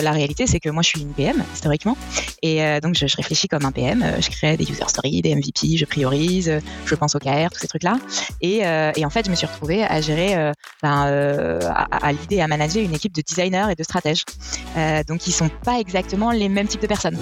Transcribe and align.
La 0.00 0.12
réalité, 0.12 0.46
c'est 0.46 0.58
que 0.58 0.70
moi, 0.70 0.82
je 0.82 0.88
suis 0.88 1.02
une 1.02 1.12
PM 1.12 1.44
historiquement, 1.52 1.98
et 2.40 2.80
donc 2.80 2.94
je, 2.94 3.04
réfléchis 3.14 3.46
comme 3.46 3.66
un 3.66 3.72
PM. 3.72 4.02
Je 4.20 4.30
crée 4.30 4.56
des 4.56 4.64
user 4.64 4.84
stories, 4.88 5.20
des 5.20 5.34
MVP, 5.34 5.76
je 5.76 5.84
priorise, 5.84 6.50
je 6.86 6.94
pense 6.94 7.14
au 7.14 7.18
KR, 7.18 7.50
tous 7.52 7.58
ces 7.58 7.68
trucs-là. 7.68 7.98
Et, 8.40 8.60
et 8.96 9.04
en 9.04 9.10
fait, 9.10 9.26
je 9.26 9.30
me 9.30 9.36
suis 9.36 9.46
retrouvée 9.46 9.84
à 9.84 10.00
gérer, 10.00 10.52
ben, 10.82 11.60
à, 11.62 12.06
à 12.06 12.12
l'idée, 12.12 12.40
à 12.40 12.48
manager 12.48 12.82
une 12.82 12.94
équipe 12.94 13.12
de 13.12 13.20
designers 13.20 13.66
et 13.70 13.74
de 13.74 13.82
stratèges. 13.82 14.24
donc, 15.06 15.26
ils 15.26 15.32
sont 15.32 15.50
pas 15.62 15.78
exactement 15.78 16.30
les 16.30 16.48
mêmes 16.48 16.68
types 16.68 16.80
de 16.80 16.86
personnes. 16.86 17.18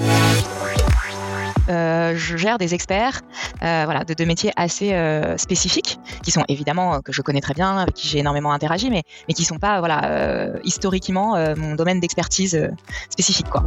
Euh, 1.70 2.14
je 2.16 2.36
gère 2.36 2.58
des 2.58 2.74
experts 2.74 3.20
euh, 3.62 3.82
voilà, 3.84 4.04
de 4.04 4.14
deux 4.14 4.24
métiers 4.24 4.52
assez 4.56 4.92
euh, 4.92 5.36
spécifiques, 5.36 5.98
qui 6.22 6.30
sont 6.30 6.44
évidemment 6.48 7.00
que 7.00 7.12
je 7.12 7.22
connais 7.22 7.40
très 7.40 7.54
bien, 7.54 7.78
avec 7.78 7.94
qui 7.94 8.08
j'ai 8.08 8.18
énormément 8.18 8.52
interagi, 8.52 8.90
mais, 8.90 9.02
mais 9.28 9.34
qui 9.34 9.42
ne 9.42 9.46
sont 9.46 9.58
pas 9.58 9.78
voilà, 9.78 10.50
historiquement 10.64 11.36
mon 11.56 11.74
domaine 11.74 12.00
d'expertise 12.00 12.68
spécifique. 13.10 13.48
Quoi 13.48 13.64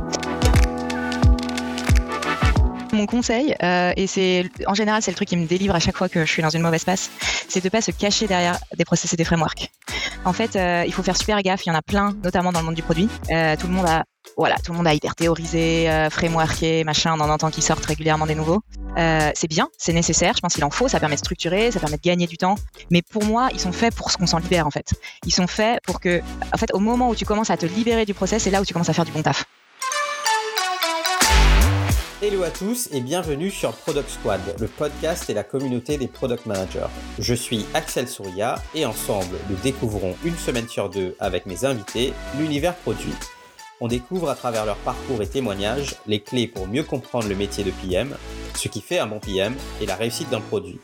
mon 2.91 3.07
conseil, 3.07 3.55
et 3.97 4.05
c'est 4.05 4.51
en 4.67 4.75
général 4.75 5.01
c'est 5.01 5.09
le 5.09 5.15
truc 5.15 5.27
qui 5.27 5.35
me 5.35 5.47
délivre 5.47 5.73
à 5.73 5.79
chaque 5.79 5.97
fois 5.97 6.09
que 6.09 6.25
je 6.25 6.31
suis 6.31 6.43
dans 6.43 6.51
une 6.51 6.61
mauvaise 6.61 6.83
passe, 6.83 7.09
c'est 7.47 7.63
de 7.63 7.67
pas 7.67 7.81
se 7.81 7.89
cacher 7.89 8.27
derrière 8.27 8.59
des 8.77 8.85
process 8.85 9.11
et 9.13 9.17
des 9.17 9.23
frameworks. 9.23 9.71
En 10.25 10.33
fait, 10.33 10.59
il 10.85 10.93
faut 10.93 11.01
faire 11.01 11.17
super 11.17 11.41
gaffe. 11.41 11.65
Il 11.65 11.69
y 11.69 11.71
en 11.71 11.75
a 11.75 11.81
plein, 11.81 12.15
notamment 12.23 12.51
dans 12.51 12.59
le 12.59 12.65
monde 12.65 12.75
du 12.75 12.83
produit. 12.83 13.07
tout 13.07 13.67
le 13.67 13.73
monde 13.73 13.87
a 13.87 14.03
voilà, 14.37 14.55
tout 14.57 14.71
le 14.71 14.77
monde 14.77 14.87
a 14.87 14.93
hyper 14.93 15.15
théorisé, 15.15 15.89
euh, 15.89 16.09
machin, 16.83 17.13
on 17.15 17.21
en 17.21 17.29
entend 17.29 17.51
qui 17.51 17.61
sortent 17.61 17.85
régulièrement 17.85 18.25
des 18.25 18.35
nouveaux. 18.35 18.61
Euh, 18.97 19.31
c'est 19.35 19.47
bien, 19.47 19.69
c'est 19.77 19.93
nécessaire, 19.93 20.33
je 20.35 20.41
pense 20.41 20.53
qu'il 20.53 20.63
en 20.63 20.69
faut, 20.69 20.87
ça 20.87 20.99
permet 20.99 21.15
de 21.15 21.19
structurer, 21.19 21.71
ça 21.71 21.79
permet 21.79 21.97
de 21.97 22.01
gagner 22.01 22.27
du 22.27 22.37
temps. 22.37 22.55
Mais 22.89 23.01
pour 23.01 23.23
moi, 23.23 23.49
ils 23.53 23.59
sont 23.59 23.71
faits 23.71 23.93
pour 23.95 24.11
ce 24.11 24.17
qu'on 24.17 24.27
s'en 24.27 24.39
libère 24.39 24.65
en 24.67 24.71
fait. 24.71 24.93
Ils 25.25 25.33
sont 25.33 25.47
faits 25.47 25.81
pour 25.83 25.99
que, 25.99 26.21
en 26.53 26.57
fait, 26.57 26.73
au 26.73 26.79
moment 26.79 27.09
où 27.09 27.15
tu 27.15 27.25
commences 27.25 27.49
à 27.49 27.57
te 27.57 27.65
libérer 27.65 28.05
du 28.05 28.13
process, 28.13 28.43
c'est 28.43 28.51
là 28.51 28.61
où 28.61 28.65
tu 28.65 28.73
commences 28.73 28.89
à 28.89 28.93
faire 28.93 29.05
du 29.05 29.11
bon 29.11 29.21
taf. 29.21 29.45
Hello 32.21 32.43
à 32.43 32.49
tous 32.49 32.87
et 32.93 33.01
bienvenue 33.01 33.51
sur 33.51 33.73
Product 33.73 34.09
Squad, 34.09 34.39
le 34.57 34.67
podcast 34.67 35.29
et 35.29 35.33
la 35.33 35.43
communauté 35.43 35.97
des 35.97 36.07
product 36.07 36.45
managers. 36.45 36.87
Je 37.19 37.33
suis 37.33 37.65
Axel 37.73 38.07
Souria 38.07 38.55
et 38.73 38.85
ensemble, 38.85 39.35
nous 39.49 39.57
découvrons 39.57 40.15
une 40.23 40.37
semaine 40.37 40.69
sur 40.69 40.89
deux 40.89 41.17
avec 41.19 41.45
mes 41.45 41.65
invités 41.65 42.13
l'univers 42.39 42.75
produit 42.75 43.13
on 43.83 43.87
découvre 43.87 44.29
à 44.29 44.35
travers 44.35 44.65
leur 44.65 44.77
parcours 44.77 45.21
et 45.21 45.27
témoignages 45.27 45.95
les 46.07 46.21
clés 46.21 46.47
pour 46.47 46.67
mieux 46.67 46.83
comprendre 46.83 47.27
le 47.27 47.35
métier 47.35 47.65
de 47.65 47.71
PM, 47.71 48.15
ce 48.55 48.69
qui 48.69 48.79
fait 48.79 48.97
un 48.97 49.07
bon 49.07 49.19
PM 49.19 49.55
et 49.81 49.85
la 49.85 49.95
réussite 49.95 50.29
d'un 50.29 50.39
produit. 50.39 50.79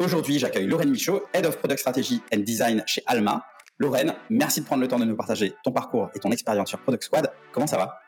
Aujourd'hui, 0.00 0.40
j'accueille 0.40 0.66
Lorraine 0.66 0.90
Michaud, 0.90 1.22
Head 1.32 1.46
of 1.46 1.56
Product 1.58 1.78
Strategy 1.78 2.20
and 2.34 2.38
Design 2.38 2.82
chez 2.84 3.00
Alma. 3.06 3.44
Lorraine, 3.78 4.12
merci 4.28 4.60
de 4.60 4.66
prendre 4.66 4.82
le 4.82 4.88
temps 4.88 4.98
de 4.98 5.04
nous 5.04 5.14
partager 5.14 5.54
ton 5.62 5.70
parcours 5.70 6.10
et 6.16 6.18
ton 6.18 6.32
expérience 6.32 6.68
sur 6.68 6.80
Product 6.80 7.04
Squad. 7.04 7.30
Comment 7.52 7.68
ça 7.68 7.76
va? 7.76 8.00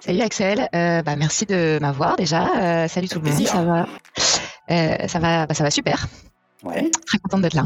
Salut 0.00 0.20
Axel, 0.20 0.68
euh, 0.74 1.00
bah, 1.00 1.16
merci 1.16 1.46
de 1.46 1.78
m'avoir 1.80 2.16
déjà. 2.16 2.84
Euh, 2.84 2.88
salut 2.88 3.08
tout 3.08 3.18
le 3.18 3.30
monde, 3.30 3.46
ça 3.46 3.64
va, 3.64 3.86
euh, 4.70 5.08
ça 5.08 5.18
va, 5.20 5.46
bah, 5.46 5.54
ça 5.54 5.64
va 5.64 5.70
super. 5.70 6.06
Ouais. 6.64 6.90
Très 7.06 7.16
contente 7.16 7.40
d'être 7.40 7.54
là. 7.54 7.64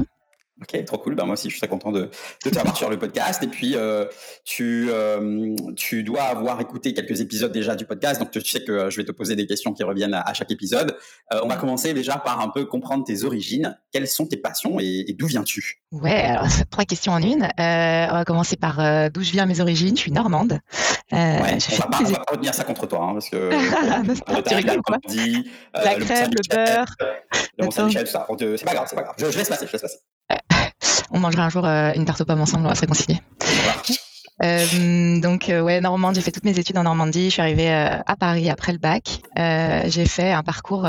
Ok, 0.62 0.84
trop 0.86 0.96
cool. 0.96 1.14
Ben, 1.14 1.24
moi 1.26 1.34
aussi, 1.34 1.50
je 1.50 1.54
suis 1.54 1.60
très 1.60 1.68
content 1.68 1.92
de, 1.92 2.08
de 2.44 2.50
t'avoir 2.50 2.74
sur 2.74 2.88
le 2.88 2.98
podcast. 2.98 3.42
Et 3.42 3.46
puis, 3.46 3.74
euh, 3.76 4.06
tu, 4.42 4.88
euh, 4.88 5.54
tu 5.76 6.02
dois 6.02 6.22
avoir 6.22 6.58
écouté 6.62 6.94
quelques 6.94 7.20
épisodes 7.20 7.52
déjà 7.52 7.76
du 7.76 7.84
podcast. 7.84 8.20
Donc, 8.20 8.30
tu 8.30 8.40
sais 8.40 8.64
que 8.64 8.72
euh, 8.72 8.90
je 8.90 8.96
vais 8.96 9.04
te 9.04 9.12
poser 9.12 9.36
des 9.36 9.46
questions 9.46 9.74
qui 9.74 9.82
reviennent 9.82 10.14
à, 10.14 10.32
chaque 10.32 10.50
épisode. 10.50 10.96
Euh, 11.34 11.40
on 11.44 11.48
va 11.48 11.56
commencer 11.56 11.92
déjà 11.92 12.16
par 12.16 12.40
un 12.40 12.48
peu 12.48 12.64
comprendre 12.64 13.04
tes 13.04 13.24
origines. 13.24 13.78
Quelles 13.92 14.08
sont 14.08 14.26
tes 14.26 14.38
passions 14.38 14.78
et, 14.80 15.14
d'où 15.18 15.26
viens-tu? 15.26 15.82
Ouais, 15.92 16.22
alors, 16.22 16.46
trois 16.70 16.84
questions 16.86 17.12
en 17.12 17.22
une. 17.22 17.48
On 17.58 18.12
va 18.12 18.24
commencer 18.24 18.56
par 18.56 19.10
d'où 19.10 19.22
je 19.22 19.32
viens, 19.32 19.44
mes 19.44 19.60
origines. 19.60 19.94
Je 19.94 20.00
suis 20.00 20.12
normande. 20.12 20.58
ouais, 21.12 21.40
on 21.42 21.76
va, 21.76 21.86
pas, 21.86 22.02
va 22.02 22.18
pas 22.18 22.32
retenir 22.32 22.54
ça 22.54 22.64
contre 22.64 22.86
toi, 22.86 23.00
hein, 23.02 23.12
parce 23.12 23.28
que 23.28 23.50
tu 24.48 24.54
rigoles, 24.54 24.80
quoi? 24.80 24.96
dit, 25.06 25.50
La 25.74 25.96
crème, 25.96 26.30
le 26.30 26.56
beurre. 26.56 26.94
Le 27.58 27.64
Mont-Saint-Michel, 27.66 28.04
tout 28.04 28.10
ça. 28.10 28.26
C'est 28.38 28.64
pas 28.64 28.72
grave, 28.72 28.86
c'est 28.88 28.96
pas 28.96 29.02
grave. 29.02 29.14
Je, 29.18 29.30
je 29.30 29.36
laisse 29.36 29.48
passer, 29.50 29.66
je 29.66 29.72
laisse 29.72 29.82
passer 29.82 29.98
on 31.10 31.20
mangera 31.20 31.44
un 31.44 31.48
jour 31.48 31.64
euh, 31.64 31.92
une 31.94 32.04
tarte 32.04 32.20
aux 32.20 32.24
pommes 32.24 32.40
ensemble, 32.40 32.66
on 32.66 32.68
va 32.68 32.74
se 32.74 32.80
réconcilier. 32.80 33.20
Euh, 34.42 35.20
donc 35.20 35.48
euh, 35.48 35.62
ouais, 35.62 35.80
Normandie, 35.80 36.20
j'ai 36.20 36.24
fait 36.24 36.30
toutes 36.30 36.44
mes 36.44 36.58
études 36.58 36.76
en 36.76 36.82
Normandie. 36.82 37.26
Je 37.26 37.30
suis 37.30 37.42
arrivée 37.42 37.70
euh, 37.70 37.98
à 38.04 38.16
Paris 38.16 38.50
après 38.50 38.72
le 38.72 38.78
bac. 38.78 39.22
Euh, 39.38 39.82
j'ai 39.86 40.04
fait 40.04 40.30
un 40.30 40.42
parcours 40.42 40.86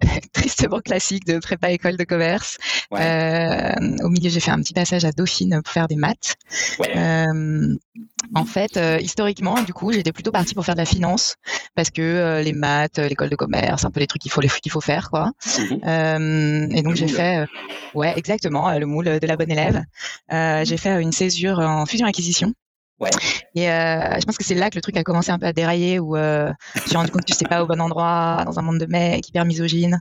tristement 0.32 0.80
classique 0.80 1.26
de 1.26 1.38
prépa 1.38 1.70
école 1.70 1.96
de 1.96 2.04
commerce. 2.04 2.58
au 2.92 4.08
milieu, 4.08 4.30
j'ai 4.30 4.40
fait 4.40 4.50
un 4.50 4.60
petit 4.60 4.74
passage 4.74 5.04
à 5.04 5.12
Dauphine 5.12 5.60
pour 5.64 5.72
faire 5.72 5.88
des 5.88 5.96
maths. 5.96 6.36
en 8.34 8.44
fait, 8.44 8.78
historiquement, 9.00 9.62
du 9.62 9.72
coup, 9.72 9.92
j'étais 9.92 10.12
plutôt 10.12 10.30
partie 10.30 10.54
pour 10.54 10.64
faire 10.64 10.74
de 10.74 10.80
la 10.80 10.86
finance 10.86 11.36
parce 11.74 11.90
que 11.90 12.40
les 12.42 12.52
maths, 12.52 12.98
l'école 12.98 13.30
de 13.30 13.36
commerce, 13.36 13.84
un 13.84 13.90
peu 13.90 14.00
les 14.00 14.06
trucs 14.06 14.22
qu'il 14.22 14.30
faut, 14.30 14.40
qu'il 14.40 14.70
faut 14.70 14.80
faire, 14.80 15.10
quoi. 15.10 15.32
Mhm. 15.58 16.70
et 16.72 16.82
donc 16.82 16.94
j'ai 16.94 17.08
fait, 17.08 17.46
ouais, 17.94 18.12
exactement, 18.16 18.70
le 18.78 18.86
moule 18.86 19.18
de 19.18 19.26
la 19.26 19.36
bonne 19.36 19.50
élève. 19.50 19.82
j'ai 20.30 20.76
fait 20.76 21.00
une 21.02 21.12
césure 21.12 21.58
en 21.58 21.86
fusion 21.86 22.06
acquisition. 22.06 22.54
Ouais. 23.00 23.10
Et 23.54 23.70
euh, 23.70 24.18
je 24.20 24.24
pense 24.26 24.36
que 24.36 24.44
c'est 24.44 24.54
là 24.54 24.68
que 24.68 24.76
le 24.76 24.82
truc 24.82 24.96
a 24.96 25.02
commencé 25.02 25.30
un 25.30 25.38
peu 25.38 25.46
à 25.46 25.52
dérailler, 25.52 25.98
où 25.98 26.16
euh, 26.16 26.52
je 26.74 26.80
me 26.80 26.86
suis 26.86 26.96
rendu 26.96 27.10
compte 27.10 27.24
que 27.24 27.32
je 27.32 27.48
pas 27.48 27.62
au 27.62 27.66
bon 27.66 27.80
endroit, 27.80 28.42
dans 28.44 28.58
un 28.58 28.62
monde 28.62 28.78
de 28.78 28.86
mecs 28.86 29.26
hyper 29.28 29.44
misogyne. 29.46 30.00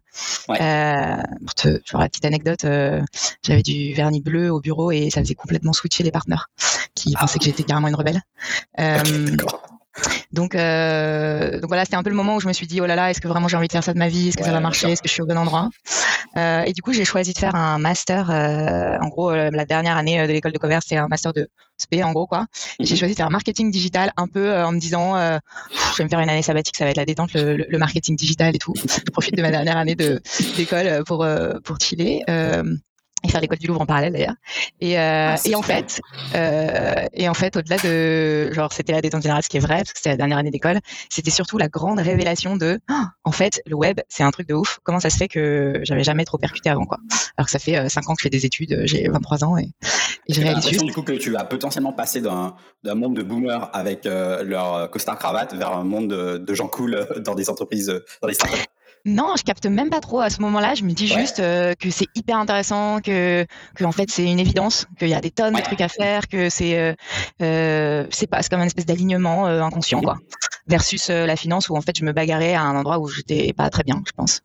Ouais. 0.49 0.61
Euh, 0.61 1.23
pour 1.45 1.55
te, 1.55 1.79
genre 1.85 2.01
la 2.01 2.09
petite 2.09 2.25
anecdote, 2.25 2.65
euh, 2.65 3.01
j'avais 3.41 3.63
du 3.63 3.93
vernis 3.93 4.21
bleu 4.21 4.51
au 4.51 4.59
bureau 4.59 4.91
et 4.91 5.09
ça 5.09 5.21
faisait 5.21 5.35
complètement 5.35 5.73
switcher 5.73 6.03
les 6.03 6.11
partenaires 6.11 6.49
qui 6.93 7.13
ah. 7.15 7.21
pensaient 7.21 7.39
que 7.39 7.45
j'étais 7.45 7.63
carrément 7.63 7.87
une 7.87 7.95
rebelle. 7.95 8.21
Euh, 8.79 9.01
donc, 10.31 10.55
euh, 10.55 11.59
donc 11.59 11.67
voilà, 11.67 11.85
c'était 11.85 11.97
un 11.97 12.03
peu 12.03 12.09
le 12.09 12.15
moment 12.15 12.35
où 12.35 12.39
je 12.39 12.47
me 12.47 12.53
suis 12.53 12.67
dit, 12.67 12.81
oh 12.81 12.85
là 12.85 12.95
là, 12.95 13.09
est-ce 13.09 13.21
que 13.21 13.27
vraiment 13.27 13.47
j'ai 13.47 13.57
envie 13.57 13.67
de 13.67 13.71
faire 13.71 13.83
ça 13.83 13.93
de 13.93 13.99
ma 13.99 14.07
vie? 14.07 14.29
Est-ce 14.29 14.37
que 14.37 14.43
ça 14.43 14.51
va 14.51 14.59
marcher? 14.59 14.91
Est-ce 14.91 15.01
que 15.01 15.07
je 15.07 15.13
suis 15.13 15.21
au 15.21 15.25
bon 15.25 15.37
endroit? 15.37 15.69
Euh, 16.37 16.63
Et 16.63 16.73
du 16.73 16.81
coup, 16.81 16.93
j'ai 16.93 17.05
choisi 17.05 17.33
de 17.33 17.37
faire 17.37 17.55
un 17.55 17.79
master. 17.79 18.29
Euh, 18.29 18.97
en 19.01 19.07
gros, 19.07 19.31
la 19.31 19.65
dernière 19.65 19.97
année 19.97 20.25
de 20.27 20.31
l'école 20.31 20.51
de 20.51 20.57
commerce, 20.57 20.85
c'est 20.87 20.97
un 20.97 21.07
master 21.07 21.33
de 21.33 21.49
SP, 21.79 22.03
en 22.03 22.11
gros, 22.11 22.27
quoi. 22.27 22.45
j'ai 22.79 22.93
mhm. 22.93 22.99
choisi 22.99 23.13
de 23.13 23.17
faire 23.17 23.31
marketing 23.31 23.71
digital 23.71 24.11
un 24.17 24.27
peu 24.27 24.53
en 24.53 24.71
me 24.71 24.79
disant, 24.79 25.15
je 25.71 25.97
vais 25.97 26.03
me 26.03 26.09
faire 26.09 26.19
une 26.19 26.29
année 26.29 26.41
sabbatique, 26.41 26.77
ça 26.77 26.85
va 26.85 26.91
être 26.91 26.97
la 26.97 27.05
détente, 27.05 27.33
le, 27.33 27.55
le 27.55 27.77
marketing 27.77 28.15
digital 28.15 28.55
et 28.55 28.59
tout. 28.59 28.73
Je 28.75 29.11
profite 29.11 29.35
de 29.35 29.41
ma 29.41 29.51
dernière 29.51 29.77
année 29.77 29.95
de 29.95 30.21
d'école 30.57 31.03
pour 31.05 31.25
pour 31.63 31.79
chiller 31.79 32.23
et 33.23 33.29
faire 33.29 33.41
l'école 33.41 33.57
du 33.57 33.67
Louvre 33.67 33.81
en 33.81 33.85
parallèle 33.85 34.13
d'ailleurs. 34.13 34.35
Et, 34.79 34.97
euh, 34.97 35.35
ah, 35.35 35.35
et 35.45 35.55
en 35.55 35.61
fait, 35.61 36.01
euh, 36.35 37.07
et 37.13 37.27
en 37.27 37.33
fait, 37.33 37.55
au-delà 37.57 37.77
de 37.77 38.51
genre 38.53 38.71
c'était 38.71 38.93
la 38.93 39.01
détente 39.01 39.21
générale, 39.21 39.43
ce 39.43 39.49
qui 39.49 39.57
est 39.57 39.61
vrai 39.61 39.77
parce 39.77 39.93
que 39.93 39.99
c'était 39.99 40.09
la 40.09 40.17
dernière 40.17 40.37
année 40.37 40.51
d'école, 40.51 40.79
c'était 41.09 41.31
surtout 41.31 41.57
la 41.57 41.67
grande 41.67 41.99
révélation 41.99 42.55
de 42.55 42.79
oh, 42.89 42.93
en 43.23 43.31
fait 43.31 43.61
le 43.65 43.75
web 43.75 43.99
c'est 44.07 44.23
un 44.23 44.31
truc 44.31 44.47
de 44.47 44.53
ouf. 44.53 44.79
Comment 44.83 44.99
ça 44.99 45.09
se 45.09 45.17
fait 45.17 45.27
que 45.27 45.79
j'avais 45.83 46.03
jamais 46.03 46.25
trop 46.25 46.37
percuté 46.37 46.69
avant 46.69 46.85
quoi 46.85 46.97
Alors 47.37 47.45
que 47.45 47.51
ça 47.51 47.59
fait 47.59 47.77
euh, 47.77 47.89
5 47.89 48.09
ans 48.09 48.13
que 48.13 48.21
je 48.21 48.23
fais 48.23 48.29
des 48.29 48.45
études, 48.45 48.73
euh, 48.73 48.85
j'ai 48.85 49.07
23 49.07 49.43
ans 49.43 49.57
et, 49.57 49.71
et 50.27 50.33
j'ai 50.33 50.43
réalisé. 50.43 50.77
du 50.77 50.93
coup 50.93 51.01
que 51.01 51.13
tu 51.13 51.35
as 51.35 51.43
potentiellement 51.43 51.93
passé 51.93 52.21
d'un 52.21 52.55
monde 52.95 53.15
de 53.15 53.23
boomers 53.23 53.69
avec 53.73 54.05
leur 54.05 54.89
costard 54.91 55.17
cravate 55.17 55.53
vers 55.53 55.73
un 55.73 55.83
monde 55.83 56.09
de, 56.09 56.37
de 56.37 56.53
gens 56.53 56.67
cool 56.67 57.07
dans 57.23 57.35
des 57.35 57.49
entreprises, 57.49 57.93
dans 58.21 58.27
des 58.27 58.33
startups? 58.33 58.65
Non, 59.05 59.35
je 59.37 59.43
capte 59.43 59.65
même 59.65 59.89
pas 59.89 60.01
trop 60.01 60.19
à 60.19 60.29
ce 60.29 60.41
moment-là. 60.41 60.75
Je 60.75 60.83
me 60.83 60.91
dis 60.91 61.07
juste 61.07 61.39
euh, 61.39 61.73
que 61.73 61.89
c'est 61.89 62.07
hyper 62.15 62.37
intéressant, 62.37 62.99
que, 62.99 63.45
que 63.75 63.83
en 63.83 63.91
fait 63.91 64.09
c'est 64.11 64.25
une 64.25 64.39
évidence, 64.39 64.87
qu'il 64.97 65.09
y 65.09 65.13
a 65.13 65.21
des 65.21 65.31
tonnes 65.31 65.55
de 65.55 65.61
trucs 65.61 65.81
à 65.81 65.87
faire, 65.87 66.27
que 66.27 66.49
c'est 66.49 66.77
euh, 66.77 66.93
euh, 67.41 68.05
c'est 68.11 68.27
pas 68.27 68.41
comme 68.43 68.59
une 68.59 68.67
espèce 68.67 68.85
d'alignement 68.85 69.45
inconscient 69.45 70.01
quoi. 70.01 70.17
Versus 70.67 71.09
la 71.09 71.35
finance 71.35 71.69
où 71.69 71.75
en 71.75 71.81
fait 71.81 71.97
je 71.97 72.05
me 72.05 72.11
bagarrais 72.11 72.53
à 72.53 72.61
un 72.61 72.75
endroit 72.75 72.99
où 72.99 73.07
j'étais 73.07 73.53
pas 73.53 73.69
très 73.69 73.83
bien, 73.83 74.01
je 74.05 74.11
pense. 74.11 74.41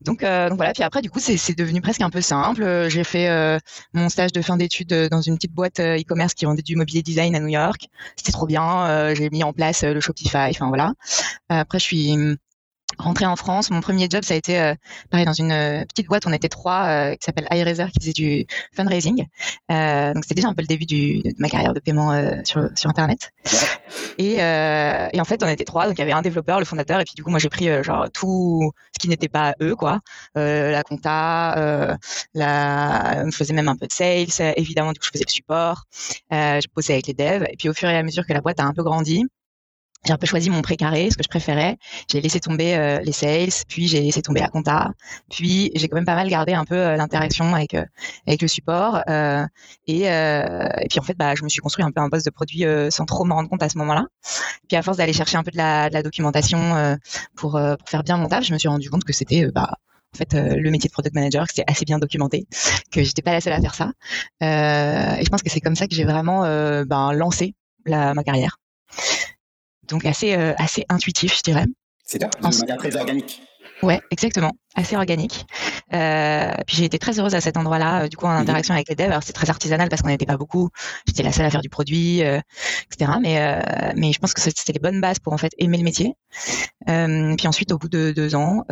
Donc, 0.00 0.22
donc, 0.22 0.56
voilà. 0.56 0.72
Puis 0.72 0.82
après, 0.82 1.00
du 1.00 1.10
coup, 1.10 1.20
c'est 1.20 1.56
devenu 1.56 1.80
presque 1.80 2.00
un 2.00 2.10
peu 2.10 2.20
simple. 2.20 2.88
J'ai 2.88 3.04
fait 3.04 3.60
mon 3.92 4.08
stage 4.08 4.32
de 4.32 4.42
fin 4.42 4.56
d'études 4.56 4.92
dans 5.12 5.20
une 5.20 5.36
petite 5.36 5.52
boîte 5.52 5.78
e-commerce 5.78 6.34
qui 6.34 6.44
vendait 6.44 6.62
du 6.62 6.74
mobilier 6.74 7.02
design 7.02 7.36
à 7.36 7.40
New 7.40 7.46
York. 7.46 7.86
C'était 8.16 8.32
trop 8.32 8.46
bien. 8.46 9.14
J'ai 9.14 9.30
mis 9.30 9.44
en 9.44 9.52
place 9.52 9.84
le 9.84 10.00
Shopify. 10.00 10.48
Enfin 10.50 10.66
voilà. 10.66 10.94
Après, 11.48 11.78
je 11.78 11.84
suis 11.84 12.16
rentrée 13.02 13.26
en 13.26 13.36
France, 13.36 13.70
mon 13.70 13.80
premier 13.80 14.06
job, 14.08 14.22
ça 14.24 14.34
a 14.34 14.36
été 14.36 14.58
euh, 14.58 14.74
pareil 15.10 15.26
dans 15.26 15.32
une 15.32 15.52
euh, 15.52 15.84
petite 15.84 16.06
boîte. 16.06 16.26
On 16.26 16.32
était 16.32 16.48
trois 16.48 16.86
euh, 16.86 17.12
qui 17.12 17.24
s'appelle 17.24 17.46
iRaiser, 17.50 17.86
qui 17.92 18.00
faisait 18.00 18.12
du 18.12 18.46
fundraising. 18.74 19.26
Donc 19.68 20.24
c'était 20.24 20.34
déjà 20.34 20.48
un 20.48 20.54
peu 20.54 20.62
le 20.62 20.66
début 20.66 20.86
de 20.86 21.34
ma 21.38 21.48
carrière 21.48 21.74
de 21.74 21.80
paiement 21.80 22.12
sur, 22.44 22.68
sur 22.74 22.90
internet. 22.90 23.32
Et, 24.18 24.40
en 24.42 25.24
fait, 25.24 25.42
on 25.42 25.48
était 25.48 25.64
trois. 25.64 25.86
Donc 25.86 25.96
il 25.96 26.00
y 26.00 26.02
avait 26.02 26.12
un 26.12 26.22
développeur, 26.22 26.58
le 26.58 26.64
fondateur, 26.64 27.00
et 27.00 27.04
puis 27.04 27.14
du 27.14 27.22
coup 27.22 27.30
moi 27.30 27.38
j'ai 27.38 27.48
pris 27.48 27.68
genre 27.82 28.10
tout 28.12 28.72
ce 28.92 28.98
qui 28.98 29.08
n'était 29.08 29.28
pas 29.28 29.54
eux, 29.60 29.74
quoi. 29.74 30.00
la 30.34 30.82
compta, 30.82 31.98
la, 32.34 33.24
je 33.26 33.36
faisais 33.36 33.54
même 33.54 33.68
un 33.68 33.76
peu 33.76 33.86
de 33.86 33.92
sales. 33.92 34.54
Évidemment, 34.56 34.92
du 34.92 35.00
coup 35.00 35.06
je 35.06 35.10
faisais 35.12 35.24
le 35.26 35.32
support. 35.32 35.84
je 36.30 36.66
bossais 36.74 36.94
avec 36.94 37.06
les 37.06 37.14
devs. 37.14 37.46
Et 37.50 37.56
puis 37.56 37.68
au 37.68 37.74
fur 37.74 37.88
et 37.88 37.96
à 37.96 38.02
mesure 38.02 38.26
que 38.26 38.32
la 38.32 38.40
boîte 38.40 38.60
a 38.60 38.64
un 38.64 38.72
peu 38.72 38.82
grandi 38.82 39.26
j'ai 40.04 40.12
un 40.12 40.16
peu 40.16 40.26
choisi 40.26 40.50
mon 40.50 40.62
précaré, 40.62 41.10
ce 41.10 41.16
que 41.16 41.22
je 41.22 41.28
préférais. 41.28 41.78
J'ai 42.10 42.20
laissé 42.20 42.40
tomber 42.40 42.74
euh, 42.74 42.98
les 43.00 43.12
sales, 43.12 43.50
puis 43.68 43.86
j'ai 43.86 44.00
laissé 44.00 44.20
tomber 44.20 44.40
la 44.40 44.48
compta, 44.48 44.90
puis 45.30 45.70
j'ai 45.76 45.88
quand 45.88 45.94
même 45.96 46.04
pas 46.04 46.16
mal 46.16 46.28
gardé 46.28 46.54
un 46.54 46.64
peu 46.64 46.74
euh, 46.74 46.96
l'interaction 46.96 47.54
avec 47.54 47.74
euh, 47.74 47.84
avec 48.26 48.42
le 48.42 48.48
support. 48.48 49.02
Et, 49.86 50.02
et, 50.02 50.86
puis 50.90 50.98
en 50.98 51.02
fait, 51.02 51.16
bah, 51.16 51.34
je 51.36 51.44
me 51.44 51.48
suis 51.48 51.60
construit 51.60 51.84
un 51.84 51.90
peu 51.92 52.00
un 52.00 52.10
poste 52.10 52.26
de 52.26 52.30
produit 52.30 52.64
sans 52.90 53.04
trop 53.04 53.24
me 53.24 53.32
rendre 53.32 53.48
compte 53.48 53.62
à 53.62 53.68
ce 53.68 53.78
moment-là. 53.78 54.06
Puis 54.68 54.76
à 54.76 54.82
force 54.82 54.96
d'aller 54.96 55.12
chercher 55.12 55.36
un 55.36 55.44
peu 55.44 55.50
de 55.50 55.56
la, 55.56 55.88
de 55.88 55.94
la 55.94 56.02
documentation 56.02 56.98
pour, 57.36 57.52
pour 57.52 57.88
faire 57.88 58.02
bien 58.02 58.16
mon 58.16 58.28
taf, 58.28 58.44
je 58.44 58.52
me 58.52 58.58
suis 58.58 58.68
rendu 58.68 58.90
compte 58.90 59.04
que 59.04 59.12
c'était 59.12 59.50
bah, 59.52 59.76
en 60.14 60.18
fait 60.18 60.34
le 60.34 60.70
métier 60.70 60.88
de 60.88 60.92
product 60.92 61.14
manager, 61.14 61.44
que 61.44 61.52
c'était 61.54 61.70
assez 61.70 61.84
bien 61.84 61.98
documenté, 61.98 62.46
que 62.90 63.02
j'étais 63.02 63.22
pas 63.22 63.32
la 63.32 63.40
seule 63.40 63.52
à 63.52 63.60
faire 63.60 63.74
ça. 63.74 63.92
et 64.40 65.24
je 65.24 65.30
pense 65.30 65.42
que 65.42 65.50
c'est 65.50 65.60
comme 65.60 65.76
ça 65.76 65.86
que 65.86 65.94
j'ai 65.94 66.04
vraiment 66.04 66.42
ben, 66.84 67.12
lancé 67.12 67.54
la, 67.86 68.14
ma 68.14 68.24
carrière 68.24 68.58
donc 69.92 70.06
assez, 70.06 70.34
euh, 70.34 70.54
assez 70.56 70.84
intuitif, 70.88 71.36
je 71.36 71.42
dirais. 71.42 71.66
C'est 72.04 72.18
de 72.18 72.58
manière 72.58 72.78
très 72.78 72.96
organique. 72.96 73.42
Ouais, 73.82 74.00
exactement, 74.10 74.52
assez 74.74 74.96
organique. 74.96 75.46
Euh, 75.92 76.52
puis 76.66 76.76
j'ai 76.76 76.84
été 76.84 76.98
très 76.98 77.18
heureuse 77.18 77.34
à 77.34 77.40
cet 77.40 77.56
endroit-là, 77.56 78.04
euh, 78.04 78.08
du 78.08 78.16
coup 78.16 78.26
en 78.26 78.32
mhm. 78.32 78.40
interaction 78.40 78.74
avec 78.74 78.88
les 78.88 78.94
devs. 78.94 79.10
Alors 79.10 79.22
c'est 79.22 79.32
très 79.32 79.50
artisanal 79.50 79.88
parce 79.88 80.02
qu'on 80.02 80.08
n'était 80.08 80.26
pas 80.26 80.36
beaucoup. 80.36 80.70
J'étais 81.06 81.22
la 81.22 81.32
seule 81.32 81.46
à 81.46 81.50
faire 81.50 81.60
du 81.60 81.68
produit, 81.68 82.22
euh, 82.22 82.40
etc. 82.90 83.12
Mais 83.20 83.40
euh, 83.40 83.92
mais 83.96 84.12
je 84.12 84.18
pense 84.18 84.32
que 84.32 84.40
c'était 84.40 84.72
les 84.72 84.78
bonnes 84.78 85.00
bases 85.00 85.18
pour 85.18 85.32
en 85.32 85.38
fait 85.38 85.52
aimer 85.58 85.78
le 85.78 85.84
métier. 85.84 86.14
Euh, 86.88 87.34
puis 87.36 87.46
ensuite, 87.46 87.72
au 87.72 87.78
bout 87.78 87.88
de 87.88 88.12
deux 88.12 88.34
ans, 88.34 88.64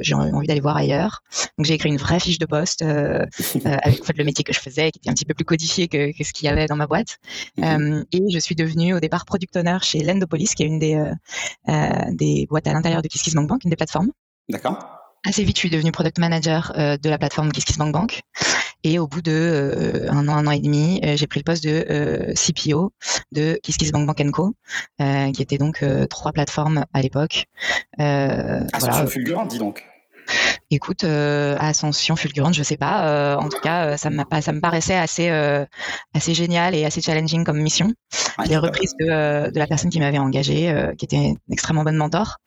j'ai 0.00 0.14
envie 0.14 0.46
d'aller 0.46 0.60
voir 0.60 0.76
ailleurs. 0.76 1.22
Donc 1.58 1.66
j'ai 1.66 1.74
écrit 1.74 1.88
une 1.88 1.96
vraie 1.96 2.20
fiche 2.20 2.38
de 2.38 2.46
poste 2.46 2.82
avec 3.64 4.00
en 4.02 4.04
fait 4.04 4.18
le 4.18 4.24
métier 4.24 4.44
que 4.44 4.52
je 4.52 4.60
faisais, 4.60 4.90
qui 4.90 4.98
était 4.98 5.10
un 5.10 5.14
petit 5.14 5.24
peu 5.24 5.34
plus 5.34 5.44
codifié 5.44 5.88
que, 5.88 6.16
que 6.16 6.24
ce 6.24 6.32
qu'il 6.32 6.46
y 6.46 6.48
avait 6.48 6.66
dans 6.66 6.76
ma 6.76 6.86
boîte. 6.86 7.18
Mhm. 7.56 8.04
et 8.12 8.22
je 8.32 8.38
suis 8.38 8.54
devenue 8.54 8.94
au 8.94 9.00
départ 9.00 9.24
product 9.24 9.56
owner 9.56 9.78
chez 9.82 10.02
Lendopolis, 10.02 10.54
qui 10.54 10.62
est 10.62 10.66
une 10.66 10.78
des 10.78 11.00
des 12.12 12.46
boîtes 12.48 12.66
à 12.66 12.72
l'intérieur 12.72 13.02
de 13.02 13.08
KissKissBankBank, 13.08 13.64
une 13.64 13.70
des 13.70 13.76
plateformes. 13.76 14.10
D'accord. 14.48 15.03
Assez 15.26 15.42
vite, 15.42 15.56
je 15.56 15.60
suis 15.60 15.70
devenue 15.70 15.90
product 15.90 16.18
manager 16.18 16.72
euh, 16.76 16.98
de 16.98 17.08
la 17.08 17.16
plateforme 17.16 17.50
KissKissBankBank. 17.50 18.20
Et 18.82 18.98
au 18.98 19.06
bout 19.06 19.22
de 19.22 19.32
euh, 19.32 20.10
un 20.10 20.28
an, 20.28 20.36
un 20.36 20.46
an 20.46 20.50
et 20.50 20.60
demi, 20.60 21.00
euh, 21.02 21.16
j'ai 21.16 21.26
pris 21.26 21.40
le 21.40 21.44
poste 21.44 21.64
de 21.64 22.34
CPO 22.34 22.92
de 23.32 23.58
KissKissBankBank 23.62 24.30
Co, 24.32 24.54
qui 25.32 25.42
était 25.42 25.56
donc 25.56 25.82
trois 26.10 26.32
plateformes 26.32 26.84
à 26.92 27.00
l'époque. 27.00 27.46
Ascension 27.98 28.68
voilà. 28.78 29.06
fulgurante, 29.06 29.48
dis 29.48 29.58
donc. 29.58 29.84
Écoute, 30.70 31.04
ascension 31.04 32.16
fulgurante, 32.16 32.54
je 32.54 32.62
sais 32.62 32.76
pas. 32.76 33.36
en 33.36 33.48
tout 33.48 33.60
cas, 33.60 33.96
ça, 33.96 34.10
m'a 34.10 34.24
ça 34.40 34.52
me 34.52 34.60
paraissait 34.60 34.96
assez, 34.96 35.28
assez 36.14 36.34
génial 36.34 36.74
et 36.74 36.84
assez 36.84 37.00
challenging 37.00 37.44
comme 37.44 37.60
mission. 37.60 37.92
les 38.46 38.56
reprises 38.56 38.94
de, 38.98 39.50
de, 39.50 39.58
la 39.58 39.66
personne 39.66 39.90
qui 39.90 40.00
m'avait 40.00 40.18
engagé, 40.18 40.74
qui 40.98 41.04
était 41.04 41.16
une 41.16 41.36
extrêmement 41.50 41.84
bonne 41.84 41.96
mentor. 41.96 42.38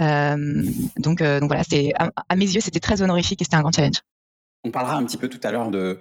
Euh, 0.00 0.64
donc, 0.98 1.20
euh, 1.20 1.40
donc 1.40 1.48
voilà, 1.48 1.64
c'est 1.68 1.92
à, 1.96 2.36
mes 2.36 2.46
yeux, 2.46 2.60
c'était 2.60 2.80
très 2.80 3.02
honorifique 3.02 3.40
et 3.40 3.44
c'était 3.44 3.56
un 3.56 3.62
grand 3.62 3.72
challenge. 3.72 4.00
On 4.64 4.70
parlera 4.70 4.96
un 4.96 5.04
petit 5.04 5.16
peu 5.16 5.28
tout 5.28 5.40
à 5.42 5.50
l'heure 5.50 5.70
de 5.70 5.98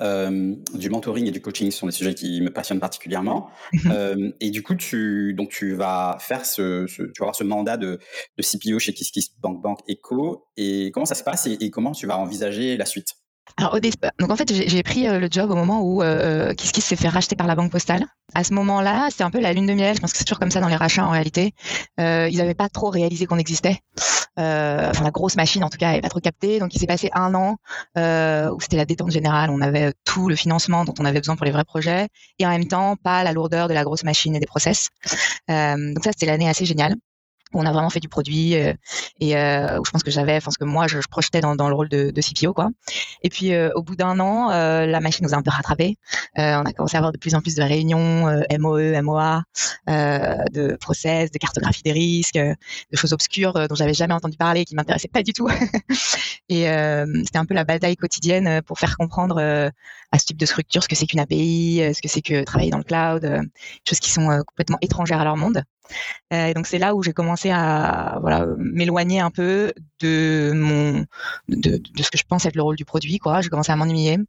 euh, 0.00 0.54
du 0.74 0.90
mentoring 0.90 1.26
et 1.26 1.30
du 1.30 1.40
coaching, 1.40 1.70
ce 1.70 1.78
sont 1.78 1.86
des 1.86 1.92
sujets 1.92 2.14
qui 2.14 2.40
me 2.42 2.50
passionnent 2.50 2.80
particulièrement. 2.80 3.48
Mhm. 3.72 4.34
et 4.40 4.50
du 4.50 4.62
coup, 4.62 4.74
tu 4.74 5.32
donc 5.34 5.48
tu 5.48 5.74
vas 5.74 6.18
faire 6.20 6.44
ce, 6.44 6.84
tu 6.86 7.02
vas 7.02 7.24
avoir 7.24 7.36
ce 7.36 7.44
mandat 7.44 7.76
de, 7.76 7.98
de 8.36 8.42
CPO 8.42 8.78
chez 8.78 8.92
KissKissBankBank 8.92 9.62
Bank 9.62 9.78
Eco. 9.88 10.48
Et 10.56 10.90
comment 10.92 11.06
ça 11.06 11.14
se 11.14 11.24
passe 11.24 11.46
et 11.46 11.70
comment 11.70 11.92
tu 11.92 12.06
vas 12.06 12.18
envisager 12.18 12.76
la 12.76 12.84
suite? 12.84 13.21
Alors, 13.56 13.74
au 13.74 13.80
donc 13.80 14.30
en 14.30 14.36
fait, 14.36 14.52
j'ai 14.52 14.82
pris 14.82 15.06
euh, 15.06 15.18
le 15.18 15.28
job 15.30 15.50
au 15.50 15.54
moment 15.54 15.82
où 15.82 16.02
euh, 16.02 16.54
Kiss 16.54 16.72
s'est 16.72 16.96
fait 16.96 17.08
racheter 17.08 17.36
par 17.36 17.46
la 17.46 17.54
Banque 17.54 17.70
Postale. 17.70 18.06
À 18.34 18.44
ce 18.44 18.54
moment-là, 18.54 19.08
c'était 19.10 19.24
un 19.24 19.30
peu 19.30 19.40
la 19.40 19.52
lune 19.52 19.66
de 19.66 19.74
miel. 19.74 19.94
Je 19.94 20.00
pense 20.00 20.12
que 20.12 20.18
c'est 20.18 20.24
toujours 20.24 20.38
comme 20.38 20.50
ça 20.50 20.60
dans 20.60 20.68
les 20.68 20.76
rachats 20.76 21.06
en 21.06 21.10
réalité. 21.10 21.52
Euh, 22.00 22.28
ils 22.30 22.38
n'avaient 22.38 22.54
pas 22.54 22.68
trop 22.68 22.88
réalisé 22.88 23.26
qu'on 23.26 23.38
existait. 23.38 23.80
Euh, 24.38 24.88
enfin, 24.90 25.04
la 25.04 25.10
grosse 25.10 25.36
machine, 25.36 25.62
en 25.64 25.68
tout 25.68 25.76
cas, 25.76 25.88
n'avait 25.88 26.00
pas 26.00 26.08
trop 26.08 26.20
capté. 26.20 26.58
Donc, 26.58 26.74
il 26.74 26.78
s'est 26.78 26.86
passé 26.86 27.10
un 27.12 27.34
an 27.34 27.56
euh, 27.98 28.50
où 28.50 28.60
c'était 28.60 28.78
la 28.78 28.86
détente 28.86 29.10
générale. 29.10 29.50
On 29.50 29.60
avait 29.60 29.92
tout 30.04 30.28
le 30.28 30.36
financement 30.36 30.84
dont 30.84 30.94
on 30.98 31.04
avait 31.04 31.20
besoin 31.20 31.36
pour 31.36 31.44
les 31.44 31.52
vrais 31.52 31.64
projets 31.64 32.08
et 32.38 32.46
en 32.46 32.50
même 32.50 32.66
temps, 32.66 32.96
pas 32.96 33.22
la 33.22 33.32
lourdeur 33.32 33.68
de 33.68 33.74
la 33.74 33.84
grosse 33.84 34.04
machine 34.04 34.34
et 34.34 34.40
des 34.40 34.46
process. 34.46 34.88
donc 35.48 36.04
ça, 36.04 36.12
c'était 36.12 36.26
l'année 36.26 36.48
assez 36.48 36.64
géniale 36.64 36.94
on 37.60 37.66
a 37.66 37.72
vraiment 37.72 37.90
fait 37.90 38.00
du 38.00 38.08
produit 38.08 38.54
euh, 38.54 38.74
et 39.20 39.36
euh, 39.36 39.78
je 39.84 39.90
pense 39.90 40.02
que 40.02 40.10
j'avais, 40.10 40.36
enfin 40.36 40.50
ce 40.50 40.58
que 40.58 40.64
moi 40.64 40.86
je, 40.86 41.00
je 41.00 41.08
projetais 41.08 41.40
dans, 41.40 41.56
dans, 41.56 41.68
le 41.68 41.74
rôle 41.74 41.88
de, 41.88 42.10
de, 42.10 42.20
CPO 42.20 42.52
quoi. 42.52 42.70
Et 43.22 43.28
puis 43.28 43.52
euh, 43.52 43.70
au 43.74 43.82
bout 43.82 43.96
d'un 43.96 44.18
an, 44.20 44.50
euh, 44.50 44.86
la 44.86 45.00
machine 45.00 45.24
nous 45.24 45.34
a 45.34 45.36
un 45.36 45.42
peu 45.42 45.50
rattrapé. 45.50 45.96
on 46.36 46.64
a 46.64 46.72
commencé 46.72 46.96
à 46.96 46.98
avoir 46.98 47.12
de 47.12 47.18
plus 47.18 47.34
en 47.34 47.40
plus 47.40 47.54
de 47.54 47.62
réunions 47.62 48.26
MOE, 48.58 49.00
MOA, 49.02 49.42
de 49.86 50.76
process, 50.80 51.30
de 51.30 51.38
cartographie 51.38 51.82
des 51.82 51.92
risques, 51.92 52.36
de 52.36 52.96
choses 52.96 53.12
obscures 53.12 53.52
dont 53.68 53.74
j'avais 53.74 53.94
jamais 53.94 54.14
entendu 54.14 54.36
parler, 54.36 54.64
qui 54.64 54.74
m'intéressaient 54.74 55.08
pas 55.08 55.22
du 55.22 55.32
tout. 55.32 55.48
et 56.48 56.64
c'était 57.24 57.38
un 57.38 57.44
peu 57.44 57.54
la 57.54 57.64
bataille 57.64 57.96
quotidienne 57.96 58.62
pour 58.62 58.78
faire 58.78 58.96
comprendre 58.96 59.40
à 59.40 60.18
ce 60.18 60.26
type 60.26 60.36
de 60.36 60.46
structure 60.46 60.82
ce 60.82 60.88
que 60.88 60.96
c'est 60.96 61.06
qu'une 61.06 61.20
API, 61.20 61.82
ce 61.94 62.00
que 62.00 62.08
c'est 62.08 62.22
que 62.22 62.44
travailler 62.44 62.70
dans 62.70 62.78
le 62.78 62.84
cloud, 62.84 63.24
choses 63.88 64.00
qui 64.00 64.10
sont 64.10 64.42
complètement 64.46 64.78
étrangères 64.80 65.20
à 65.20 65.24
leur 65.24 65.36
monde. 65.36 65.62
Euh, 66.32 66.46
et 66.46 66.54
donc 66.54 66.66
c'est 66.66 66.78
là 66.78 66.94
où 66.94 67.02
j'ai 67.02 67.12
commencé 67.12 67.50
à 67.50 68.18
voilà 68.20 68.46
m'éloigner 68.58 69.20
un 69.20 69.30
peu 69.30 69.72
de 70.00 70.52
mon 70.54 71.04
de, 71.48 71.82
ce 72.02 72.10
que 72.10 72.18
je 72.18 72.24
pense 72.24 72.46
être 72.46 72.56
le 72.56 72.62
rôle 72.62 72.76
du 72.76 72.84
produit 72.84 73.18
quoi. 73.18 73.40
J'ai 73.40 73.48
commencé 73.48 73.72
à 73.72 73.76
m'ennuyer. 73.76 74.16
Donc 74.16 74.26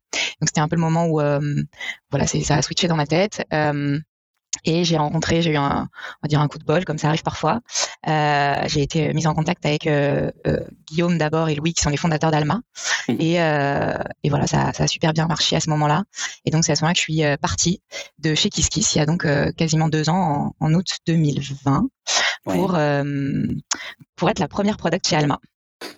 c'était 0.48 0.62
un 0.62 0.68
peu 0.68 0.76
le 0.76 0.82
moment 0.82 1.06
où 1.06 1.22
euh, 1.22 1.64
voilà 2.12 2.28
ça 2.28 2.56
a 2.56 2.62
switché 2.62 2.88
dans 2.88 2.96
ma 2.96 3.08
tête. 3.08 3.46
Euh, 3.54 4.00
et 4.66 4.84
j'ai 4.86 4.98
rencontré, 4.98 5.42
j'ai 5.42 5.52
eu 5.52 5.58
un, 5.58 5.90
on 5.90 6.22
va 6.24 6.28
dire 6.28 6.40
un 6.40 6.48
coup 6.48 6.58
de 6.58 6.64
bol, 6.64 6.86
comme 6.86 6.98
ça 6.98 7.10
arrive 7.10 7.24
parfois. 7.24 7.62
Euh, 8.08 8.56
j'ai 8.68 8.82
été 8.82 9.14
mise 9.14 9.28
en 9.28 9.34
contact 9.34 9.66
avec 9.66 9.88
euh, 9.88 10.32
euh, 10.48 10.60
Guillaume 10.88 11.18
d'abord 11.18 11.50
et 11.50 11.56
Louis, 11.56 11.74
qui 11.74 11.82
sont 11.82 11.90
les 11.90 11.98
fondateurs 11.98 12.32
d'Alma. 12.32 12.62
Mmh. 13.08 13.16
Et, 13.20 13.42
euh, 13.42 13.98
et, 14.24 14.30
voilà, 14.30 14.48
ça, 14.48 14.72
ça, 14.74 14.84
a 14.84 14.88
super 14.88 15.14
bien 15.14 15.28
marché 15.28 15.56
à 15.56 15.60
ce 15.60 15.70
moment-là. 15.72 16.04
Et 16.46 16.52
donc 16.52 16.64
c'est 16.64 16.72
à 16.72 16.76
ce 16.76 16.84
moment-là 16.84 16.94
que 16.94 17.00
je 17.00 17.04
suis 17.04 17.24
euh, 17.24 17.36
partie 17.38 17.82
de 18.20 18.36
chez 18.36 18.50
KissKiss, 18.50 18.96
il 18.96 19.00
y 19.00 19.02
a 19.02 19.06
donc 19.06 19.26
euh, 19.26 19.52
quasiment 19.52 19.90
deux 19.90 20.10
ans, 20.10 20.54
en, 20.60 20.68
en 20.68 20.74
août 20.74 20.98
2020, 21.08 21.88
pour 22.44 22.78
pour 24.16 24.30
être 24.30 24.40
la 24.40 24.48
première 24.48 24.78
product 24.78 25.08
chez 25.08 25.16
Alma. 25.16 25.40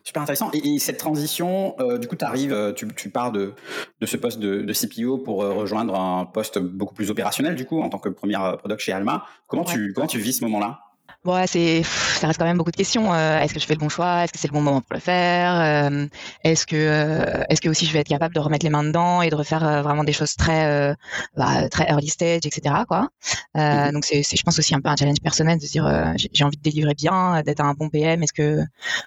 Super 0.04 0.22
intéressant. 0.22 0.50
Et, 0.54 0.80
cette 0.80 0.98
transition, 0.98 1.76
euh, 1.80 1.98
du 1.98 2.08
coup, 2.08 2.16
arrives, 2.22 2.54
euh, 2.54 2.72
tu, 2.74 2.88
tu 2.96 3.10
pars 3.10 3.32
de, 3.32 3.54
de 4.00 4.06
ce 4.06 4.18
poste 4.18 4.40
de, 4.40 4.62
de 4.62 4.74
CPO 4.74 5.18
pour 5.18 5.44
euh, 5.44 5.54
rejoindre 5.54 6.00
un 6.00 6.26
poste 6.26 6.60
beaucoup 6.60 6.94
plus 6.94 7.12
opérationnel, 7.12 7.56
du 7.56 7.66
coup, 7.66 7.82
en 7.82 7.90
tant 7.90 7.98
que 7.98 8.10
première 8.10 8.58
product 8.58 8.82
chez 8.82 8.92
Alma. 8.92 9.26
Comment, 9.48 9.64
tu, 9.64 9.94
comment 9.94 10.08
tu 10.08 10.20
vis 10.20 10.34
ce 10.34 10.44
moment-là? 10.46 10.85
Bon, 11.26 11.44
c'est, 11.48 11.82
ça 11.82 12.28
reste 12.28 12.38
quand 12.38 12.46
même 12.46 12.60
beaucoup 12.60 12.70
de 12.70 12.76
questions. 12.76 13.12
Euh, 13.12 13.40
est-ce 13.40 13.52
que 13.52 13.60
je 13.60 13.66
fais 13.66 13.74
le 13.74 13.80
bon 13.80 13.90
choix 13.90 14.24
Est-ce 14.24 14.32
que 14.32 14.38
c'est 14.38 14.48
le 14.48 14.54
bon 14.54 14.62
moment 14.62 14.82
pour 14.82 14.94
le 14.94 15.00
faire 15.00 15.60
euh, 15.60 16.06
Est-ce 16.44 16.68
que, 16.68 16.76
euh, 16.76 17.44
est-ce 17.50 17.62
que 17.62 17.68
aussi 17.68 17.88
je 17.88 17.94
vais 17.94 18.00
être 18.02 18.08
capable 18.08 18.36
de 18.36 18.40
remettre 18.40 18.64
les 18.64 18.70
mains 18.70 18.84
dedans 18.84 19.24
et 19.24 19.32
de 19.32 19.36
refaire 19.36 19.82
vraiment 19.82 20.04
des 20.04 20.14
choses 20.14 20.36
très, 20.36 20.96
bah, 21.36 21.68
très 21.70 21.90
early 21.90 22.10
stage, 22.10 22.46
etc. 22.46 22.76
Quoi. 22.88 23.10
Mm-hmm. 23.56 23.92
Donc 23.94 24.06
c'est, 24.06 24.22
je 24.22 24.44
pense 24.44 24.60
aussi 24.60 24.76
un 24.76 24.82
peu 24.82 24.90
un 24.90 24.96
challenge 24.96 25.20
personnel 25.20 25.58
de 25.58 25.66
se 25.66 25.72
dire 25.72 26.14
j'ai 26.16 26.44
envie 26.44 26.58
de 26.58 26.62
délivrer 26.62 26.94
bien, 26.94 27.42
d'être 27.42 27.62
un 27.62 27.74
bon 27.74 27.90
PM. 27.90 28.22
Est-ce 28.22 28.34
que, 28.34 28.60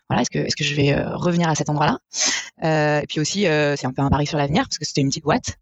voilà, 0.09 0.23
est-ce 0.23 0.31
que, 0.31 0.41
est-ce 0.41 0.57
que 0.57 0.65
je 0.65 0.75
vais 0.75 1.01
revenir 1.01 1.49
à 1.49 1.55
cet 1.55 1.71
endroit-là 1.71 2.01
Et 3.03 3.07
puis 3.07 3.21
aussi 3.21 3.43
c'est 3.43 3.87
un 3.87 3.93
peu 3.93 4.03
un 4.03 4.11
pari 4.11 4.27
sur 4.27 4.39
l'avenir 4.39 4.65
parce 4.65 4.79
que 4.79 4.85
c'était 4.85 5.03
une 5.03 5.11
petite 5.11 5.23
boîte. 5.23 5.57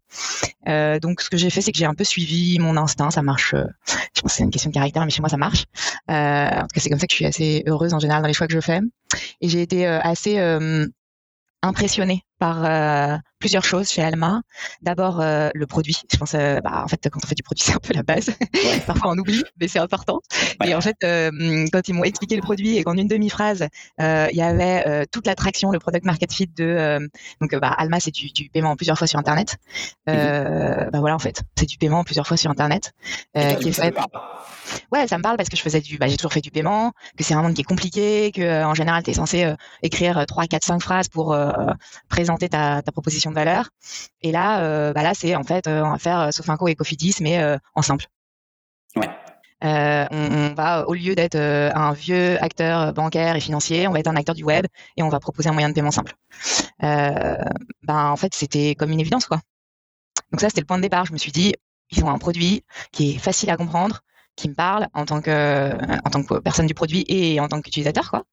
donc 1.03 1.21
ce 1.21 1.29
que 1.29 1.37
j'ai 1.37 1.51
fait, 1.51 1.61
c'est 1.61 1.71
que 1.71 1.77
j'ai 1.77 1.85
un 1.85 1.93
peu 1.93 2.03
suivi 2.03 2.57
mon 2.57 2.77
instinct. 2.77 3.11
Ça 3.11 3.21
marche. 3.21 3.53
je 3.53 4.21
pense 4.21 4.31
que 4.31 4.37
c'est 4.37 4.43
une 4.43 4.49
question 4.49 4.71
de 4.71 4.73
caractère, 4.73 5.05
mais 5.05 5.11
chez 5.11 5.21
moi 5.21 5.29
ça 5.29 5.37
marche. 5.37 5.65
Euh, 6.47 6.59
en 6.59 6.61
tout 6.61 6.67
cas, 6.73 6.81
c'est 6.81 6.89
comme 6.89 6.99
ça 6.99 7.07
que 7.07 7.11
je 7.11 7.17
suis 7.17 7.25
assez 7.25 7.63
heureuse 7.67 7.93
en 7.93 7.99
général 7.99 8.21
dans 8.21 8.27
les 8.27 8.33
choix 8.33 8.47
que 8.47 8.53
je 8.53 8.59
fais. 8.59 8.79
Et 9.41 9.49
j'ai 9.49 9.61
été 9.61 9.87
euh, 9.87 9.99
assez 10.01 10.39
euh, 10.39 10.85
impressionnée 11.61 12.23
par 12.39 12.63
euh, 12.65 13.17
plusieurs 13.39 13.63
choses 13.63 13.89
chez 13.89 14.01
Alma. 14.01 14.41
D'abord 14.81 15.21
euh, 15.21 15.49
le 15.53 15.65
produit. 15.65 15.97
Je 16.11 16.17
pense, 16.17 16.35
euh, 16.35 16.59
bah, 16.61 16.83
en 16.83 16.87
fait, 16.87 17.09
quand 17.11 17.19
on 17.23 17.27
fait 17.27 17.35
du 17.35 17.43
produit, 17.43 17.63
c'est 17.65 17.73
un 17.73 17.79
peu 17.79 17.93
la 17.93 18.03
base. 18.03 18.31
Parfois 18.85 19.11
on 19.11 19.17
oublie, 19.17 19.43
mais 19.59 19.67
c'est 19.67 19.79
important. 19.79 20.21
Et 20.63 20.75
en 20.75 20.81
fait, 20.81 20.97
quand 21.01 21.87
ils 21.87 21.93
m'ont 21.93 22.03
expliqué 22.03 22.35
le 22.35 22.41
produit 22.41 22.77
et 22.77 22.83
qu'en 22.83 22.95
une 22.95 23.07
demi-phrase, 23.07 23.67
il 23.99 24.35
y 24.35 24.41
avait 24.41 25.05
toute 25.11 25.27
l'attraction, 25.27 25.71
le 25.71 25.79
product 25.79 26.05
market 26.05 26.31
fit 26.31 26.47
de 26.47 27.09
donc 27.41 27.55
bah, 27.55 27.73
Alma, 27.77 27.99
c'est 27.99 28.11
du, 28.11 28.31
du, 28.31 28.49
paiement 28.49 28.75
plusieurs 28.75 28.97
fois 28.97 29.07
sur 29.07 29.19
Internet. 29.19 29.57
Mm-hmm. 30.07 30.91
Bah 30.91 30.99
voilà, 30.99 31.15
en 31.15 31.19
fait, 31.19 31.43
c'est 31.57 31.67
du 31.67 31.77
paiement 31.77 32.03
plusieurs 32.03 32.27
fois 32.27 32.37
sur 32.37 32.51
Internet 32.51 32.93
qui 33.33 33.69
est 33.69 33.71
fait. 33.71 33.93
Ouais, 34.91 35.07
ça 35.07 35.17
me 35.17 35.23
parle 35.23 35.37
parce 35.37 35.47
que 35.47 35.55
je 35.55 35.61
faisais 35.61 35.79
du, 35.79 35.97
bah, 35.97 36.07
j'ai 36.07 36.17
toujours 36.17 36.33
fait 36.33 36.41
du 36.41 36.51
paiement, 36.51 36.91
que 37.17 37.23
c'est 37.23 37.33
un 37.33 37.41
monde 37.41 37.53
qui 37.53 37.61
est 37.61 37.63
compliqué, 37.63 38.33
que 38.33 38.65
en 38.65 38.73
général, 38.73 39.01
tu 39.01 39.11
es 39.11 39.13
censé 39.13 39.53
écrire 39.81 40.25
3, 40.25 40.47
4, 40.47 40.63
5 40.63 40.81
phrases 40.81 41.07
pour 41.07 41.37
présenter 42.09 42.26
présenter 42.27 42.49
ta, 42.49 42.81
ta 42.81 42.91
proposition 42.91 43.29
de 43.29 43.35
valeur. 43.35 43.69
Et 44.21 44.31
là, 44.31 44.61
euh, 44.61 44.91
bah 44.91 45.01
là, 45.01 45.13
c'est 45.13 45.35
en 45.35 45.43
fait, 45.43 45.67
euh, 45.67 45.81
on 45.83 45.91
va 45.91 45.97
faire 45.97 46.33
Sofinco 46.33 46.67
et 46.67 46.75
Cofidis, 46.75 47.15
mais 47.21 47.39
euh, 47.39 47.57
en 47.73 47.81
simple. 47.81 48.05
Ouais. 48.97 49.09
Euh, 49.63 50.05
on, 50.11 50.51
on, 50.51 50.53
va, 50.53 50.87
au 50.87 50.93
lieu 50.93 51.15
d'être 51.15 51.37
un 51.37 51.93
vieux 51.93 52.41
acteur 52.43 52.93
bancaire 52.93 53.35
et 53.35 53.39
financier, 53.39 53.87
on 53.87 53.91
va 53.91 53.99
être 53.99 54.07
un 54.07 54.15
acteur 54.17 54.35
du 54.35 54.43
web 54.43 54.67
et 54.97 55.03
on 55.03 55.09
va 55.09 55.19
proposer 55.19 55.49
un 55.49 55.53
moyen 55.53 55.69
de 55.69 55.73
paiement 55.73 55.91
simple. 55.91 56.13
Euh, 56.83 57.37
ben, 57.83 58.11
en 58.11 58.17
fait, 58.17 58.35
c'était 58.35 58.75
comme 58.75 58.91
une 58.91 58.99
évidence, 58.99 59.25
quoi. 59.25 59.39
Donc 60.31 60.41
ça, 60.41 60.49
c'était 60.49 60.61
le 60.61 60.67
point 60.67 60.77
de 60.77 60.83
départ. 60.83 61.05
Je 61.05 61.13
me 61.13 61.17
suis 61.17 61.31
dit, 61.31 61.53
ils 61.91 62.03
ont 62.03 62.09
un 62.09 62.17
produit 62.17 62.65
qui 62.91 63.11
est 63.11 63.17
facile 63.17 63.49
à 63.49 63.57
comprendre, 63.57 64.01
qui 64.35 64.49
me 64.49 64.53
parle 64.53 64.87
en 64.93 65.05
tant 65.05 65.21
que 65.21 65.71
en 66.05 66.09
tant 66.09 66.23
que 66.23 66.39
personne 66.39 66.67
du 66.67 66.73
produit 66.73 67.05
et 67.07 67.39
en 67.39 67.47
tant 67.47 67.61
qu'utilisateur 67.61 68.11
quoi. 68.11 68.23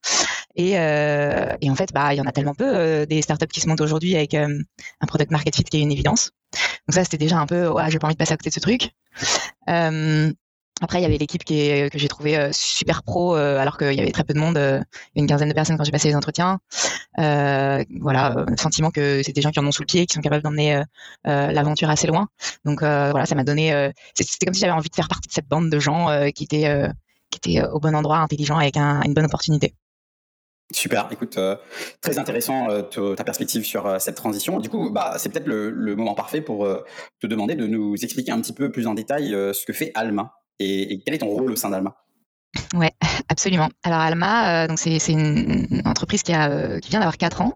Et, 0.56 0.72
et 0.72 1.70
en 1.70 1.74
fait, 1.74 1.92
bah 1.92 2.14
il 2.14 2.18
y 2.18 2.20
en 2.20 2.26
a 2.26 2.32
tellement 2.32 2.54
peu 2.54 3.06
des 3.06 3.22
startups 3.22 3.48
qui 3.48 3.60
se 3.60 3.68
montent 3.68 3.80
aujourd'hui 3.80 4.14
avec 4.16 4.34
un 4.34 4.56
product 5.06 5.30
market 5.30 5.56
fit 5.56 5.64
qui 5.64 5.78
est 5.78 5.80
une 5.80 5.92
évidence. 5.92 6.30
Donc 6.86 6.94
ça 6.94 7.02
c'était 7.02 7.18
déjà 7.18 7.38
un 7.38 7.46
peu 7.46 7.68
ouais, 7.68 7.90
j'ai 7.90 7.98
pas 7.98 8.06
envie 8.06 8.14
de 8.14 8.18
passer 8.18 8.34
à 8.34 8.36
côté 8.36 8.50
de 8.50 8.54
ce 8.54 8.60
truc. 8.60 8.90
Après, 10.80 10.98
il 10.98 11.02
y 11.02 11.04
avait 11.04 11.18
l'équipe 11.18 11.44
qui 11.44 11.60
est, 11.60 11.90
que 11.90 11.98
j'ai 11.98 12.08
trouvé 12.08 12.36
euh, 12.36 12.50
super 12.52 13.04
pro, 13.04 13.36
euh, 13.36 13.58
alors 13.58 13.78
qu'il 13.78 13.92
y 13.92 14.00
avait 14.00 14.10
très 14.10 14.24
peu 14.24 14.34
de 14.34 14.40
monde, 14.40 14.56
euh, 14.56 14.82
une 15.14 15.26
quinzaine 15.28 15.48
de 15.48 15.54
personnes 15.54 15.76
quand 15.76 15.84
j'ai 15.84 15.92
passé 15.92 16.08
les 16.08 16.16
entretiens. 16.16 16.58
voilà, 17.16 18.44
sentiment 18.56 18.90
que 18.90 19.22
c'est 19.22 19.32
des 19.32 19.40
gens 19.40 19.50
qui 19.50 19.60
en 19.60 19.66
ont 19.66 19.72
sous 19.72 19.82
le 19.82 19.86
pied, 19.86 20.04
qui 20.06 20.14
sont 20.14 20.20
capables 20.20 20.42
d'emmener 20.42 20.82
l'aventure 21.24 21.90
assez 21.90 22.06
loin. 22.08 22.28
Donc 22.64 22.80
voilà, 22.80 23.24
ça 23.26 23.34
m'a 23.36 23.44
donné. 23.44 23.92
C'était 24.14 24.46
comme 24.46 24.54
si 24.54 24.60
j'avais 24.60 24.72
envie 24.72 24.90
de 24.90 24.94
faire 24.94 25.08
partie 25.08 25.28
de 25.28 25.32
cette 25.32 25.48
bande 25.48 25.70
de 25.70 25.78
gens 25.78 26.08
qui 26.34 26.44
étaient 26.44 26.90
qui 27.30 27.38
étaient 27.38 27.66
au 27.66 27.80
bon 27.80 27.94
endroit, 27.94 28.18
intelligents, 28.18 28.58
avec 28.58 28.76
une 28.76 29.14
bonne 29.14 29.26
opportunité. 29.26 29.74
Super, 30.72 31.08
écoute, 31.12 31.38
très 32.00 32.18
intéressant 32.18 32.68
ta 33.16 33.24
perspective 33.24 33.64
sur 33.64 34.00
cette 34.00 34.16
transition. 34.16 34.58
Du 34.58 34.70
coup, 34.70 34.90
bah, 34.90 35.14
c'est 35.18 35.28
peut-être 35.28 35.46
le, 35.46 35.94
moment 35.94 36.14
parfait 36.14 36.40
pour 36.40 36.66
te 37.20 37.26
demander 37.26 37.54
de 37.54 37.66
nous 37.66 37.94
expliquer 38.02 38.32
un 38.32 38.40
petit 38.40 38.54
peu 38.54 38.72
plus 38.72 38.86
en 38.86 38.94
détail 38.94 39.30
ce 39.30 39.64
que 39.66 39.72
fait 39.72 39.92
Alma 39.94 40.32
et, 40.58 41.02
quel 41.04 41.14
est 41.14 41.18
ton 41.18 41.28
rôle 41.28 41.52
au 41.52 41.56
sein 41.56 41.70
d'Alma? 41.70 42.03
Ouais, 42.74 42.92
absolument. 43.28 43.68
Alors 43.82 44.00
Alma, 44.00 44.64
euh, 44.64 44.66
donc 44.66 44.78
c'est 44.78 44.98
une 45.08 45.82
entreprise 45.84 46.22
qui 46.22 46.32
a 46.32 46.50
euh, 46.50 46.80
qui 46.80 46.90
vient 46.90 47.00
d'avoir 47.00 47.16
4 47.16 47.40
ans. 47.40 47.54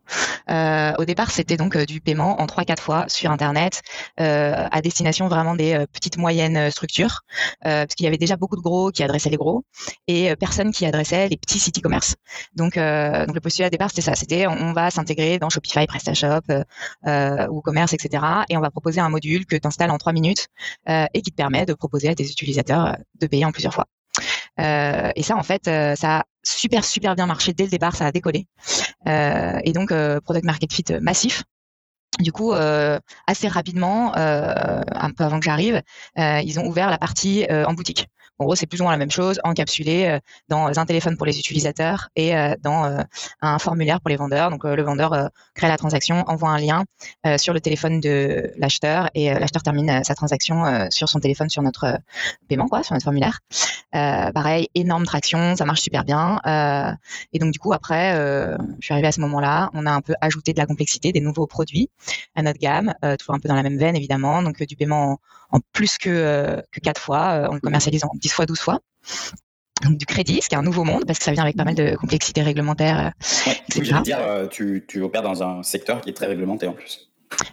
Euh, 0.51 0.93
au 0.99 1.05
départ, 1.05 1.31
c'était 1.31 1.57
donc 1.57 1.77
du 1.77 2.01
paiement 2.01 2.41
en 2.41 2.47
3 2.47 2.65
4 2.65 2.83
fois 2.83 3.05
sur 3.09 3.31
internet 3.31 3.83
à 4.17 4.81
destination 4.83 5.29
vraiment 5.29 5.55
des 5.55 5.85
petites 5.93 6.17
moyennes 6.17 6.71
structures 6.71 7.21
parce 7.63 7.95
qu'il 7.95 8.05
y 8.05 8.07
avait 8.07 8.19
déjà 8.19 8.37
beaucoup 8.37 8.57
de 8.57 8.61
gros 8.61 8.91
qui 8.91 9.03
adressaient 9.03 9.31
les 9.31 9.37
gros 9.37 9.65
et 10.07 10.35
personne 10.37 10.73
qui 10.73 10.87
adressait 10.87 11.29
les 11.29 11.37
petits 11.37 11.59
sites 11.59 11.79
e-commerce. 11.79 12.17
Donc 12.55 12.77
donc 12.77 13.35
le 13.35 13.41
postulat 13.41 13.69
au 13.69 13.71
départ, 13.71 13.91
c'était 13.91 14.03
ça, 14.03 14.15
c'était 14.15 14.47
on, 14.47 14.73
va 14.73 14.91
s'intégrer 14.91 15.39
dans 15.39 15.51
Shopify, 15.51 15.87
PrestaShop 15.87 16.43
ou 17.51 17.61
Commerce, 17.61 17.93
etc. 17.93 18.23
et 18.49 18.57
on 18.57 18.61
va 18.61 18.71
proposer 18.71 19.01
un 19.01 19.09
module 19.09 19.47
que 19.47 19.57
tu 19.57 19.67
installes 19.67 19.91
en 19.91 19.99
3 19.99 20.13
minutes 20.13 20.49
et 20.89 21.23
qui 21.23 21.31
te 21.31 21.37
permet 21.37 21.67
de 21.67 21.75
proposer 21.75 22.09
à 22.09 22.15
tes 22.15 22.25
utilisateurs 22.25 22.97
de 23.21 23.27
payer 23.27 23.45
en 23.45 23.53
plusieurs 23.53 23.75
fois. 23.75 23.87
Euh, 24.61 25.11
et 25.15 25.23
ça, 25.23 25.37
en 25.37 25.43
fait, 25.43 25.69
euh, 25.69 25.95
ça 25.95 26.19
a 26.19 26.25
super, 26.43 26.85
super 26.85 27.15
bien 27.15 27.27
marché 27.27 27.53
dès 27.53 27.65
le 27.65 27.71
départ, 27.71 27.95
ça 27.97 28.07
a 28.07 28.13
décollé. 28.13 28.47
Euh, 29.07 29.59
et 29.65 29.73
donc, 29.73 29.93
product 30.23 30.45
market 30.45 30.73
fit 30.73 30.85
massif. 31.01 31.45
Du 32.21 32.33
coup, 32.33 32.53
assez 32.53 33.47
rapidement, 33.49 34.13
un 34.17 35.11
peu 35.17 35.25
avant 35.25 35.39
que 35.39 35.45
j'arrive, 35.45 35.83
ils 36.17 36.59
ont 36.59 36.67
ouvert 36.67 36.91
la 36.91 36.99
partie 36.99 37.47
en 37.51 37.75
boutique. 37.75 38.09
En 38.39 38.45
gros, 38.45 38.55
c'est 38.55 38.67
plus 38.67 38.81
ou 38.81 38.85
moins 38.85 38.93
la 38.93 38.99
même 38.99 39.11
chose, 39.11 39.41
encapsulé 39.43 40.07
euh, 40.07 40.21
dans 40.49 40.79
un 40.79 40.87
téléphone 40.87 41.17
pour 41.17 41.27
les 41.27 41.39
utilisateurs 41.41 42.09
et 42.15 42.37
euh, 42.37 42.55
dans 42.63 42.85
euh, 42.85 43.03
un 43.43 43.59
formulaire 43.59 44.01
pour 44.01 44.11
les 44.11 44.17
vendeurs. 44.17 44.51
Donc, 44.51 44.65
le 44.65 44.83
vendeur 44.83 45.31
crée 45.55 45.67
la 45.69 45.77
transaction, 45.77 46.23
envoie 46.29 46.51
un 46.51 46.59
lien 46.59 46.85
sur 47.37 47.53
le 47.53 47.61
téléphone 47.61 48.01
de 48.01 48.53
l'acheteur 48.57 49.11
et 49.15 49.31
l'acheteur 49.31 49.63
termine 49.63 50.03
sa 50.05 50.15
transaction 50.15 50.89
sur 50.91 51.09
son 51.09 51.21
téléphone 51.21 51.49
sur 51.49 51.63
notre 51.63 51.99
paiement, 52.49 52.69
quoi, 52.69 52.83
sur 52.83 52.95
notre 52.95 53.05
formulaire. 53.05 53.41
pareil, 53.93 54.69
énorme 54.75 55.05
traction, 55.05 55.57
ça 55.57 55.65
marche 55.65 55.81
super 55.81 56.05
bien. 56.05 56.41
et 57.33 57.39
donc, 57.39 57.53
du 57.53 57.59
coup, 57.59 57.73
après, 57.73 58.15
je 58.81 58.85
suis 58.85 58.93
arrivée 58.93 59.09
à 59.09 59.13
ce 59.13 59.21
moment-là, 59.21 59.71
on 59.75 59.87
a 59.87 59.91
un 59.91 60.01
peu 60.01 60.15
ajouté 60.21 60.53
de 60.53 60.59
la 60.59 60.67
complexité, 60.67 61.13
des 61.13 61.21
nouveaux 61.21 61.47
produits 61.47 61.91
à 62.35 62.43
notre 62.43 62.59
gamme, 62.59 62.95
toujours 63.19 63.35
un 63.35 63.41
peu 63.41 63.49
dans 63.49 63.57
la 63.57 63.63
même 63.63 63.79
veine, 63.79 63.97
évidemment. 63.97 64.43
Donc, 64.43 64.63
du 64.63 64.77
paiement 64.77 65.19
en, 65.51 65.61
plus 65.73 65.99
que, 65.99 66.63
quatre 66.83 67.01
fois, 67.01 67.49
on 67.51 67.55
le 67.55 67.61
commercialise 67.61 68.05
en 68.05 68.11
10 68.29 68.33
fois, 68.35 68.47
12 68.47 68.61
fois. 68.61 68.81
Donc, 69.85 69.97
du 69.97 70.07
crédit, 70.07 70.41
ce 70.43 70.49
qui 70.49 70.55
est 70.55 70.59
un 70.59 70.63
nouveau 70.63 70.85
monde, 70.85 71.05
parce 71.07 71.19
que 71.19 71.25
ça 71.25 71.33
vient 71.33 71.45
avec 71.45 71.57
pas 71.57 71.65
mal 71.65 71.75
de 71.75 71.97
complexité 71.97 72.43
réglementaire. 72.43 73.13
Euh, 73.79 74.01
dire, 74.03 74.19
euh, 74.21 74.47
tu, 74.47 74.85
tu 74.87 75.01
opères 75.03 75.23
dans 75.23 75.43
un 75.43 75.63
secteur 75.63 76.01
qui 76.01 76.11
est 76.11 76.13
très 76.13 76.27
réglementé 76.27 76.67
en 76.67 76.73
plus. 76.73 77.08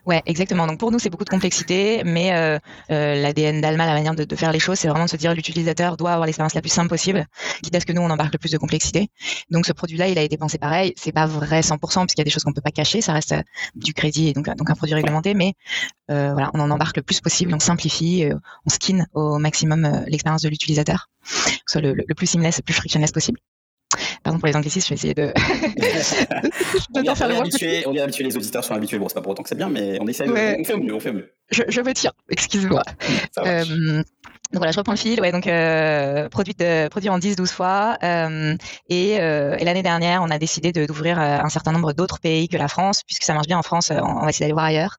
Ouais, 0.05 0.21
exactement. 0.25 0.67
Donc 0.67 0.79
pour 0.79 0.91
nous, 0.91 0.99
c'est 0.99 1.09
beaucoup 1.09 1.25
de 1.25 1.29
complexité, 1.29 2.03
mais 2.05 2.33
euh, 2.33 2.59
euh, 2.91 3.15
l'ADN 3.15 3.61
d'Alma, 3.61 3.85
la 3.85 3.93
manière 3.93 4.15
de, 4.15 4.35
faire 4.35 4.51
les 4.51 4.59
choses, 4.59 4.79
c'est 4.79 4.87
vraiment 4.87 5.05
de 5.05 5.09
se 5.09 5.17
dire 5.17 5.33
l'utilisateur 5.33 5.97
doit 5.97 6.11
avoir 6.11 6.25
l'expérience 6.25 6.53
la 6.53 6.61
plus 6.61 6.69
simple 6.69 6.89
possible, 6.89 7.25
quitte 7.61 7.75
à 7.75 7.79
ce 7.79 7.85
que 7.85 7.93
nous 7.93 8.01
on 8.01 8.09
embarque 8.09 8.33
le 8.33 8.39
plus 8.39 8.51
de 8.51 8.57
complexité. 8.57 9.09
Donc 9.49 9.65
ce 9.65 9.73
produit-là, 9.73 10.07
il 10.07 10.17
a 10.17 10.21
été 10.21 10.37
pensé 10.37 10.57
pareil. 10.57 10.93
C'est 10.95 11.11
pas 11.11 11.25
vrai 11.25 11.61
100% 11.61 12.05
puisqu'il 12.05 12.19
y 12.19 12.21
a 12.21 12.23
des 12.23 12.29
choses 12.29 12.43
qu'on 12.43 12.53
peut 12.53 12.61
pas 12.61 12.71
cacher, 12.71 13.01
ça 13.01 13.13
reste 13.13 13.33
euh, 13.33 13.41
du 13.75 13.93
crédit 13.93 14.29
et 14.29 14.33
donc 14.33 14.45
donc 14.45 14.69
un 14.69 14.75
produit 14.75 14.95
réglementé, 14.95 15.33
mais 15.33 15.53
voilà, 16.07 16.51
on 16.53 16.59
en 16.59 16.69
embarque 16.69 16.97
le 16.97 17.03
plus 17.03 17.19
possible, 17.19 17.53
on 17.53 17.59
simplifie, 17.59 18.29
on 18.65 18.69
skin 18.69 19.05
au 19.13 19.39
maximum 19.39 20.05
l'expérience 20.07 20.43
de 20.43 20.49
l'utilisateur, 20.49 21.09
que 21.23 21.31
ce 21.65 21.79
soit 21.79 21.81
le, 21.81 21.93
le, 21.93 22.15
plus 22.15 22.27
seamless, 22.27 22.57
le 22.57 22.63
plus 22.63 22.75
frictionless 22.75 23.11
possible. 23.11 23.39
Pardon 24.23 24.39
pour 24.39 24.47
les 24.47 24.55
anglicismes, 24.55 24.87
je 24.87 24.89
vais 24.89 24.95
essayer 24.95 25.13
de. 25.13 25.33
on, 26.95 27.01
est, 27.01 27.15
faire 27.15 27.39
habitué, 27.39 27.83
on 27.87 27.93
est 27.93 28.01
habitué, 28.01 28.23
les 28.23 28.35
auditeurs 28.35 28.63
sont 28.63 28.73
habitués. 28.73 28.99
Bon, 28.99 29.07
c'est 29.07 29.15
pas 29.15 29.21
pour 29.21 29.31
autant 29.31 29.43
que 29.43 29.49
c'est 29.49 29.55
bien, 29.55 29.69
mais 29.69 29.97
on 30.01 30.07
essaie. 30.07 30.25
De, 30.25 30.31
on 30.31 30.63
fait 30.63 30.73
au 30.73 30.79
mieux, 30.79 30.93
on 30.93 30.99
fait 30.99 31.11
mieux. 31.11 31.31
Je, 31.51 31.63
je 31.67 31.81
me 31.81 31.93
tiens, 31.93 32.11
excuse-moi. 32.29 32.83
Euh, 34.55 34.59
donc 34.59 34.59
voilà, 34.59 34.71
je 34.71 34.77
reprends 34.77 34.93
le 34.93 34.97
fil. 34.97 35.19
Ouais, 35.21 35.31
donc 35.31 35.47
euh, 35.47 36.29
produit, 36.29 36.53
de, 36.53 36.87
produit 36.87 37.09
en 37.09 37.19
10-12 37.19 37.47
fois. 37.47 37.97
Euh, 38.03 38.55
et, 38.89 39.19
euh, 39.19 39.55
et 39.57 39.65
l'année 39.65 39.83
dernière, 39.83 40.21
on 40.23 40.29
a 40.29 40.39
décidé 40.39 40.71
d'ouvrir 40.71 41.19
euh, 41.19 41.39
un 41.39 41.49
certain 41.49 41.71
nombre 41.71 41.93
d'autres 41.93 42.19
pays 42.19 42.47
que 42.47 42.57
la 42.57 42.67
France, 42.67 43.01
puisque 43.05 43.23
ça 43.23 43.33
marche 43.33 43.47
bien 43.47 43.57
en 43.57 43.63
France. 43.63 43.91
Euh, 43.91 43.99
on 44.01 44.21
va 44.21 44.29
essayer 44.29 44.45
d'aller 44.45 44.53
voir 44.53 44.65
ailleurs. 44.65 44.97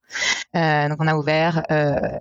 Euh, 0.54 0.88
donc 0.88 0.98
on 1.00 1.06
a 1.06 1.16
ouvert 1.16 1.62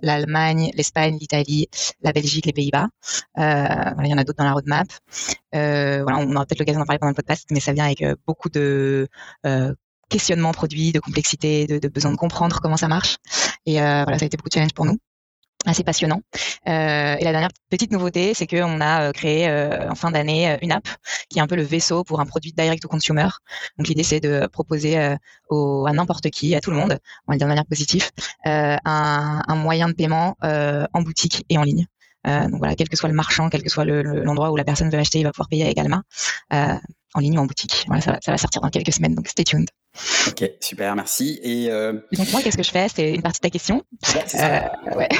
l'Allemagne, 0.02 0.70
l'Espagne, 0.74 1.16
l'Italie, 1.20 1.68
la 2.02 2.12
Belgique, 2.12 2.46
les 2.46 2.52
Pays-Bas. 2.52 2.88
voilà, 3.36 3.94
il 4.04 4.10
y 4.10 4.14
en 4.14 4.18
a 4.18 4.24
d'autres 4.24 4.38
dans 4.38 4.44
la 4.44 4.52
roadmap. 4.52 4.86
voilà, 5.52 6.18
on 6.18 6.34
aura 6.34 6.46
peut-être 6.46 6.60
l'occasion 6.60 6.80
d'en 6.80 6.86
parler 6.86 6.98
pendant 6.98 7.10
le 7.10 7.14
podcast, 7.14 7.46
mais 7.50 7.60
ça 7.60 7.72
vient 7.72 7.84
avec 7.84 8.04
beaucoup 8.26 8.48
de 8.48 9.08
questionnements 10.08 10.52
produits, 10.52 10.92
de 10.92 11.00
complexité, 11.00 11.66
de, 11.66 11.78
de, 11.78 11.88
besoin 11.88 12.12
de 12.12 12.16
comprendre 12.16 12.60
comment 12.60 12.76
ça 12.76 12.88
marche. 12.88 13.16
Et 13.66 13.74
voilà, 13.74 14.18
ça 14.18 14.24
a 14.24 14.26
été 14.26 14.36
beaucoup 14.36 14.48
de 14.48 14.54
challenge 14.54 14.74
pour 14.74 14.84
nous 14.84 14.98
assez 15.66 15.84
passionnant. 15.84 16.22
Euh, 16.68 17.16
et 17.18 17.24
la 17.24 17.32
dernière 17.32 17.50
petite 17.70 17.90
nouveauté, 17.92 18.34
c'est 18.34 18.46
qu'on 18.46 18.80
a 18.80 19.08
euh, 19.08 19.12
créé 19.12 19.48
euh, 19.48 19.90
en 19.90 19.94
fin 19.94 20.10
d'année 20.10 20.56
une 20.62 20.72
app 20.72 20.88
qui 21.28 21.38
est 21.38 21.42
un 21.42 21.46
peu 21.46 21.56
le 21.56 21.62
vaisseau 21.62 22.04
pour 22.04 22.20
un 22.20 22.26
produit 22.26 22.52
direct 22.52 22.82
to 22.82 22.88
consumer. 22.88 23.28
Donc 23.78 23.88
l'idée, 23.88 24.02
c'est 24.02 24.20
de 24.20 24.46
proposer 24.46 25.16
au, 25.50 25.86
à 25.86 25.92
n'importe 25.92 26.30
qui, 26.30 26.54
à 26.54 26.60
tout 26.60 26.70
le 26.70 26.76
monde, 26.76 26.98
on 27.26 27.32
va 27.32 27.34
le 27.34 27.38
dire 27.38 27.46
de 27.46 27.50
manière 27.50 27.66
positive, 27.66 28.10
un, 28.44 28.78
un, 29.46 29.56
moyen 29.56 29.88
de 29.88 29.94
paiement 29.94 30.36
en 30.40 31.02
boutique 31.02 31.44
et 31.48 31.58
en 31.58 31.62
ligne. 31.62 31.86
donc 32.24 32.58
voilà, 32.58 32.74
quel 32.74 32.88
que 32.88 32.96
soit 32.96 33.08
le 33.08 33.14
marchand, 33.14 33.48
quel 33.48 33.62
que 33.62 33.68
soit 33.68 33.84
l'endroit 33.84 34.50
où 34.50 34.56
la 34.56 34.64
personne 34.64 34.90
veut 34.90 34.98
acheter, 34.98 35.18
il 35.18 35.24
va 35.24 35.32
pouvoir 35.32 35.48
payer 35.48 35.72
Alma 35.78 36.02
en 36.50 37.20
ligne 37.20 37.38
ou 37.38 37.42
en 37.42 37.46
boutique. 37.46 37.84
Voilà, 37.86 38.02
ça, 38.02 38.18
ça 38.22 38.30
va 38.30 38.38
sortir 38.38 38.62
dans 38.62 38.70
quelques 38.70 38.92
semaines, 38.92 39.14
donc 39.14 39.28
stay 39.28 39.44
tuned. 39.44 39.68
Ok, 40.28 40.50
super, 40.60 40.94
merci. 40.94 41.40
Et, 41.42 41.70
euh... 41.70 41.94
donc 42.12 42.30
moi, 42.32 42.42
qu'est-ce 42.42 42.56
que 42.56 42.62
je 42.62 42.70
fais? 42.70 42.86
C'est 42.94 43.12
une 43.12 43.22
partie 43.22 43.40
de 43.40 43.42
ta 43.42 43.50
question. 43.50 43.82
Euh, 44.34 44.60
ouais, 44.96 45.08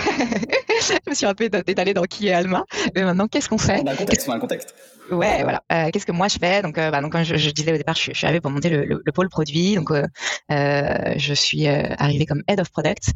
je 0.80 1.11
me 1.11 1.14
suis 1.14 1.26
un 1.26 1.35
peu 1.35 1.45
étalée 1.45 1.95
dans 1.95 2.04
qui 2.04 2.28
est 2.28 2.33
Alma. 2.33 2.64
Mais 2.95 3.04
maintenant, 3.04 3.28
qu'est-ce 3.28 3.49
qu'on 3.49 3.59
fait? 3.59 3.80
On 3.83 3.87
a 3.87 3.92
un 3.92 3.97
contexte, 3.97 4.28
on 4.28 4.33
a 4.33 4.37
un 4.37 4.40
contexte. 4.40 4.75
Ouais, 5.11 5.42
voilà. 5.42 5.62
Euh, 5.73 5.90
qu'est-ce 5.92 6.06
que 6.06 6.12
moi 6.12 6.28
je 6.28 6.38
fais? 6.38 6.62
Donc, 6.62 6.78
euh, 6.78 6.90
bah, 6.90 7.00
donc 7.00 7.12
comme 7.12 7.23
je, 7.23 7.37
je, 7.37 7.50
disais 7.50 7.73
au 7.73 7.76
départ, 7.76 7.95
je, 7.95 8.11
je 8.12 8.16
suis 8.16 8.26
arrivée 8.26 8.40
pour 8.40 8.50
monter 8.50 8.71
le, 8.71 8.85
le, 8.85 9.02
le 9.04 9.12
pôle 9.12 9.28
produit. 9.28 9.76
Donc, 9.76 9.90
euh, 9.90 10.04
euh 10.50 11.14
je 11.16 11.35
suis 11.35 11.68
euh, 11.68 11.95
arrivée 11.99 12.26
comme 12.26 12.42
head 12.49 12.61
of 12.61 12.71
product. 12.71 13.12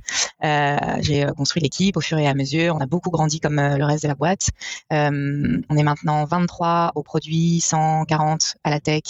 J'ai 1.01 1.27
construit 1.37 1.63
l'équipe 1.63 1.97
au 1.97 2.01
fur 2.01 2.19
et 2.19 2.27
à 2.29 2.35
mesure. 2.35 2.77
On 2.77 2.81
a 2.81 2.87
beaucoup 2.87 3.11
grandi 3.11 3.41
comme 3.41 3.57
le 3.57 3.85
reste 3.85 4.05
de 4.05 4.09
la 4.09 4.15
boîte. 4.15 4.51
on 4.91 5.77
est 5.77 5.83
maintenant 5.83 6.25
23 6.25 6.93
au 6.95 7.03
produit, 7.03 7.61
140 7.61 8.57
à 8.65 8.71
la 8.71 8.81
tech 8.81 9.03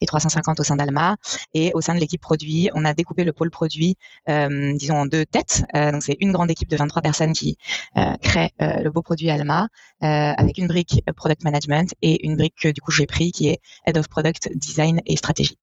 et 0.00 0.06
350 0.06 0.60
au 0.60 0.62
sein 0.62 0.76
d'Alma. 0.76 1.16
Et 1.54 1.72
au 1.74 1.80
sein 1.80 1.94
de 1.94 1.97
l'équipe 1.98 2.20
produit, 2.20 2.70
on 2.74 2.84
a 2.84 2.94
découpé 2.94 3.24
le 3.24 3.32
pôle 3.32 3.50
produit, 3.50 3.96
disons 4.26 4.96
en 4.96 5.06
deux 5.06 5.24
têtes. 5.24 5.64
donc, 5.74 6.02
c'est 6.02 6.16
une 6.20 6.32
grande 6.32 6.50
équipe 6.50 6.68
de 6.68 6.76
23 6.76 7.02
personnes 7.02 7.32
qui 7.32 7.56
crée 8.22 8.52
le 8.58 8.88
beau 8.90 9.02
produit 9.02 9.30
Alma 9.30 9.68
avec 10.00 10.58
une 10.58 10.66
brique 10.66 11.02
product 11.16 11.44
management 11.44 11.94
et 12.02 12.26
une 12.26 12.36
brique 12.36 12.54
que 12.60 12.68
du 12.68 12.80
coup 12.80 12.90
j'ai 12.90 13.06
pris 13.06 13.32
qui 13.32 13.48
est 13.48 13.60
Head 13.86 13.98
of 13.98 14.08
Product 14.08 14.50
Design 14.54 15.00
et 15.06 15.16
Stratégie. 15.16 15.58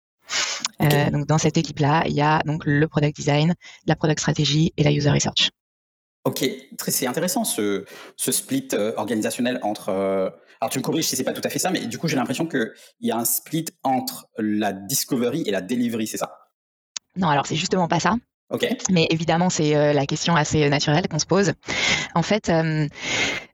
Euh, 0.82 1.10
donc 1.12 1.28
dans 1.28 1.38
cette 1.38 1.58
équipe-là, 1.58 2.04
il 2.08 2.14
y 2.14 2.22
a 2.22 2.42
donc 2.46 2.66
le 2.66 2.88
product 2.88 3.16
design, 3.16 3.56
la 3.86 3.96
product 3.96 4.20
strategy 4.20 4.74
et 4.78 4.84
la 4.84 4.92
user 4.92 5.12
research. 5.12 5.52
Ok, 6.26 6.44
c'est 6.88 7.06
intéressant 7.06 7.44
ce, 7.44 7.86
split 8.18 8.68
euh, 8.74 8.94
organisationnel 8.98 9.60
entre. 9.62 9.90
Euh, 9.90 10.30
alors 10.60 10.72
tu 10.72 10.80
me 10.80 10.84
corriges 10.84 11.06
si 11.06 11.16
c'est 11.16 11.24
pas 11.24 11.34
tout 11.34 11.42
à 11.44 11.50
fait 11.50 11.60
ça, 11.60 11.70
mais 11.70 11.86
du 11.86 12.00
coup 12.00 12.08
j'ai 12.08 12.16
l'impression 12.16 12.48
qu'il 12.48 12.72
y 13.02 13.12
a 13.12 13.18
un 13.18 13.26
split 13.26 13.66
entre 13.84 14.28
la 14.38 14.74
discovery 14.74 15.44
et 15.46 15.52
la 15.52 15.62
delivery, 15.62 16.08
c'est 16.08 16.18
ça? 16.18 16.50
Non, 17.16 17.30
alors 17.30 17.46
c'est 17.46 17.56
justement 17.56 17.88
pas 17.88 18.00
ça. 18.00 18.16
Mais 18.92 19.08
évidemment, 19.10 19.50
c'est 19.50 19.76
euh, 19.76 19.92
la 19.92 20.06
question 20.06 20.36
assez 20.36 20.70
naturelle 20.70 21.08
qu'on 21.08 21.18
se 21.18 21.26
pose. 21.26 21.54
En 22.14 22.22
fait, 22.22 22.50
euh, 22.50 22.88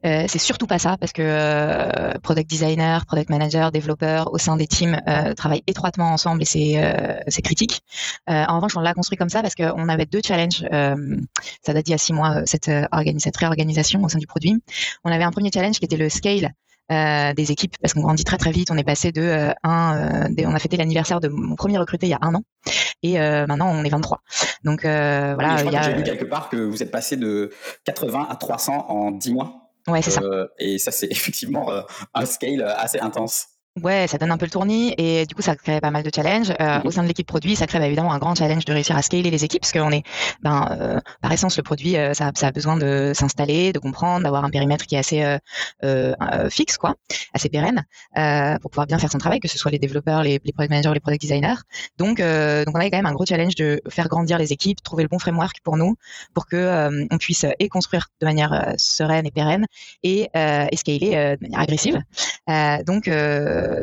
euh, 0.06 0.26
c'est 0.28 0.38
surtout 0.38 0.68
pas 0.68 0.80
ça 0.80 0.98
parce 0.98 1.14
que 1.14 2.18
product 2.20 2.50
designer, 2.50 3.06
product 3.06 3.30
manager, 3.30 3.72
développeur 3.72 4.34
au 4.34 4.38
sein 4.38 4.58
des 4.58 4.68
teams 4.68 5.00
travaillent 5.38 5.64
étroitement 5.68 6.12
ensemble 6.12 6.42
et 6.42 6.46
c'est 6.46 7.42
critique. 7.42 7.82
en 8.28 8.56
revanche, 8.56 8.76
on 8.76 8.82
l'a 8.82 8.94
construit 8.94 9.18
comme 9.18 9.30
ça 9.30 9.42
parce 9.42 9.56
qu'on 9.56 9.88
avait 9.90 10.06
deux 10.06 10.22
challenges. 10.26 10.66
ça 11.66 11.74
date 11.74 11.86
d'il 11.86 11.92
y 11.92 11.96
a 11.96 11.98
six 11.98 12.14
mois 12.14 12.42
cette 12.46 13.38
réorganisation 13.38 14.04
au 14.04 14.10
sein 14.10 14.20
du 14.20 14.28
produit. 14.28 14.62
On 15.04 15.12
avait 15.12 15.24
un 15.24 15.32
premier 15.32 15.52
challenge 15.54 15.80
qui 15.80 15.86
était 15.86 15.98
le 15.98 16.10
scale 16.10 16.54
euh, 16.92 17.34
des 17.34 17.52
équipes 17.52 17.78
parce 17.82 17.94
qu'on 17.94 18.02
grandit 18.02 18.24
très 18.24 18.38
très 18.38 18.52
vite. 18.52 18.70
On 18.70 18.78
est 18.78 18.84
passé 18.84 19.12
de 19.12 19.22
euh, 19.22 19.52
un, 19.64 20.28
euh, 20.28 20.44
on 20.46 20.54
a 20.54 20.60
fêté 20.60 20.76
l'anniversaire 20.76 21.22
de 21.22 21.30
mon 21.30 21.56
premier 21.56 21.78
recruté 21.78 22.08
il 22.08 22.10
y 22.10 22.14
a 22.14 22.20
un 22.22 22.36
an 22.36 22.44
et 23.02 23.18
maintenant 23.48 23.72
on 23.72 23.84
est 23.84 23.90
23. 23.90 24.22
Donc 24.64 24.82
voilà. 24.84 25.58
je 25.58 25.66
crois 25.66 25.82
j'ai 25.84 25.94
lu 25.94 26.04
quelque 26.04 26.26
part 26.26 26.50
que 26.50 26.58
vous 26.58 26.84
êtes 26.84 26.92
passé 26.92 27.18
de 27.18 27.52
80 27.86 28.28
à 28.30 28.36
300 28.36 28.86
en 28.90 29.12
10 29.12 29.34
mois. 29.34 29.72
Ouais, 29.88 30.02
c'est 30.02 30.12
ça. 30.12 30.22
Et 30.60 30.78
ça, 30.78 30.92
c'est 30.92 31.08
effectivement 31.12 31.72
un 32.14 32.26
scale 32.26 32.62
assez 32.78 33.00
intense. 33.00 33.48
Ouais, 33.80 34.06
ça 34.06 34.18
donne 34.18 34.32
un 34.32 34.38
peu 34.38 34.44
le 34.44 34.52
tournis 34.52 34.94
et 34.98 35.26
du 35.26 35.34
coup 35.34 35.42
ça 35.42 35.56
crée 35.56 35.80
pas 35.80 35.92
mal 35.92 36.04
de 36.04 36.12
challenges. 36.14 36.52
Euh, 36.60 36.80
mhm. 36.80 36.88
Au 36.88 36.92
sein 36.92 37.04
de 37.04 37.08
l'équipe 37.08 37.26
produit, 37.26 37.56
ça 37.56 37.68
crée 37.68 37.80
bah, 37.80 37.88
évidemment 37.88 38.12
un 38.12 38.18
grand 38.18 38.36
challenge 38.36 38.66
de 38.66 38.74
réussir 38.74 38.98
à 38.98 39.02
scaler 39.02 39.32
les 39.32 39.46
équipes 39.46 39.62
parce 39.62 39.72
qu'on 39.72 39.92
est, 39.92 40.04
ben, 40.42 40.68
euh, 40.72 41.00
par 41.22 41.32
essence, 41.32 41.56
le 41.56 41.64
produit, 41.64 41.96
euh, 41.96 42.14
ça, 42.14 42.32
ça, 42.36 42.48
a 42.48 42.52
besoin 42.52 42.76
de 42.76 43.14
s'installer, 43.16 43.72
de 43.72 43.80
comprendre, 43.80 44.24
d'avoir 44.24 44.44
un 44.44 44.50
périmètre 44.50 44.86
qui 44.86 44.96
est 44.96 44.98
assez 44.98 45.24
fixe, 46.50 46.78
quoi, 46.78 46.96
assez 47.34 47.48
pérenne, 47.48 47.86
pour 48.62 48.72
pouvoir 48.72 48.88
bien 48.88 49.00
faire 49.00 49.10
son 49.10 49.20
travail, 49.20 49.40
que 49.40 49.48
ce 49.48 49.58
soit 49.58 49.72
les 49.72 49.80
développeurs, 49.80 50.22
les, 50.22 50.42
les 50.44 50.52
product 50.52 50.70
managers, 50.70 50.94
les 50.94 51.00
product 51.00 51.22
designers. 51.22 51.62
Donc, 51.98 52.18
donc 52.18 52.76
on 52.76 52.80
avait 52.80 52.92
quand 52.92 52.98
même 52.98 53.06
un 53.06 53.14
gros 53.14 53.26
challenge 53.26 53.56
de 53.56 53.82
faire 53.88 54.10
grandir 54.10 54.38
les 54.38 54.52
équipes, 54.52 54.84
trouver 54.84 55.04
le 55.04 55.10
bon 55.10 55.18
framework 55.18 55.62
pour 55.64 55.78
nous, 55.78 55.96
pour 56.34 56.46
que 56.46 56.90
on 57.10 57.18
puisse 57.18 57.46
et 57.58 57.70
construire 57.70 58.10
de 58.20 58.26
manière 58.26 58.74
sereine 58.78 59.26
et 59.26 59.32
pérenne 59.32 59.66
et, 60.04 60.30
et 60.34 60.76
scaler 60.76 61.38
de 61.40 61.42
manière 61.42 61.62
agressive. 61.62 62.02
donc 62.86 63.08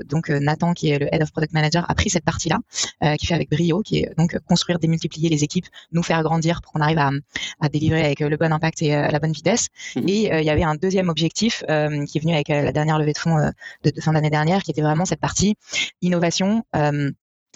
donc 0.05 0.31
euh, 0.31 0.39
Nathan, 0.41 0.75
qui 0.75 0.91
est 0.91 0.99
le 0.99 1.13
head 1.13 1.23
of 1.23 1.31
product 1.33 1.53
manager, 1.53 1.85
a 1.89 1.95
pris 1.95 2.11
cette 2.11 2.25
partie-là, 2.25 2.59
euh, 3.03 3.17
qui 3.17 3.27
fait 3.27 3.35
avec 3.35 3.51
brio, 3.51 3.83
qui 3.83 3.99
est 3.99 4.13
donc 4.17 4.37
construire, 4.47 4.79
démultiplier 4.79 5.29
les 5.29 5.45
équipes, 5.45 5.67
nous 5.93 6.03
faire 6.03 6.23
grandir 6.23 6.61
pour 6.63 6.73
qu'on 6.73 6.81
arrive 6.81 6.99
à, 6.99 7.11
à, 7.61 7.69
délivrer 7.69 8.05
avec 8.05 8.21
le 8.21 8.37
bon 8.37 8.53
impact 8.53 8.83
et 8.83 8.91
la 8.91 9.19
bonne 9.19 9.33
vitesse. 9.33 9.69
Mhm. 9.97 10.09
Et 10.09 10.39
il 10.39 10.45
y 10.45 10.51
avait 10.51 10.63
un 10.63 10.75
deuxième 10.75 11.09
objectif 11.09 11.61
qui 11.61 12.19
est 12.19 12.21
venu 12.21 12.35
avec 12.35 12.49
la 12.49 12.73
dernière 12.73 12.99
levée 12.99 13.13
de 13.13 13.19
fonds 13.19 13.37
de, 13.85 13.91
de, 13.91 14.01
fin 14.01 14.13
d'année 14.13 14.31
dernière, 14.31 14.63
qui 14.63 14.71
était 14.71 14.83
vraiment 14.83 15.05
cette 15.05 15.21
partie 15.21 15.57
innovation 16.03 16.65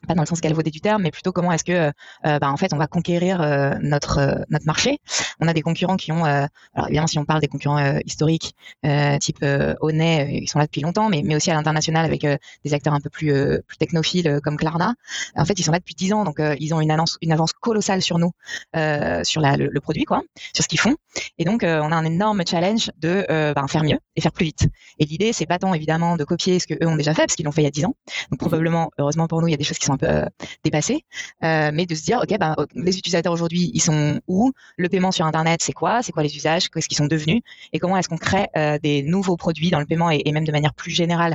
pas 0.06 0.14
dans 0.14 0.22
le 0.22 0.26
sens 0.26 0.40
vaut 0.52 0.62
du 0.62 0.80
terme, 0.80 1.02
mais 1.02 1.10
plutôt 1.10 1.32
comment 1.32 1.52
est-ce 1.52 1.64
que, 1.64 1.72
euh, 1.72 1.90
euh, 2.26 2.38
bah, 2.38 2.50
en 2.50 2.56
fait, 2.56 2.72
on 2.72 2.76
va 2.76 2.86
conquérir 2.86 3.40
euh, 3.40 3.72
notre 3.80 4.44
notre 4.50 4.66
marché. 4.66 4.98
On 5.40 5.48
a 5.48 5.52
des 5.52 5.62
concurrents 5.62 5.96
qui 5.96 6.12
ont, 6.12 6.24
alors 6.24 6.48
évidemment, 6.88 7.06
si 7.06 7.18
on 7.18 7.24
parle 7.24 7.40
des 7.40 7.48
concurrents 7.48 7.98
historiques, 8.04 8.54
type 9.20 9.44
Onet, 9.80 10.40
ils 10.42 10.48
sont 10.48 10.58
là 10.58 10.66
depuis 10.66 10.80
longtemps, 10.80 11.08
mais 11.08 11.22
mais 11.24 11.36
aussi 11.36 11.50
à 11.50 11.54
l'international 11.54 12.04
avec 12.04 12.22
des 12.22 12.74
acteurs 12.74 12.94
un 12.94 13.00
peu 13.00 13.10
plus 13.10 13.32
plus 13.66 13.76
technophiles 13.76 14.40
comme 14.42 14.56
Klarna. 14.56 14.94
En 15.36 15.44
fait, 15.44 15.58
ils 15.58 15.62
sont 15.62 15.72
là 15.72 15.78
depuis 15.78 15.94
10 15.94 16.12
ans, 16.12 16.24
donc 16.24 16.40
ils 16.60 16.74
ont 16.74 16.80
une 16.80 16.90
avance 16.90 17.18
une 17.22 17.32
avance 17.32 17.52
colossale 17.52 18.02
sur 18.02 18.18
nous, 18.18 18.32
sur 19.24 19.40
la, 19.40 19.56
le, 19.56 19.80
produit, 19.80 20.04
quoi, 20.04 20.22
sur 20.54 20.62
ce 20.62 20.68
qu'ils 20.68 20.80
font. 20.80 20.96
Et 21.38 21.44
donc, 21.44 21.62
on 21.64 21.92
a 21.92 21.96
un 21.96 22.04
énorme 22.04 22.42
challenge 22.48 22.90
de 22.98 23.24
bah, 23.28 23.64
faire 23.68 23.84
mieux 23.84 23.98
et 24.16 24.20
faire 24.20 24.32
plus 24.32 24.46
vite. 24.46 24.68
Et 24.98 25.04
l'idée, 25.04 25.32
c'est 25.32 25.46
pas 25.46 25.58
tant 25.58 25.74
évidemment 25.74 26.16
de 26.16 26.24
copier 26.24 26.58
ce 26.58 26.66
que 26.66 26.74
eux 26.74 26.86
ont 26.86 26.96
déjà 26.96 27.14
fait, 27.14 27.22
parce 27.22 27.34
qu'ils 27.34 27.46
l'ont 27.46 27.52
fait 27.52 27.62
il 27.62 27.64
y 27.64 27.68
a 27.68 27.70
10 27.70 27.86
ans. 27.86 27.96
Donc 28.30 28.40
probablement, 28.40 28.90
heureusement 28.98 29.26
pour 29.26 29.40
nous, 29.40 29.48
il 29.48 29.52
y 29.52 29.54
a 29.54 29.58
des 29.58 29.64
choses 29.64 29.78
qui 29.78 29.86
sont 29.86 29.91
un 29.92 29.96
peu 29.96 30.08
euh, 30.08 30.26
dépassé, 30.64 31.04
euh, 31.44 31.70
mais 31.72 31.86
de 31.86 31.94
se 31.94 32.02
dire, 32.02 32.20
ok, 32.22 32.38
ben, 32.38 32.54
les 32.74 32.98
utilisateurs 32.98 33.32
aujourd'hui, 33.32 33.70
ils 33.74 33.80
sont 33.80 34.20
où? 34.26 34.52
Le 34.76 34.88
paiement 34.88 35.12
sur 35.12 35.26
Internet, 35.26 35.60
c'est 35.62 35.72
quoi? 35.72 36.02
C'est 36.02 36.12
quoi 36.12 36.22
les 36.22 36.36
usages? 36.36 36.68
Qu'est-ce 36.68 36.88
qu'ils 36.88 36.96
sont 36.96 37.06
devenus? 37.06 37.42
Et 37.72 37.78
comment 37.78 37.96
est-ce 37.96 38.08
qu'on 38.08 38.18
crée 38.18 38.48
euh, 38.56 38.78
des 38.78 39.02
nouveaux 39.02 39.36
produits 39.36 39.70
dans 39.70 39.80
le 39.80 39.86
paiement 39.86 40.10
et, 40.10 40.30
même 40.32 40.44
de 40.44 40.52
manière 40.52 40.72
plus 40.72 40.90
générale 40.90 41.34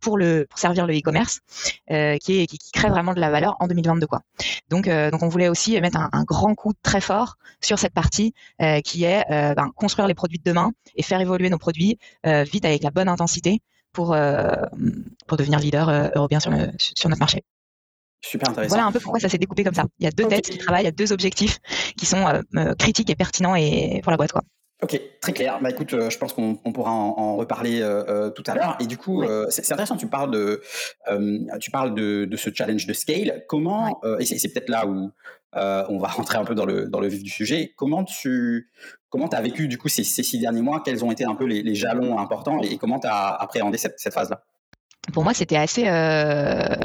pour 0.00 0.18
le 0.18 0.46
pour 0.48 0.58
servir 0.58 0.86
le 0.86 0.94
e-commerce, 0.94 1.40
qui, 1.88 1.92
est, 1.94 2.46
qui, 2.46 2.58
crée 2.72 2.90
vraiment 2.90 3.14
de 3.14 3.20
la 3.20 3.30
valeur 3.30 3.56
en 3.58 3.66
2022 3.66 4.06
quoi. 4.06 4.20
Donc 4.68 4.86
on 4.86 5.28
voulait 5.28 5.48
aussi 5.48 5.80
mettre 5.80 5.98
un, 5.98 6.24
grand 6.24 6.54
coup 6.54 6.74
très 6.82 7.00
fort 7.00 7.36
sur 7.62 7.78
cette 7.78 7.94
partie 7.94 8.34
qui 8.84 9.04
est 9.04 9.24
ben, 9.28 9.70
construire 9.74 10.06
les 10.06 10.14
produits 10.14 10.38
de 10.38 10.44
demain 10.44 10.72
et 10.94 11.02
faire 11.02 11.20
évoluer 11.20 11.48
nos 11.48 11.58
produits 11.58 11.98
vite 12.24 12.66
avec 12.66 12.82
la 12.82 12.90
bonne 12.90 13.08
intensité 13.08 13.62
pour, 13.92 14.14
devenir 14.14 15.58
leader 15.58 16.10
européen 16.14 16.40
sur 16.40 16.50
notre 16.50 17.20
marché. 17.20 17.42
Super 18.20 18.50
intéressant. 18.50 18.74
Voilà 18.74 18.86
un 18.86 18.92
peu 18.92 19.00
pourquoi 19.00 19.20
ça 19.20 19.28
s'est 19.28 19.38
découpé 19.38 19.64
comme 19.64 19.74
ça. 19.74 19.84
Il 19.98 20.04
y 20.04 20.08
a 20.08 20.10
deux 20.10 20.26
têtes 20.26 20.50
qui 20.50 20.58
travaillent, 20.58 20.82
il 20.82 20.86
y 20.86 20.88
a 20.88 20.92
deux 20.92 21.12
objectifs 21.12 21.58
qui 21.96 22.06
sont 22.06 22.26
euh, 22.26 22.40
euh, 22.56 22.74
critiques 22.74 23.10
et 23.10 23.14
pertinents 23.14 23.54
et 23.54 24.00
pour 24.02 24.10
la 24.10 24.16
boîte 24.16 24.32
quoi. 24.32 24.42
Ok, 24.80 25.00
très 25.20 25.32
clair. 25.32 25.58
Bah 25.60 25.70
écoute, 25.70 25.92
euh, 25.92 26.08
je 26.08 26.18
pense 26.18 26.32
qu'on 26.32 26.54
pourra 26.54 26.92
en, 26.92 27.34
reparler 27.36 27.80
tout 28.36 28.44
à 28.46 28.54
l'heure. 28.54 28.76
Et 28.80 28.86
du 28.86 28.96
coup, 28.96 29.24
c'est 29.48 29.72
intéressant. 29.72 29.96
Tu 29.96 30.06
parles 30.06 30.30
de, 30.30 30.62
tu 31.60 31.70
parles 31.70 31.94
de, 31.94 32.36
ce 32.36 32.50
challenge 32.52 32.86
de 32.86 32.92
scale. 32.92 33.44
Comment 33.48 34.00
Et 34.20 34.24
c'est 34.24 34.52
peut-être 34.52 34.68
là 34.68 34.86
où 34.86 35.10
on 35.54 35.98
va 35.98 36.08
rentrer 36.08 36.38
un 36.38 36.44
peu 36.44 36.54
dans 36.54 36.66
le 36.66 36.86
dans 36.86 37.00
le 37.00 37.08
vif 37.08 37.24
du 37.24 37.30
sujet. 37.30 37.72
Comment 37.76 38.04
tu 38.04 38.70
comment 39.08 39.28
as 39.28 39.40
vécu 39.40 39.66
du 39.66 39.78
coup 39.78 39.88
ces, 39.88 40.04
six 40.04 40.38
derniers 40.38 40.62
mois? 40.62 40.80
Quels 40.84 41.04
ont 41.04 41.10
été 41.10 41.24
un 41.24 41.34
peu 41.34 41.44
les, 41.44 41.74
jalons 41.74 42.16
importants? 42.16 42.60
Et, 42.62 42.78
comment 42.78 43.00
tu 43.00 43.08
as 43.08 43.34
appréhendé 43.34 43.78
cette, 43.78 43.98
cette 43.98 44.14
phase 44.14 44.30
là 44.30 44.44
pour 45.12 45.24
moi, 45.24 45.34
c'était 45.34 45.56
assez 45.56 45.84
euh, 45.86 46.76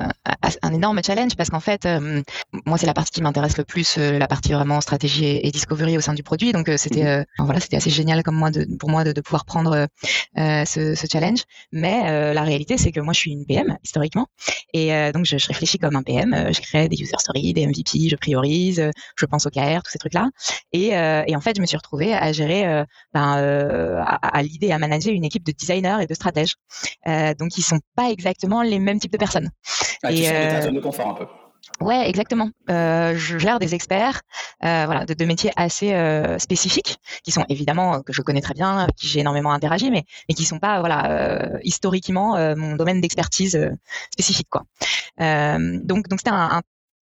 un 0.61 0.73
énorme 0.73 1.01
challenge 1.05 1.35
parce 1.35 1.49
qu'en 1.49 1.59
fait, 1.59 1.85
euh, 1.85 2.21
moi, 2.65 2.77
c'est 2.77 2.85
la 2.85 2.93
partie 2.93 3.11
qui 3.11 3.21
m'intéresse 3.21 3.57
le 3.57 3.63
plus, 3.63 3.97
euh, 3.97 4.17
la 4.17 4.27
partie 4.27 4.53
vraiment 4.53 4.81
stratégie 4.81 5.25
et, 5.25 5.51
discovery 5.51 5.97
au 5.97 6.01
sein 6.01 6.13
du 6.13 6.23
produit. 6.23 6.51
Donc, 6.51 6.69
c'était 6.77 7.19
mmh. 7.19 7.25
voilà, 7.39 7.59
c'était 7.59 7.77
assez 7.77 7.89
génial 7.89 8.23
comme 8.23 8.35
moi 8.35 8.49
de, 8.49 8.65
pour 8.77 8.89
moi 8.89 9.03
de, 9.03 9.11
de 9.11 9.21
pouvoir 9.21 9.45
prendre 9.45 9.87
ce, 10.35 10.95
ce, 10.95 11.07
challenge. 11.11 11.43
Mais 11.71 12.33
la 12.33 12.41
réalité, 12.41 12.77
c'est 12.77 12.91
que 12.91 12.99
moi, 12.99 13.13
je 13.13 13.19
suis 13.19 13.31
une 13.31 13.45
PM 13.45 13.77
historiquement, 13.83 14.27
et 14.73 14.89
donc 15.11 15.25
je, 15.25 15.37
je, 15.37 15.47
réfléchis 15.47 15.77
comme 15.77 15.95
un 15.95 16.01
PM. 16.01 16.51
je 16.51 16.61
crée 16.61 16.89
des 16.89 16.99
user 16.99 17.17
stories, 17.19 17.53
des 17.53 17.67
MVP, 17.67 18.09
je 18.09 18.15
priorise, 18.15 18.89
je 19.15 19.25
pense 19.25 19.45
au 19.45 19.49
KR, 19.49 19.83
tous 19.83 19.91
ces 19.91 19.99
trucs-là. 19.99 20.29
Et, 20.71 20.87
et, 20.87 21.35
en 21.35 21.41
fait, 21.41 21.55
je 21.55 21.61
me 21.61 21.67
suis 21.67 21.77
retrouvée 21.77 22.13
à 22.13 22.31
gérer, 22.31 22.83
ben, 23.13 24.01
à, 24.05 24.37
à 24.37 24.41
l'idée 24.41 24.71
à 24.71 24.79
manager 24.79 25.13
une 25.13 25.25
équipe 25.25 25.43
de 25.43 25.51
designers 25.51 25.97
et 26.01 26.07
de 26.07 26.13
stratèges. 26.15 26.55
donc, 27.05 27.57
ils 27.57 27.63
sont 27.63 27.79
pas 27.95 28.12
exactement 28.13 28.61
les 28.61 28.79
mêmes 28.79 28.99
types 28.99 29.11
de 29.11 29.17
personnes. 29.17 29.49
Ah, 30.03 30.11
et, 30.11 30.15
tu 30.15 30.23
euh, 30.25 30.71
de 30.71 30.79
confort 30.79 31.07
un 31.07 31.13
peu. 31.13 31.25
Ouais, 31.79 32.07
exactement. 32.09 32.49
Euh, 32.69 33.15
je 33.17 33.37
gère 33.37 33.59
des 33.59 33.73
experts, 33.73 34.21
euh, 34.63 34.83
voilà, 34.85 35.05
de, 35.05 35.25
métiers 35.25 35.51
assez 35.55 35.93
euh, 35.93 36.37
spécifiques, 36.37 36.97
qui 37.23 37.31
sont 37.31 37.45
évidemment 37.49 38.01
que 38.01 38.13
je 38.13 38.21
connais 38.21 38.41
très 38.41 38.53
bien, 38.53 38.79
avec 38.79 38.95
qui 38.95 39.07
j'ai 39.07 39.21
énormément 39.21 39.51
interagi, 39.51 39.89
mais 39.89 40.03
mais 40.27 40.35
qui 40.35 40.45
sont 40.45 40.59
pas, 40.59 40.79
voilà, 40.79 41.09
euh, 41.11 41.57
historiquement 41.63 42.37
mon 42.55 42.75
domaine 42.75 43.01
d'expertise 43.01 43.59
spécifique, 44.11 44.47
quoi. 44.49 44.63
donc 45.19 46.07
donc 46.07 46.19
c'était 46.19 46.29
un, 46.29 46.57
un, 46.57 46.61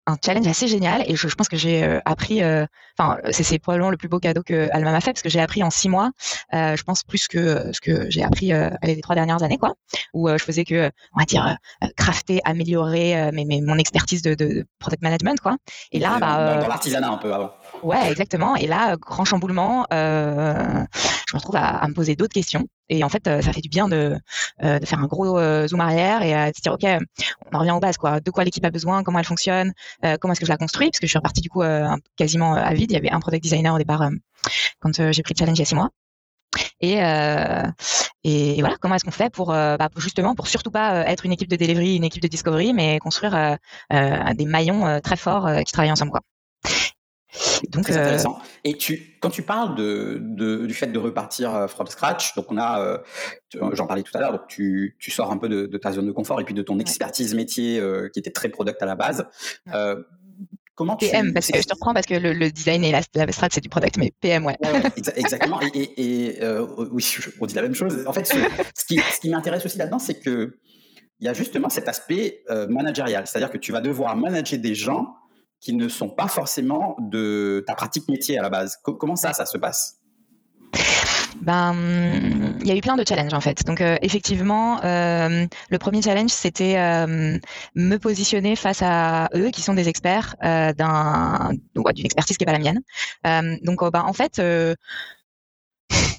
un 0.08 0.16
challenge 0.24 0.48
assez 0.48 0.68
génial 0.68 1.04
et 1.06 1.16
je, 1.16 1.28
je 1.28 1.36
pense 1.36 1.50
que 1.50 1.58
j'ai 1.58 1.84
euh, 1.84 2.00
appris 2.06 2.42
euh, 2.42 2.66
enfin 2.98 3.18
c'est 3.32 3.60
probablement 3.60 3.92
le 3.92 3.98
plus 3.98 4.08
beau 4.08 4.20
cadeau 4.20 4.42
que 4.42 4.70
Alma 4.72 4.92
m'a 4.92 5.02
fait 5.02 5.12
parce 5.12 5.22
que 5.22 5.30
j'ai 5.30 5.42
appris 5.42 5.62
en 5.64 5.70
six 5.70 5.90
mois 5.90 6.12
euh, 6.54 6.76
je 6.78 6.84
pense 6.84 7.04
plus 7.04 7.28
que 7.28 7.72
ce 7.74 7.82
que 7.82 8.10
j'ai 8.10 8.24
appris 8.24 8.52
les 8.84 9.02
trois 9.02 9.16
dernières 9.16 9.44
années 9.44 9.58
quoi 9.58 9.74
où 10.14 10.30
je 10.30 10.44
faisais 10.44 10.64
que 10.64 10.90
on 11.14 11.20
va 11.20 11.26
dire 11.26 11.58
crafter 11.98 12.40
améliorer 12.46 13.32
mais, 13.34 13.46
mais, 13.46 13.60
mon 13.62 13.78
expertise 13.78 14.22
de, 14.22 14.34
de, 14.34 14.66
product 14.80 15.04
management 15.04 15.40
quoi. 15.42 15.58
Et 15.92 16.00
là 16.00 16.18
bah, 16.20 16.62
dans 16.62 16.68
l'artisanat 16.68 17.10
un 17.10 17.18
peu 17.18 17.34
avant 17.34 17.52
ouais 17.84 18.10
exactement. 18.10 18.56
Et 18.56 18.68
là 18.68 18.96
grand 18.96 19.26
chamboulement 19.26 19.86
je 21.28 21.36
me 21.36 21.40
retrouve 21.40 21.56
à, 21.58 21.68
à 21.68 21.88
me 21.88 21.94
poser 21.94 22.16
d'autres 22.16 22.34
questions 22.34 22.68
et 22.90 23.04
en 23.04 23.10
fait, 23.10 23.28
euh, 23.28 23.42
ça 23.42 23.52
fait 23.52 23.62
du 23.62 23.70
bien 23.70 23.88
de, 23.88 24.18
euh, 24.64 24.80
de 24.80 24.86
faire 24.86 25.00
un 25.00 25.08
gros 25.08 25.38
euh, 25.38 25.68
zoom 25.68 25.82
arrière 25.82 26.22
et 26.22 26.52
de 26.52 26.56
se 26.56 26.62
dire, 26.62 26.74
OK, 26.74 26.86
on 27.52 27.60
revient 27.60 27.72
aux 27.72 27.80
bases, 27.80 27.98
quoi. 27.98 28.20
De 28.20 28.32
quoi 28.32 28.44
l'équipe 28.44 28.64
a 28.66 28.72
besoin, 28.72 29.04
comment 29.04 29.20
elle 29.20 29.26
fonctionne, 29.26 29.74
comment 30.22 30.32
est-ce 30.32 30.40
que 30.40 30.46
je 30.46 30.52
la 30.52 30.58
construis, 30.58 30.90
parce 30.90 31.00
que 31.00 31.08
je 31.08 31.12
suis 31.12 31.18
repartie 31.18 31.42
du 31.42 31.50
coup 31.50 31.64
quasiment 32.16 32.54
à 32.54 32.74
vide. 32.74 32.92
Il 32.92 32.94
y 32.94 32.98
avait 32.98 33.12
un 33.12 33.20
product 33.20 33.44
designer 33.44 33.74
au 33.74 33.78
départ 33.78 34.10
quand 34.80 35.12
j'ai 35.12 35.24
pris 35.24 35.34
le 35.34 35.40
challenge 35.40 35.58
il 35.58 35.62
y 35.62 35.64
a 35.64 35.66
six 35.66 35.76
mois. 35.76 35.90
Et, 36.80 37.04
euh, 37.04 37.64
et 38.24 38.60
voilà, 38.62 38.78
comment 38.80 38.96
est-ce 38.96 39.04
qu'on 39.04 39.12
fait 39.12 39.32
pour, 39.32 39.48
bah, 39.48 39.90
justement 39.98 40.34
pour 40.36 40.48
surtout 40.48 40.72
pas 40.72 41.06
être 41.08 41.26
une 41.26 41.34
équipe 41.34 41.50
de 41.50 41.56
delivery, 41.56 41.96
une 41.96 42.04
équipe 42.04 42.22
de 42.22 42.28
discovery, 42.28 42.74
mais 42.74 43.00
construire 43.00 43.36
euh, 43.36 44.34
des 44.34 44.46
maillons 44.46 45.02
très 45.02 45.18
forts 45.18 45.50
qui 45.66 45.72
travaillent 45.74 45.92
ensemble, 45.92 46.12
quoi. 46.12 46.22
Donc, 47.70 47.84
Très 47.84 47.98
intéressant. 47.98 48.40
Et 48.64 48.76
tu, 48.76 49.18
quand 49.20 49.30
tu 49.30 49.42
parles 49.42 49.76
de, 49.76 50.18
de, 50.22 50.66
du 50.66 50.74
fait 50.74 50.88
de 50.88 51.00
repartir 51.00 51.54
euh, 51.56 51.68
from 51.68 51.88
scratch, 51.88 52.36
donc 52.36 52.52
on 52.52 52.58
a, 52.58 52.82
euh, 52.82 52.98
j'en 53.74 53.86
parlais 53.86 54.04
tout 54.04 54.16
à 54.18 54.22
l'heure, 54.22 54.32
donc 54.32 54.48
tu, 54.48 54.96
tu 55.00 55.12
sors 55.12 55.32
un 55.32 55.38
peu 55.38 55.50
de, 55.50 55.66
de, 55.66 55.78
ta 55.78 55.92
zone 55.92 56.08
de 56.08 56.12
confort 56.12 56.40
et 56.40 56.46
puis 56.46 56.54
de 56.54 56.62
ton 56.62 56.80
expertise 56.80 57.36
métier 57.36 57.80
euh, 57.80 58.10
qui 58.10 58.20
était 58.20 58.32
très 58.32 58.50
product 58.50 58.82
à 58.82 58.86
la 58.86 58.96
base. 58.96 59.26
Euh, 59.74 60.02
comment 60.76 60.96
PM, 60.96 61.34
parce 61.34 61.48
que 61.48 61.60
je 61.60 61.68
te 61.68 61.74
reprends 61.74 61.94
parce 61.94 62.06
que 62.06 62.16
le, 62.16 62.34
le 62.34 62.50
design 62.50 62.84
et 62.84 62.92
la, 62.92 63.02
la 63.14 63.32
strat 63.32 63.50
c'est 63.52 63.62
du 63.62 63.70
product, 63.70 63.98
mais 63.98 64.14
PM, 64.22 64.46
ouais. 64.46 64.56
ouais 64.64 64.84
exactement. 65.16 65.60
et, 65.62 65.68
et, 65.78 66.44
et 66.44 66.60
oui, 66.92 67.18
on 67.42 67.46
dit 67.46 67.56
la 67.56 67.62
même 67.64 67.76
chose. 67.76 68.06
En 68.08 68.14
fait, 68.14 68.26
ce, 68.26 68.38
ce 68.74 68.86
qui, 68.86 69.00
ce 69.00 69.20
qui 69.20 69.30
m'intéresse 69.30 69.66
aussi 69.66 69.78
là-dedans, 69.78 70.00
c'est 70.00 70.20
que 70.20 70.58
il 71.20 71.26
y 71.26 71.30
a 71.30 71.34
justement 71.34 71.68
cet 71.70 71.88
aspect 71.90 72.44
managérial, 72.70 73.26
c'est-à-dire 73.28 73.50
que 73.50 73.58
tu 73.58 73.72
vas 73.72 73.82
devoir 73.82 74.16
manager 74.16 74.60
des 74.60 74.76
gens 74.76 75.16
qui 75.60 75.74
ne 75.74 75.88
sont 75.88 76.10
pas 76.10 76.28
forcément 76.28 76.96
de 77.00 77.64
ta 77.66 77.76
pratique 77.76 78.08
métier 78.10 78.38
à 78.38 78.42
la 78.42 78.50
base. 78.50 78.78
comment 78.84 79.16
ça, 79.16 79.34
ça 79.34 79.46
se 79.46 79.58
passe? 79.58 80.00
Ben, 81.42 81.76
il 82.62 82.68
y 82.68 82.72
a 82.72 82.76
eu 82.76 82.82
plein 82.82 82.96
de 82.96 83.04
challenges 83.08 83.34
en 83.34 83.42
fait. 83.42 83.64
Donc 83.66 83.82
euh, 83.82 83.98
effectivement, 84.02 84.84
euh, 84.84 85.46
le 85.70 85.78
premier 85.78 86.02
challenge 86.02 86.32
c'était 86.32 86.78
euh, 86.78 87.38
me 87.76 87.98
positionner 87.98 88.56
face 88.56 88.82
à 88.82 89.30
eux 89.36 89.50
qui 89.52 89.62
sont 89.62 89.74
des 89.74 89.88
experts 89.88 90.36
d'un 90.42 91.52
d'une 91.76 92.06
expertise 92.06 92.38
qui 92.38 92.44
est 92.44 92.46
pas 92.46 92.58
la 92.58 92.60
mienne. 92.60 92.82
donc 93.64 93.80
ben, 93.92 94.02
en 94.02 94.14
fait 94.14 94.42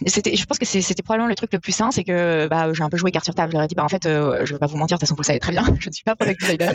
c'était, 0.07 0.37
je 0.37 0.45
pense 0.45 0.59
que 0.59 0.65
c'était 0.65 1.03
probablement 1.03 1.29
le 1.29 1.35
truc 1.35 1.53
le 1.53 1.59
plus 1.59 1.73
sain, 1.73 1.91
c'est 1.91 2.05
que 2.05 2.47
bah, 2.49 2.73
j'ai 2.73 2.83
un 2.83 2.89
peu 2.89 2.97
joué 2.97 3.11
carte 3.11 3.25
sur 3.25 3.35
table. 3.35 3.51
Je 3.51 3.57
leur 3.57 3.65
ai 3.65 3.69
dit, 3.69 3.75
bah, 3.75 3.85
en 3.85 3.89
fait, 3.89 4.07
euh, 4.07 4.45
je 4.45 4.53
vais 4.53 4.59
pas 4.59 4.67
vous 4.67 4.77
mentir, 4.77 4.97
de 4.97 5.01
toute 5.01 5.09
façon, 5.09 5.15
vous 5.15 5.23
le 5.23 5.27
savez 5.27 5.39
très 5.39 5.53
bien, 5.53 5.65
je 5.81 5.89
ne 5.89 5.93
suis 5.93 6.05
pas 6.05 6.17
product 6.17 6.41
designer. 6.41 6.75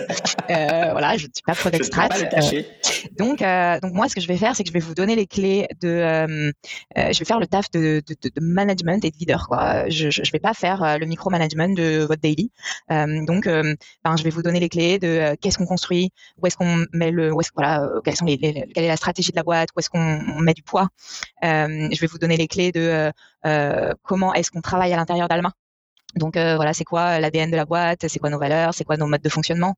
euh, 0.50 0.92
voilà, 0.92 1.18
je 1.18 1.28
ne 1.28 1.32
suis 1.34 1.44
pas 1.46 1.56
product 1.56 1.86
strat. 1.86 2.10
Euh, 2.12 2.62
donc, 3.18 3.42
euh, 3.42 3.80
donc 3.80 3.94
moi, 3.94 4.10
ce 4.10 4.16
que 4.16 4.22
je 4.22 4.28
vais 4.28 4.38
faire, 4.38 4.56
c'est 4.56 4.64
que 4.64 4.70
je 4.70 4.74
vais 4.74 4.80
vous 4.80 4.96
donner 4.96 5.16
les 5.16 5.28
clés 5.28 5.68
de, 5.82 5.88
euh, 5.88 6.52
je 6.98 7.20
vais 7.20 7.26
faire 7.26 7.40
le 7.40 7.48
taf 7.48 7.70
de, 7.72 8.02
de, 8.06 8.16
de, 8.24 8.42
management 8.42 9.04
et 9.06 9.12
de 9.12 9.18
leader. 9.18 9.48
Quoi. 9.48 9.90
Je, 9.90 10.10
je, 10.10 10.32
vais 10.32 10.40
pas 10.40 10.54
faire 10.54 10.98
le 11.00 11.06
micro-management 11.06 11.78
de 11.78 12.00
votre 12.00 12.22
daily. 12.22 12.52
donc, 12.90 13.46
ben, 13.46 14.18
je 14.18 14.24
vais 14.24 14.30
vous 14.30 14.42
donner 14.42 14.60
les 14.60 14.70
clés 14.70 15.00
de 15.00 15.36
qu'est-ce 15.42 15.58
qu'on 15.58 15.66
construit, 15.66 16.12
où 16.42 16.48
est-ce 16.48 16.58
qu'on 16.58 16.86
met 16.94 17.12
le, 17.12 17.32
où 17.34 17.42
est-ce, 17.42 17.52
voilà, 17.56 17.88
quelles 18.04 18.16
sont 18.16 18.26
les, 18.26 18.38
quelle 18.38 18.84
est 18.84 18.88
la 18.88 18.98
stratégie 18.98 19.32
de 19.32 19.36
la 19.36 19.44
boîte, 19.44 19.70
où 19.76 19.80
est-ce 19.80 19.90
qu'on 19.90 20.42
met 20.42 20.54
du 20.54 20.64
poids. 20.64 20.90
je 21.42 22.00
vais 22.00 22.08
vous 22.08 22.18
donner 22.18 22.38
les 22.38 22.48
clés 22.48 22.72
de 22.72 22.82
euh, 23.04 23.12
comment 24.02 24.34
est-ce 24.34 24.52
qu'on 24.52 24.62
travaille 24.62 24.94
à 24.94 24.98
l'intérieur 24.98 25.28
d'Alma. 25.28 25.52
Donc 26.16 26.38
euh, 26.38 26.56
voilà, 26.56 26.74
c'est 26.74 26.84
quoi 26.84 27.20
l'ADN 27.20 27.50
de 27.50 27.56
la 27.56 27.66
boîte, 27.66 28.08
c'est 28.08 28.20
quoi 28.20 28.30
nos 28.30 28.38
valeurs, 28.40 28.74
c'est 28.74 28.84
quoi 28.84 28.98
nos 28.98 29.08
modes 29.08 29.22
de 29.22 29.30
fonctionnement. 29.30 29.76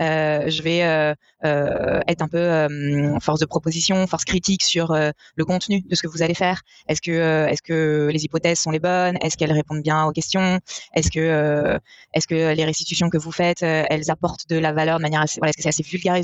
Euh, 0.00 0.50
je 0.50 0.62
vais 0.62 0.82
euh, 0.82 1.14
euh 1.44 2.00
être 2.06 2.22
un 2.22 2.28
peu 2.28 3.18
force 3.20 3.40
de 3.40 3.46
proposition, 3.46 4.06
force 4.06 4.24
critique 4.24 4.62
sur 4.62 4.94
le 4.94 5.44
contenu 5.44 5.82
de 5.82 5.94
ce 5.94 6.02
que 6.02 6.08
vous 6.08 6.22
allez 6.22 6.34
faire. 6.34 6.62
Est-ce 6.88 7.00
que 7.00 8.08
les 8.12 8.24
hypothèses 8.24 8.58
sont 8.58 8.70
les 8.70 8.78
bonnes? 8.78 9.16
Est-ce 9.20 9.36
qu'elles 9.36 9.52
répondent 9.52 9.82
bien 9.82 10.04
aux 10.04 10.12
questions? 10.12 10.60
Est-ce 10.94 11.10
que 11.10 12.52
les 12.54 12.64
restitutions 12.64 13.10
que 13.10 13.18
vous 13.18 13.32
faites, 13.32 13.62
elles 13.62 14.10
apportent 14.10 14.48
de 14.48 14.56
la 14.56 14.72
valeur 14.72 14.98
de 14.98 15.02
manière 15.02 15.22
assez 15.22 15.40
voilà, 15.40 15.52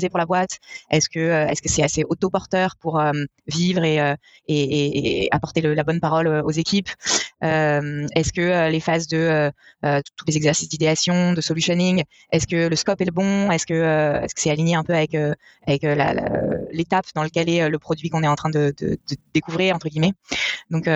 pour 0.09 0.19
la 0.19 0.25
boîte? 0.25 0.59
Est-ce 0.89 1.09
que 1.09 1.47
c'est 1.65 1.83
assez 1.83 2.03
autoporteur 2.07 2.75
pour 2.79 3.01
vivre 3.47 3.83
et, 3.83 5.27
apporter 5.31 5.61
la 5.61 5.83
bonne 5.83 5.99
parole 5.99 6.27
aux 6.27 6.51
équipes? 6.51 6.89
Est-ce 7.41 8.33
que 8.33 8.69
les 8.69 8.79
phases 8.79 9.07
de 9.07 9.51
tous 9.81 10.25
les 10.27 10.37
exercices 10.37 10.69
d'idéation, 10.69 11.33
de 11.33 11.41
solutioning, 11.41 12.03
est-ce 12.31 12.47
que 12.47 12.67
le 12.67 12.75
scope 12.75 13.01
est 13.01 13.05
le 13.05 13.11
bon? 13.11 13.51
Euh, 13.71 14.21
est-ce 14.21 14.35
que 14.35 14.41
c'est 14.41 14.49
aligné 14.49 14.75
un 14.75 14.83
peu 14.83 14.93
avec 14.93 15.15
euh, 15.15 15.33
euh, 15.69 16.57
l'étape 16.71 17.05
dans 17.15 17.23
laquelle 17.23 17.49
est 17.49 17.69
le 17.69 17.79
produit 17.79 18.09
qu'on 18.09 18.23
est 18.23 18.27
en 18.27 18.35
train 18.35 18.49
de, 18.49 18.73
découvrir 19.33 19.75
entre 19.75 19.89
guillemets? 19.89 20.13
Donc, 20.73 20.89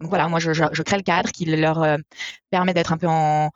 voilà, 0.00 0.28
moi 0.28 0.40
je, 0.40 0.82
crée 0.82 0.96
le 0.96 1.02
cadre 1.02 1.30
qui 1.30 1.44
leur 1.44 1.86
permet 2.50 2.74
d'être 2.74 2.92
un 2.92 2.96
peu 2.96 3.06
en, 3.06 3.50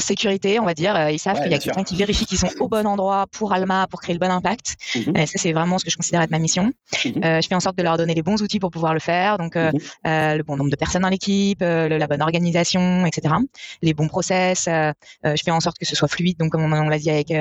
sécurité, 0.00 0.58
on 0.58 0.64
va 0.64 0.74
dire. 0.74 1.10
Ils 1.10 1.18
savent 1.18 1.40
qu'il 1.40 1.50
y 1.50 1.54
a 1.54 1.58
quelqu'un 1.58 1.84
qui 1.84 1.96
vérifie 1.96 2.26
qu'ils 2.26 2.38
sont 2.38 2.50
au 2.58 2.68
bon 2.68 2.86
endroit 2.86 3.26
pour 3.30 3.52
Alma, 3.52 3.86
pour 3.88 4.00
créer 4.00 4.14
le 4.14 4.18
bon 4.18 4.30
impact. 4.30 4.76
Mhm. 4.94 5.26
ça, 5.26 5.32
c'est 5.36 5.52
vraiment 5.52 5.78
ce 5.78 5.84
que 5.84 5.90
je 5.90 5.96
considère 5.96 6.22
être 6.22 6.30
ma 6.30 6.38
mission. 6.38 6.72
Mhm. 7.04 7.40
je 7.40 7.46
fais 7.48 7.54
en 7.54 7.60
sorte 7.60 7.78
de 7.78 7.82
leur 7.82 7.96
donner 7.96 8.14
les 8.14 8.22
bons 8.22 8.42
outils 8.42 8.58
pour 8.58 8.70
pouvoir 8.70 8.94
le 8.94 9.00
faire. 9.00 9.38
Donc, 9.38 9.54
mhm. 9.56 9.72
le 10.04 10.42
bon 10.42 10.56
nombre 10.56 10.70
de 10.70 10.76
personnes 10.76 11.02
dans 11.02 11.08
l'équipe, 11.08 11.60
la 11.60 12.06
bonne 12.06 12.22
organisation, 12.22 13.06
etc. 13.06 13.34
Les 13.82 13.94
bons 13.94 14.08
process. 14.08 14.64
je 14.66 15.42
fais 15.44 15.50
en 15.50 15.60
sorte 15.60 15.78
que 15.78 15.86
ce 15.86 15.96
soit 15.96 16.08
fluide. 16.08 16.38
Donc, 16.38 16.50
comme 16.50 16.62
on, 16.62 16.72
on 16.72 16.88
l'a 16.88 16.98
dit 16.98 17.10
avec 17.10 17.32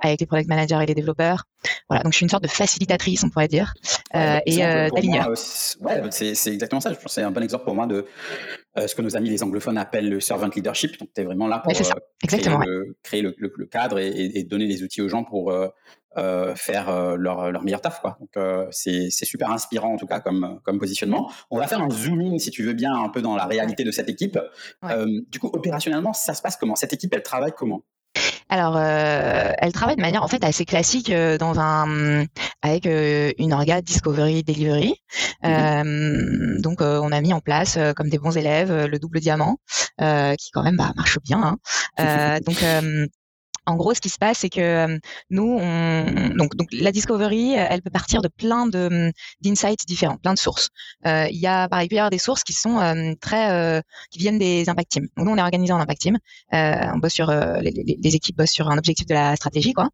avec 0.00 0.20
les 0.20 0.26
product 0.26 0.48
managers 0.48 0.78
et 0.82 0.86
les 0.86 0.94
développeurs. 0.94 1.44
Voilà, 1.88 2.02
donc 2.02 2.12
je 2.12 2.16
suis 2.16 2.24
une 2.24 2.30
sorte 2.30 2.42
de 2.42 2.48
facilitatrice, 2.48 3.22
on 3.24 3.30
pourrait 3.30 3.48
dire, 3.48 3.74
euh, 4.14 4.38
et 4.46 4.64
euh, 4.64 4.88
d'aligneur. 4.90 5.28
Ouais, 5.28 6.00
c'est 6.10 6.52
exactement 6.52 6.80
ça. 6.80 6.91
Je 6.94 6.96
pense 6.96 7.04
que 7.04 7.10
c'est 7.10 7.22
un 7.22 7.30
bon 7.30 7.42
exemple 7.42 7.64
pour 7.64 7.74
moi 7.74 7.86
de 7.86 8.06
euh, 8.78 8.86
ce 8.86 8.94
que 8.94 9.02
nos 9.02 9.16
amis 9.16 9.30
les 9.30 9.42
anglophones 9.42 9.78
appellent 9.78 10.08
le 10.08 10.20
servant 10.20 10.48
leadership. 10.54 10.98
Donc, 10.98 11.10
tu 11.14 11.20
es 11.20 11.24
vraiment 11.24 11.46
là 11.46 11.58
pour 11.58 11.72
créer, 13.02 13.22
le, 13.22 13.34
le, 13.36 13.66
cadre 13.66 13.98
et, 13.98 14.08
et, 14.08 14.44
donner 14.44 14.66
les 14.66 14.82
outils 14.82 15.02
aux 15.02 15.08
gens 15.08 15.24
pour 15.24 15.52
euh, 16.18 16.54
faire 16.54 16.90
euh, 16.90 17.16
leur, 17.16 17.50
leur 17.50 17.62
meilleur 17.62 17.80
taf 17.80 18.02
quoi. 18.02 18.18
Donc 18.20 18.36
euh, 18.36 18.66
c'est 18.70 19.08
super 19.10 19.50
inspirant 19.50 19.94
en 19.94 19.96
tout 19.96 20.06
cas 20.06 20.20
comme 20.20 20.60
comme 20.62 20.78
positionnement. 20.78 21.32
On 21.50 21.58
va 21.58 21.66
faire 21.66 21.80
un 21.80 21.88
zooming 21.88 22.38
si 22.38 22.50
tu 22.50 22.62
veux 22.62 22.74
bien 22.74 22.94
un 22.94 23.08
peu 23.08 23.22
dans 23.22 23.34
la 23.34 23.46
réalité 23.46 23.82
de 23.82 23.90
cette 23.90 24.10
équipe. 24.10 24.38
du 25.30 25.38
coup 25.38 25.48
opérationnellement 25.54 26.12
ça 26.12 26.34
se 26.34 26.42
passe 26.42 26.56
comment? 26.56 26.76
Cette 26.76 26.92
équipe 26.92 27.14
elle 27.14 27.22
travaille 27.22 27.52
comment? 27.56 27.82
Alors, 28.48 28.76
euh, 28.76 29.52
elle 29.58 29.72
travaille 29.72 29.96
de 29.96 30.00
manière 30.00 30.22
en 30.22 30.28
fait 30.28 30.44
assez 30.44 30.64
classique 30.64 31.10
euh, 31.10 31.38
dans 31.38 31.58
un 31.58 32.26
avec 32.62 32.86
euh, 32.86 33.32
une 33.38 33.52
orga 33.52 33.80
discovery 33.80 34.42
delivery. 34.42 34.94
Mmh 35.42 36.60
donc, 36.62 36.80
on 36.80 37.10
a 37.10 37.20
mis 37.20 37.32
en 37.32 37.40
place 37.40 37.78
comme 37.96 38.08
des 38.08 38.18
bons 38.18 38.36
élèves 38.36 38.86
le 38.86 38.98
double 38.98 39.20
diamant, 39.20 39.56
qui 39.98 40.50
quand 40.52 40.62
même 40.62 40.76
bah, 40.76 40.92
marche 40.96 41.18
bien. 41.24 41.58
Hein. 41.98 42.40
donc 42.46 42.62
en 43.66 43.76
gros, 43.76 43.94
ce 43.94 44.00
qui 44.00 44.08
se 44.08 44.18
passe, 44.18 44.38
c'est 44.38 44.48
que 44.48 44.60
euh, 44.60 44.98
nous, 45.30 45.56
on, 45.60 46.30
donc, 46.36 46.56
donc 46.56 46.68
la 46.72 46.90
discovery, 46.90 47.56
euh, 47.56 47.66
elle 47.70 47.80
peut 47.82 47.90
partir 47.90 48.20
de 48.20 48.28
plein 48.28 48.66
de 48.66 48.86
hum, 48.86 49.12
d'insights 49.40 49.86
différents, 49.86 50.16
plein 50.16 50.34
de 50.34 50.38
sources. 50.38 50.70
Euh, 51.06 51.28
il 51.30 51.38
y 51.38 51.46
a 51.46 51.68
par 51.68 51.78
exemple 51.78 52.10
des 52.10 52.18
sources 52.18 52.42
qui 52.42 52.52
sont 52.52 52.72
très, 53.20 53.82
qui 54.10 54.18
viennent 54.18 54.38
des 54.38 54.68
impact 54.68 54.90
teams. 54.90 55.06
Donc 55.16 55.26
nous, 55.26 55.32
on 55.32 55.36
est 55.36 55.42
organisé 55.42 55.72
en 55.72 55.78
impact 55.78 56.00
team. 56.00 56.18
on 56.52 56.98
bosse 56.98 57.12
sur 57.12 57.30
les, 57.30 57.70
les, 57.70 58.16
équipes 58.16 58.36
bossent 58.36 58.50
sur 58.50 58.68
un 58.68 58.78
objectif 58.78 59.06
de 59.06 59.14
la 59.14 59.36
stratégie, 59.36 59.72
quoi. 59.72 59.88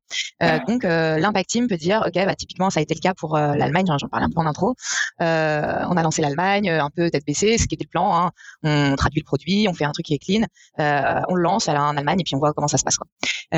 donc 0.66 0.85
l'impact 0.85 1.50
team 1.50 1.68
peut 1.68 1.76
dire, 1.76 2.02
ok, 2.07 2.14
bah, 2.14 2.35
typiquement, 2.35 2.70
ça 2.70 2.81
a 2.81 2.83
été 2.83 2.94
le 2.94 3.00
cas 3.00 3.14
pour 3.14 3.37
l'Allemagne. 3.37 3.87
J'en 3.98 4.09
parlais 4.09 4.26
un 4.26 4.31
peu 4.31 4.40
en 4.40 4.46
intro. 4.46 4.74
on 5.20 5.24
a 5.24 6.02
lancé 6.02 6.22
l'Allemagne, 6.22 6.70
un 6.70 6.90
peu 6.90 7.11
tête 7.11 7.26
baissée, 7.26 7.59
ce 7.59 7.66
qui 7.66 7.74
était 7.74 7.85
le 7.85 7.90
plan. 7.90 8.16
Hein. 8.16 8.31
On 8.62 8.96
traduit 8.96 9.20
le 9.20 9.26
produit, 9.26 9.66
on 9.68 9.74
fait 9.74 9.85
un 9.85 9.92
truc 9.92 10.07
qui 10.07 10.14
est 10.14 10.18
clean, 10.18 10.46
on 10.78 11.35
le 11.35 11.42
lance 11.42 11.68
en 11.68 11.96
Allemagne 11.96 12.20
et 12.20 12.24
puis 12.24 12.35
on 12.35 12.38
voit 12.38 12.52
comment 12.52 12.68
ça 12.68 12.78
se 12.78 12.85
passe, 12.85 12.96
quoi. 12.96 13.07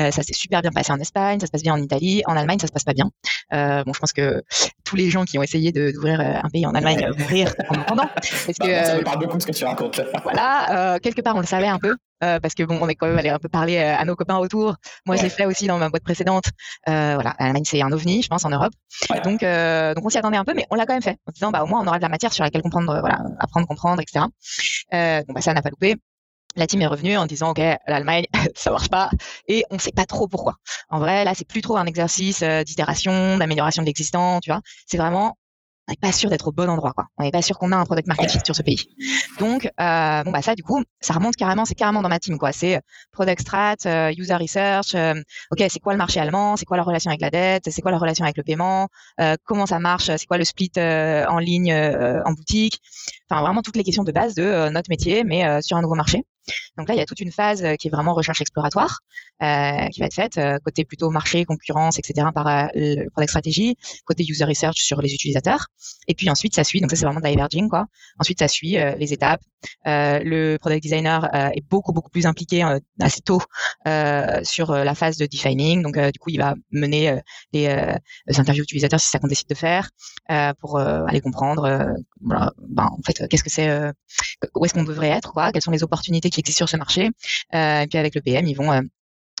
ça 0.09 0.23
s'est 0.23 0.33
super 0.33 0.61
bien 0.61 0.71
passé 0.71 0.91
en 0.91 0.99
Espagne, 0.99 1.39
ça 1.39 1.45
se 1.45 1.51
passe 1.51 1.63
bien 1.63 1.73
en 1.73 1.81
Italie. 1.81 2.23
En 2.25 2.35
Allemagne, 2.35 2.59
ça 2.59 2.67
se 2.67 2.71
passe 2.71 2.83
pas 2.83 2.93
bien. 2.93 3.11
Euh, 3.53 3.83
bon, 3.83 3.93
je 3.93 3.99
pense 3.99 4.13
que 4.13 4.41
tous 4.83 4.95
les 4.95 5.09
gens 5.09 5.25
qui 5.25 5.37
ont 5.37 5.43
essayé 5.43 5.71
d'ouvrir 5.71 6.19
euh, 6.19 6.39
un 6.41 6.49
pays 6.49 6.65
en 6.65 6.73
Allemagne 6.73 7.07
vont 7.15 7.25
rire 7.25 7.53
en 7.69 7.75
entendant. 7.75 8.09
Parce 8.15 8.57
que, 8.59 8.67
bah, 8.67 8.83
ça 8.83 8.97
me 8.97 9.03
parle 9.03 9.19
beaucoup 9.19 9.37
de 9.37 9.41
ce 9.41 9.47
que 9.47 9.51
tu 9.51 9.65
racontes. 9.65 10.01
voilà, 10.23 10.99
quelque 11.01 11.21
part, 11.21 11.35
on 11.35 11.41
le 11.41 11.45
savait 11.45 11.67
un 11.67 11.79
peu. 11.79 11.95
Euh, 12.23 12.39
parce 12.39 12.53
que 12.53 12.63
bon, 12.63 12.77
on 12.81 12.87
est 12.87 12.95
quand 12.95 13.07
même 13.07 13.17
allé 13.17 13.29
un 13.29 13.39
peu 13.39 13.49
parler 13.49 13.79
à 13.79 14.03
nos 14.05 14.15
copains 14.15 14.37
autour. 14.37 14.75
Moi, 15.05 15.15
j'ai 15.15 15.29
fait 15.29 15.45
aussi 15.45 15.67
dans 15.67 15.77
ma 15.77 15.89
boîte 15.89 16.03
précédente. 16.03 16.45
Euh, 16.87 17.15
voilà, 17.15 17.35
l'Allemagne 17.39 17.63
c'est 17.65 17.81
un 17.81 17.91
ovni, 17.91 18.21
je 18.21 18.27
pense, 18.27 18.45
en 18.45 18.49
Europe. 18.49 18.73
Donc, 19.23 19.43
euh, 19.43 19.93
donc 19.95 20.05
on 20.05 20.09
s'y 20.09 20.17
attendait 20.17 20.37
un 20.37 20.45
peu, 20.45 20.53
mais 20.53 20.65
on 20.69 20.75
l'a 20.75 20.85
quand 20.85 20.93
même 20.93 21.01
fait 21.01 21.17
en 21.25 21.31
disant, 21.31 21.51
bah 21.51 21.63
au 21.63 21.67
moins 21.67 21.81
on 21.81 21.87
aura 21.87 21.97
de 21.97 22.03
la 22.03 22.09
matière 22.09 22.31
sur 22.31 22.43
laquelle 22.43 22.61
comprendre, 22.61 22.99
voilà, 22.99 23.21
apprendre, 23.39 23.67
comprendre, 23.67 24.01
etc. 24.01 24.25
bon, 24.91 25.33
bah 25.33 25.41
ça 25.41 25.53
n'a 25.53 25.61
pas 25.61 25.69
loupé 25.69 25.95
la 26.55 26.67
team 26.67 26.81
est 26.81 26.87
revenue 26.87 27.17
en 27.17 27.25
disant 27.25 27.51
ok 27.51 27.61
l'Allemagne 27.87 28.25
ça 28.55 28.71
marche 28.71 28.89
pas 28.89 29.09
et 29.47 29.63
on 29.71 29.79
sait 29.79 29.91
pas 29.91 30.05
trop 30.05 30.27
pourquoi. 30.27 30.55
En 30.89 30.99
vrai 30.99 31.23
là 31.23 31.33
c'est 31.35 31.47
plus 31.47 31.61
trop 31.61 31.77
un 31.77 31.85
exercice 31.85 32.41
euh, 32.43 32.63
d'itération, 32.63 33.37
d'amélioration 33.37 33.81
de 33.81 33.87
l'existant, 33.87 34.39
tu 34.39 34.49
vois. 34.51 34.61
C'est 34.85 34.97
vraiment 34.97 35.37
on 35.87 35.93
n'est 35.93 35.97
pas 35.97 36.11
sûr 36.11 36.29
d'être 36.29 36.47
au 36.47 36.51
bon 36.51 36.69
endroit 36.69 36.93
quoi. 36.93 37.07
On 37.17 37.23
n'est 37.23 37.31
pas 37.31 37.41
sûr 37.41 37.57
qu'on 37.57 37.71
a 37.71 37.75
un 37.75 37.85
product 37.85 38.07
market 38.07 38.29
fit 38.31 38.39
sur 38.45 38.55
ce 38.55 38.61
pays. 38.61 38.87
Donc 39.39 39.65
euh, 39.65 40.23
bon 40.23 40.31
bah 40.31 40.41
ça 40.41 40.55
du 40.55 40.63
coup 40.63 40.83
ça 41.01 41.13
remonte 41.13 41.35
carrément 41.35 41.65
c'est 41.65 41.75
carrément 41.75 42.01
dans 42.01 42.09
ma 42.09 42.19
team 42.19 42.37
quoi. 42.37 42.51
C'est 42.51 42.79
product 43.11 43.41
strat, 43.41 43.75
euh, 43.85 44.13
user 44.17 44.35
research. 44.35 44.95
ok 45.51 45.65
c'est 45.69 45.79
quoi 45.79 45.93
le 45.93 45.97
marché 45.97 46.19
allemand, 46.19 46.55
c'est 46.55 46.65
quoi 46.65 46.77
la 46.77 46.83
relation 46.83 47.09
avec 47.09 47.21
la 47.21 47.29
dette, 47.29 47.69
c'est 47.71 47.81
quoi 47.81 47.91
la 47.91 47.97
relation 47.97 48.23
avec 48.23 48.37
le 48.37 48.43
paiement, 48.43 48.89
comment 49.43 49.65
ça 49.65 49.79
marche, 49.79 50.05
c'est 50.05 50.25
quoi 50.27 50.37
le 50.37 50.45
split 50.45 50.71
en 50.77 51.39
ligne 51.39 51.73
en 51.73 52.31
boutique. 52.33 52.79
Enfin 53.29 53.41
vraiment 53.41 53.61
toutes 53.61 53.75
les 53.75 53.83
questions 53.83 54.03
de 54.03 54.11
base 54.11 54.35
de 54.35 54.69
notre 54.69 54.89
métier 54.89 55.23
mais 55.23 55.61
sur 55.61 55.77
un 55.77 55.81
nouveau 55.81 55.95
marché. 55.95 56.25
Donc 56.77 56.87
là, 56.87 56.95
il 56.95 56.97
y 56.97 57.01
a 57.01 57.05
toute 57.05 57.19
une 57.19 57.31
phase 57.31 57.63
euh, 57.63 57.75
qui 57.75 57.87
est 57.87 57.91
vraiment 57.91 58.13
recherche 58.13 58.41
exploratoire, 58.41 58.99
euh, 59.41 59.87
qui 59.89 59.99
va 59.99 60.05
être 60.07 60.13
faite 60.13 60.37
euh, 60.37 60.57
côté 60.63 60.85
plutôt 60.85 61.09
marché, 61.09 61.45
concurrence, 61.45 61.99
etc. 61.99 62.27
par 62.33 62.47
euh, 62.47 62.67
le 62.75 63.09
product 63.09 63.29
stratégie, 63.29 63.75
côté 64.05 64.23
user 64.27 64.45
research 64.45 64.77
sur 64.77 65.01
les 65.01 65.13
utilisateurs. 65.13 65.67
Et 66.07 66.15
puis 66.15 66.29
ensuite, 66.29 66.55
ça 66.55 66.63
suit. 66.63 66.81
Donc 66.81 66.91
ça, 66.91 66.95
c'est 66.95 67.05
vraiment 67.05 67.21
diverging, 67.21 67.69
quoi. 67.69 67.85
Ensuite, 68.19 68.39
ça 68.39 68.47
suit 68.47 68.77
les 68.97 69.13
étapes. 69.13 69.41
le 69.85 70.57
product 70.57 70.83
designer 70.83 71.29
est 71.55 71.63
beaucoup 71.69 71.93
beaucoup 71.93 72.09
plus 72.09 72.25
impliqué 72.25 72.63
assez 72.99 73.21
tôt 73.21 73.41
sur 74.43 74.71
la 74.73 74.95
phase 74.95 75.17
de 75.17 75.25
defining. 75.25 75.81
Donc 75.81 75.97
du 75.97 76.19
coup, 76.19 76.29
il 76.29 76.37
va 76.37 76.55
mener 76.71 77.19
les, 77.53 77.67
interviews 78.37 78.63
utilisateurs 78.63 78.99
si 78.99 79.09
ça 79.09 79.19
qu'on 79.19 79.27
décide 79.27 79.49
de 79.49 79.55
faire 79.55 79.89
pour 80.59 80.79
aller 80.79 81.21
comprendre. 81.21 81.95
Voilà, 82.21 82.51
ben, 82.59 82.89
en 82.91 83.01
fait, 83.05 83.27
qu'est-ce 83.27 83.43
que 83.43 83.49
c'est, 83.49 83.91
où 84.55 84.65
est-ce 84.65 84.73
qu'on 84.73 84.83
devrait 84.83 85.09
être, 85.09 85.31
quoi 85.33 85.51
Quelles 85.51 85.61
sont 85.61 85.71
les 85.71 85.83
opportunités 85.83 86.29
qui 86.29 86.39
existent 86.39 86.65
sur 86.65 86.69
ce 86.69 86.77
marché. 86.77 87.09
Euh, 87.53 87.81
et 87.81 87.87
puis 87.87 87.97
avec 87.97 88.15
le 88.15 88.21
PM, 88.21 88.47
ils 88.47 88.55
vont 88.55 88.71
euh, 88.71 88.81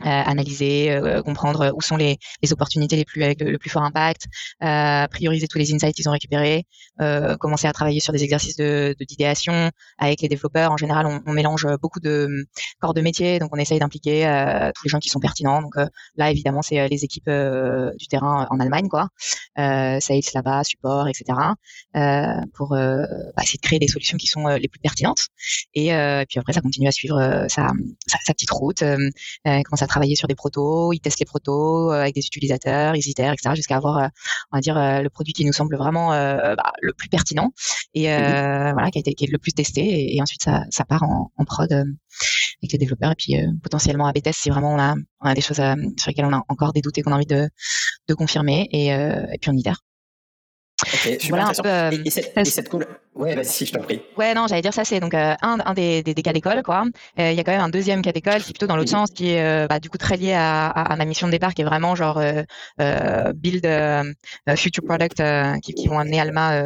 analyser, 0.03 0.99
comprendre 1.25 1.71
où 1.75 1.81
sont 1.81 1.97
les, 1.97 2.17
les, 2.41 2.53
opportunités 2.53 2.95
les 2.95 3.05
plus 3.05 3.23
avec 3.23 3.41
le, 3.41 3.57
plus 3.57 3.69
fort 3.69 3.83
impact, 3.83 4.25
prioriser 5.11 5.47
tous 5.47 5.57
les 5.57 5.73
insights 5.73 5.95
qu'ils 5.95 6.09
ont 6.09 6.11
récupérés, 6.11 6.65
commencer 7.39 7.67
à 7.67 7.73
travailler 7.73 7.99
sur 7.99 8.13
des 8.13 8.23
exercices 8.23 8.57
de 8.57 8.95
d'idéation 8.99 9.71
avec 9.97 10.21
les 10.21 10.27
développeurs. 10.27 10.71
En 10.71 10.77
général, 10.77 11.05
on, 11.05 11.21
on, 11.25 11.33
mélange 11.33 11.67
beaucoup 11.81 11.99
de 11.99 12.45
corps 12.79 12.93
de 12.93 13.01
métier, 13.01 13.39
donc 13.39 13.49
on 13.53 13.57
essaye 13.57 13.79
d'impliquer 13.79 14.23
tous 14.75 14.83
les 14.85 14.89
gens 14.89 14.99
qui 14.99 15.09
sont 15.09 15.19
pertinents. 15.19 15.61
Donc 15.61 15.75
là, 16.15 16.31
évidemment, 16.31 16.61
c'est 16.61 16.87
les 16.87 17.03
équipes 17.03 17.29
du 17.29 18.07
terrain 18.07 18.47
en 18.49 18.59
Allemagne, 18.59 18.87
quoi, 18.87 19.09
sales 19.55 20.21
là-bas, 20.33 20.63
support, 20.63 21.07
etc. 21.07 21.37
pour 22.53 22.69
bah, 22.71 23.43
essayer 23.43 23.57
de 23.57 23.61
créer 23.61 23.79
des 23.79 23.87
solutions 23.87 24.17
qui 24.17 24.27
sont 24.27 24.47
les 24.47 24.67
plus 24.67 24.79
pertinentes. 24.79 25.27
Et 25.73 25.91
puis 26.27 26.39
après, 26.39 26.53
ça 26.53 26.61
continue 26.61 26.87
à 26.87 26.91
suivre 26.91 27.45
sa, 27.47 27.71
sa, 28.07 28.17
sa, 28.25 28.33
petite 28.33 28.51
route, 28.51 28.83
commence 29.43 29.81
à 29.81 29.87
travailler 29.91 30.15
sur 30.15 30.27
des 30.27 30.35
protos, 30.35 30.93
ils 30.93 30.99
testent 30.99 31.19
les 31.19 31.25
protos 31.25 31.91
avec 31.91 32.15
des 32.15 32.25
utilisateurs, 32.25 32.95
ils 32.95 33.07
itèrent, 33.07 33.33
etc. 33.33 33.55
jusqu'à 33.55 33.77
avoir, 33.77 34.09
on 34.51 34.57
va 34.57 34.61
dire, 34.61 34.75
le 34.75 35.09
produit 35.09 35.33
qui 35.33 35.45
nous 35.45 35.53
semble 35.53 35.75
vraiment 35.77 36.09
bah, 36.09 36.71
le 36.81 36.93
plus 36.93 37.09
pertinent 37.09 37.51
et 37.93 38.07
mmh 38.07 38.73
voilà, 38.73 38.89
qui 38.91 38.99
a 38.99 39.01
été 39.01 39.13
qui 39.13 39.25
est 39.25 39.31
le 39.31 39.37
plus 39.37 39.53
testé. 39.53 40.15
Et, 40.15 40.21
ensuite, 40.21 40.43
ça, 40.43 40.63
ça 40.69 40.85
part 40.85 41.03
en, 41.03 41.31
en 41.35 41.45
prod 41.45 41.71
avec 41.71 42.71
les 42.71 42.77
développeurs 42.77 43.11
et 43.11 43.15
puis 43.15 43.35
potentiellement 43.61 44.07
à 44.07 44.13
BTS 44.13 44.33
si 44.33 44.49
vraiment 44.49 44.73
on 44.73 44.79
a, 44.79 44.95
on 45.21 45.29
a 45.29 45.33
des 45.33 45.41
choses 45.41 45.57
sur 45.57 46.09
lesquelles 46.09 46.25
on 46.25 46.33
a 46.33 46.43
encore 46.47 46.73
des 46.73 46.81
doutes 46.81 46.97
et 46.97 47.01
qu'on 47.01 47.11
a 47.11 47.15
envie 47.15 47.25
de, 47.25 47.49
de 48.07 48.13
confirmer 48.13 48.67
et, 48.71 48.87
et 48.87 49.37
puis 49.39 49.49
on 49.49 49.53
itère. 49.53 49.81
Ok, 50.81 51.17
super 51.19 51.53
voilà, 51.59 51.91
et, 51.91 52.09
cette, 52.09 52.37
et 52.37 52.45
cette 52.45 52.69
cool... 52.69 52.87
Ouais, 53.13 53.35
vas-y, 53.35 53.45
si, 53.45 53.65
je 53.65 53.73
t'en 53.73 53.81
prie. 53.81 54.01
Ouais, 54.17 54.33
non, 54.33 54.47
j'allais 54.47 54.61
dire 54.61 54.73
ça, 54.73 54.85
c'est 54.85 55.01
donc 55.01 55.13
euh, 55.13 55.35
un, 55.41 55.57
un 55.65 55.73
des, 55.73 56.01
des, 56.01 56.13
des 56.13 56.21
cas 56.21 56.31
d'école, 56.31 56.63
quoi. 56.63 56.85
Euh, 57.19 57.31
il 57.31 57.35
y 57.35 57.39
a 57.41 57.43
quand 57.43 57.51
même 57.51 57.61
un 57.61 57.69
deuxième 57.69 58.01
cas 58.01 58.13
d'école, 58.13 58.41
c'est 58.41 58.53
plutôt 58.53 58.67
dans 58.67 58.77
l'autre 58.77 58.89
sens, 58.89 59.11
qui 59.11 59.31
est 59.31 59.43
euh, 59.43 59.67
bah, 59.67 59.81
du 59.81 59.89
coup 59.89 59.97
très 59.97 60.15
lié 60.15 60.31
à, 60.31 60.67
à, 60.67 60.93
à, 60.93 60.95
ma 60.95 61.03
mission 61.03 61.27
de 61.27 61.31
départ, 61.31 61.53
qui 61.53 61.61
est 61.61 61.65
vraiment 61.65 61.93
genre 61.95 62.21
build 63.35 63.67
future 64.55 64.83
product 64.83 65.21
qui, 65.61 65.73
qui, 65.73 65.87
vont 65.87 65.99
amener 65.99 66.21
Alma 66.21 66.63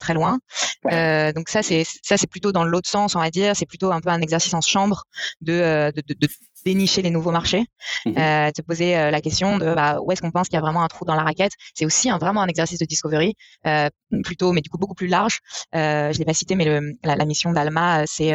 très 0.00 0.14
loin. 0.14 0.38
donc 0.84 1.48
ça, 1.48 1.62
c'est 1.62 1.84
ça, 2.02 2.16
c'est 2.16 2.30
plutôt 2.30 2.50
dans 2.50 2.64
l'autre 2.64 2.88
sens, 2.88 3.14
on 3.14 3.20
va 3.20 3.30
dire. 3.30 3.54
C'est 3.54 3.66
plutôt 3.66 3.92
un 3.92 4.00
peu 4.00 4.08
un 4.08 4.22
exercice 4.22 4.54
en 4.54 4.62
chambre 4.62 5.04
de, 5.42 5.92
de, 5.94 6.02
de, 6.08 6.14
de 6.18 6.28
dénicher 6.64 7.02
les 7.02 7.10
nouveaux 7.10 7.30
marchés, 7.30 7.66
mmh 8.06 8.12
euh, 8.16 8.50
te 8.52 8.62
poser 8.62 8.96
euh, 8.96 9.10
la 9.10 9.20
question 9.20 9.58
de 9.58 9.74
bah, 9.74 9.98
où 10.00 10.10
est-ce 10.12 10.22
qu'on 10.22 10.30
pense 10.30 10.48
qu'il 10.48 10.54
y 10.54 10.58
a 10.58 10.60
vraiment 10.60 10.82
un 10.82 10.88
trou 10.88 11.04
dans 11.04 11.14
la 11.14 11.22
raquette. 11.22 11.52
C'est 11.74 11.84
aussi 11.84 12.08
un, 12.10 12.18
vraiment 12.18 12.42
un 12.42 12.46
exercice 12.46 12.78
de 12.78 12.84
discovery, 12.84 13.34
euh, 13.66 13.88
plutôt, 14.22 14.52
mais 14.52 14.60
du 14.60 14.70
coup 14.70 14.78
beaucoup 14.78 14.94
plus 14.94 15.08
large. 15.08 15.40
Euh, 15.74 16.12
je 16.12 16.18
l'ai 16.18 16.24
pas 16.24 16.34
cité, 16.34 16.54
mais 16.54 16.64
le, 16.64 16.92
la, 17.02 17.16
la, 17.16 17.24
mission 17.24 17.52
d'Alma, 17.52 18.04
c'est 18.06 18.32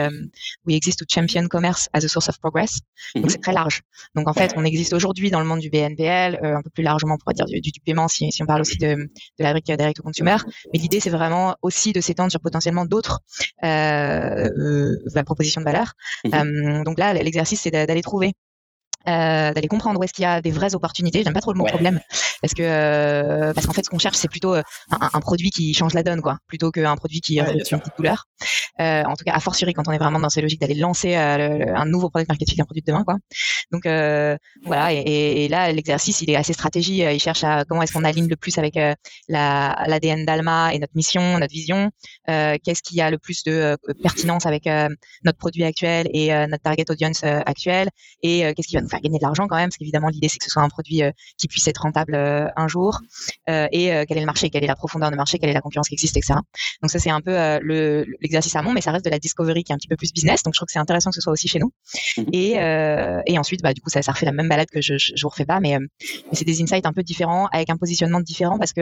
We 0.65 0.75
exist 0.75 0.99
to 0.99 1.05
champion 1.07 1.47
commerce 1.47 1.87
as 1.93 2.03
a 2.03 2.07
source 2.07 2.29
of 2.29 2.39
progress. 2.39 2.79
Donc 3.15 3.25
mmh 3.25 3.29
c'est 3.29 3.41
très 3.41 3.53
large. 3.53 3.81
Donc 4.15 4.27
en 4.27 4.33
fait, 4.33 4.53
on 4.55 4.65
existe 4.65 4.93
aujourd'hui 4.93 5.31
dans 5.31 5.39
le 5.39 5.45
monde 5.45 5.59
du 5.59 5.69
BNPL, 5.69 6.39
un 6.41 6.61
peu 6.61 6.69
plus 6.69 6.83
largement, 6.83 7.15
on 7.15 7.17
pourrait 7.17 7.35
dire 7.35 7.45
du, 7.45 7.61
du, 7.61 7.79
paiement 7.79 8.07
si, 8.07 8.31
si, 8.31 8.43
on 8.43 8.45
parle 8.45 8.61
aussi 8.61 8.77
de, 8.77 8.95
de 8.95 9.09
la 9.39 9.53
brique 9.53 9.65
direct 9.65 9.99
au 9.99 10.03
consumer. 10.03 10.37
Mais 10.73 10.79
l'idée, 10.79 10.99
c'est 10.99 11.09
vraiment 11.09 11.55
aussi 11.61 11.93
de 11.93 12.01
s'étendre 12.01 12.31
sur 12.31 12.41
potentiellement 12.41 12.85
d'autres 12.85 13.21
propositions 15.25 15.61
de 15.61 15.65
valeur. 15.65 15.93
Mmh 16.25 16.83
donc 16.83 16.97
là, 16.99 17.13
l'exercice, 17.13 17.61
c'est 17.61 17.71
d'aller 17.71 18.01
trouver 18.01 18.18
trouver 18.19 18.33
euh, 19.07 19.53
d'aller 19.53 19.67
comprendre 19.69 19.99
où 19.99 20.03
est-ce 20.03 20.13
qu'il 20.13 20.23
y 20.23 20.25
a 20.25 20.41
des 20.41 20.51
vraies 20.51 20.75
opportunités. 20.75 21.23
J'aime 21.23 21.33
pas 21.33 21.39
trop 21.39 21.53
le 21.53 21.57
mot 21.57 21.65
problème 21.65 22.01
parce 22.41 22.53
que 22.53 22.63
euh, 22.63 23.53
parce 23.53 23.65
qu'en 23.65 23.73
fait 23.73 23.83
ce 23.83 23.89
qu'on 23.89 23.97
cherche 23.97 24.17
c'est 24.17 24.27
plutôt 24.27 24.55
euh, 24.55 24.61
un, 24.91 25.09
un, 25.13 25.19
produit 25.21 25.51
qui 25.51 25.73
change 25.73 25.93
la 25.93 26.03
donne 26.03 26.21
quoi, 26.21 26.37
plutôt 26.47 26.69
qu'un 26.71 26.95
produit 26.95 27.21
qui 27.21 27.41
ouais, 27.41 27.53
une 27.53 27.79
petite 27.79 27.93
couleur. 27.95 28.25
Euh, 28.81 29.03
en 29.03 29.15
tout 29.15 29.25
cas, 29.25 29.33
a 29.33 29.39
fortiori 29.39 29.73
quand 29.73 29.87
on 29.87 29.91
est 29.91 29.97
vraiment 29.97 30.19
dans 30.19 30.29
ces 30.29 30.41
logiques 30.41 30.61
d'aller 30.61 30.75
lancer 30.75 31.15
euh, 31.15 31.73
un 31.75 31.85
nouveau 31.85 32.09
produit 32.09 32.25
marketing, 32.27 32.61
un 32.61 32.65
produit 32.65 32.81
de 32.81 32.91
demain 32.91 33.03
quoi. 33.05 33.15
Donc 33.71 33.83
voilà 34.65 34.93
et, 34.93 35.45
et, 35.45 35.47
là 35.47 35.71
l'exercice 35.71 36.21
il 36.21 36.29
est 36.29 36.35
assez 36.35 36.53
stratégie. 36.53 36.99
Il 36.99 37.19
cherche 37.19 37.43
à 37.43 37.63
comment 37.65 37.81
est-ce 37.81 37.93
qu'on 37.93 38.03
aligne 38.03 38.27
le 38.27 38.35
plus 38.35 38.57
avec 38.57 38.75
la 39.27 39.83
l'ADN 39.87 40.25
d'Alma 40.25 40.73
et 40.73 40.79
notre 40.79 40.95
mission, 40.95 41.37
notre 41.37 41.53
vision. 41.53 41.89
Qu'est-ce 42.27 42.81
qui 42.83 42.99
a 42.99 43.09
le 43.09 43.17
plus 43.17 43.43
de 43.43 43.77
pertinence 44.01 44.45
avec 44.45 44.65
notre 45.23 45.37
produit 45.37 45.63
actuel 45.63 46.09
et 46.13 46.29
notre 46.47 46.63
target 46.63 46.89
audience 46.89 47.23
actuel 47.23 47.89
et 48.23 48.53
qu'est-ce 48.55 48.67
qui 48.67 48.75
va 48.75 48.81
nous 48.81 48.88
faire 48.89 49.01
gagner 49.01 49.17
de 49.17 49.23
l'argent 49.23 49.47
quand 49.47 49.55
même, 49.55 49.69
parce 49.69 49.77
qu'évidemment 49.77 50.09
l'idée 50.09 50.27
c'est 50.29 50.37
que 50.37 50.45
ce 50.45 50.51
soit 50.51 50.61
un 50.61 50.69
produit 50.69 51.03
euh, 51.03 51.11
qui 51.37 51.47
puisse 51.47 51.67
être 51.67 51.81
rentable 51.81 52.15
euh, 52.15 52.47
un 52.55 52.67
jour, 52.67 52.99
euh, 53.49 53.67
et 53.71 53.89
quel 54.07 54.17
est 54.17 54.21
le 54.21 54.25
marché, 54.25 54.49
quelle 54.49 54.63
est 54.63 54.67
la 54.67 54.75
profondeur 54.75 55.11
de 55.11 55.15
marché, 55.15 55.39
quelle 55.39 55.49
est 55.49 55.53
la 55.53 55.61
concurrence 55.61 55.87
qui 55.87 55.95
existe, 55.95 56.17
etc. 56.17 56.35
Donc 56.81 56.91
ça 56.91 56.99
c'est 56.99 57.09
un 57.09 57.21
peu 57.21 57.31
le, 57.61 58.05
l'exercice 58.21 58.55
amont, 58.55 58.73
mais 58.73 58.81
ça 58.81 58.91
reste 58.91 59.05
de 59.05 59.09
la 59.09 59.19
discovery 59.19 59.63
qui 59.63 59.71
est 59.71 59.75
un 59.75 59.77
petit 59.77 59.87
peu 59.87 59.95
plus 59.95 60.13
business, 60.13 60.43
donc 60.43 60.53
je 60.53 60.59
trouve 60.59 60.67
que 60.67 60.73
c'est 60.73 60.79
intéressant 60.79 61.09
que 61.09 61.15
ce 61.15 61.21
soit 61.21 61.33
aussi 61.33 61.47
chez 61.47 61.59
nous. 61.59 61.71
Mhm. 62.17 62.25
Et, 62.33 62.51
et 63.25 63.37
ensuite, 63.37 63.61
bah, 63.61 63.73
du 63.73 63.81
coup 63.81 63.89
ça, 63.89 64.01
ça 64.01 64.11
refait 64.11 64.25
la 64.25 64.31
même 64.31 64.49
balade 64.49 64.69
que 64.71 64.81
je, 64.81 64.95
je, 64.97 65.13
vous 65.21 65.29
refais 65.29 65.45
pas, 65.45 65.59
mais, 65.59 65.77
mais 65.79 66.33
c'est 66.33 66.45
des 66.45 66.61
insights 66.61 66.85
un 66.85 66.93
peu 66.93 67.03
différents, 67.03 67.47
avec 67.47 67.69
un 67.69 67.77
positionnement 67.77 68.19
différent, 68.19 68.57
parce 68.57 68.73
que 68.73 68.81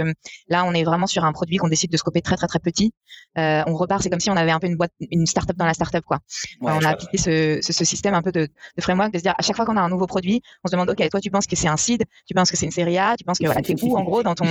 là 0.49 0.65
on 0.65 0.73
est 0.73 0.83
vraiment 0.83 1.07
sur 1.07 1.25
un 1.25 1.33
produit 1.33 1.57
qu'on 1.57 1.69
décide 1.69 1.91
de 1.91 1.97
scoper 1.97 2.21
très 2.21 2.37
très 2.37 2.47
très 2.47 2.59
petit. 2.59 2.93
on 3.35 3.75
repart, 3.75 4.01
c'est 4.01 4.09
comme 4.09 4.19
si 4.19 4.29
on 4.29 4.37
avait 4.37 4.51
un 4.51 4.59
peu 4.59 4.67
une 4.67 4.77
boîte, 4.77 4.91
une 5.11 5.25
startup 5.25 5.57
dans 5.57 5.65
la 5.65 5.73
startup 5.73 6.03
quoi. 6.05 6.19
on 6.61 6.83
a 6.83 6.89
appliqué 6.89 7.17
ce, 7.17 7.59
ce, 7.61 7.73
ce, 7.73 7.85
système 7.85 8.13
un 8.13 8.21
peu 8.21 8.31
de, 8.31 8.47
de 8.77 8.81
framework 8.81 9.11
de 9.11 9.17
se 9.17 9.23
dire 9.23 9.33
à 9.37 9.41
chaque 9.41 9.55
fois 9.55 9.65
qu'on 9.65 9.77
a 9.77 9.81
un 9.81 9.89
nouveau 9.89 9.96
produit, 10.05 10.41
on 10.63 10.67
se 10.67 10.71
demande, 10.71 10.89
ok, 10.89 11.09
toi, 11.09 11.19
tu 11.19 11.31
penses 11.31 11.47
que 11.47 11.55
c'est 11.55 11.67
un 11.67 11.77
seed, 11.77 12.03
tu 12.27 12.33
penses 12.33 12.51
que 12.51 12.57
c'est 12.57 12.65
une 12.65 12.71
série 12.71 12.97
A, 12.97 13.15
tu 13.17 13.23
penses 13.23 13.39
que 13.39 13.61
t'es 13.61 13.83
où 13.83 13.97
en 13.97 14.03
gros 14.03 14.23
dans 14.23 14.35
ton, 14.35 14.45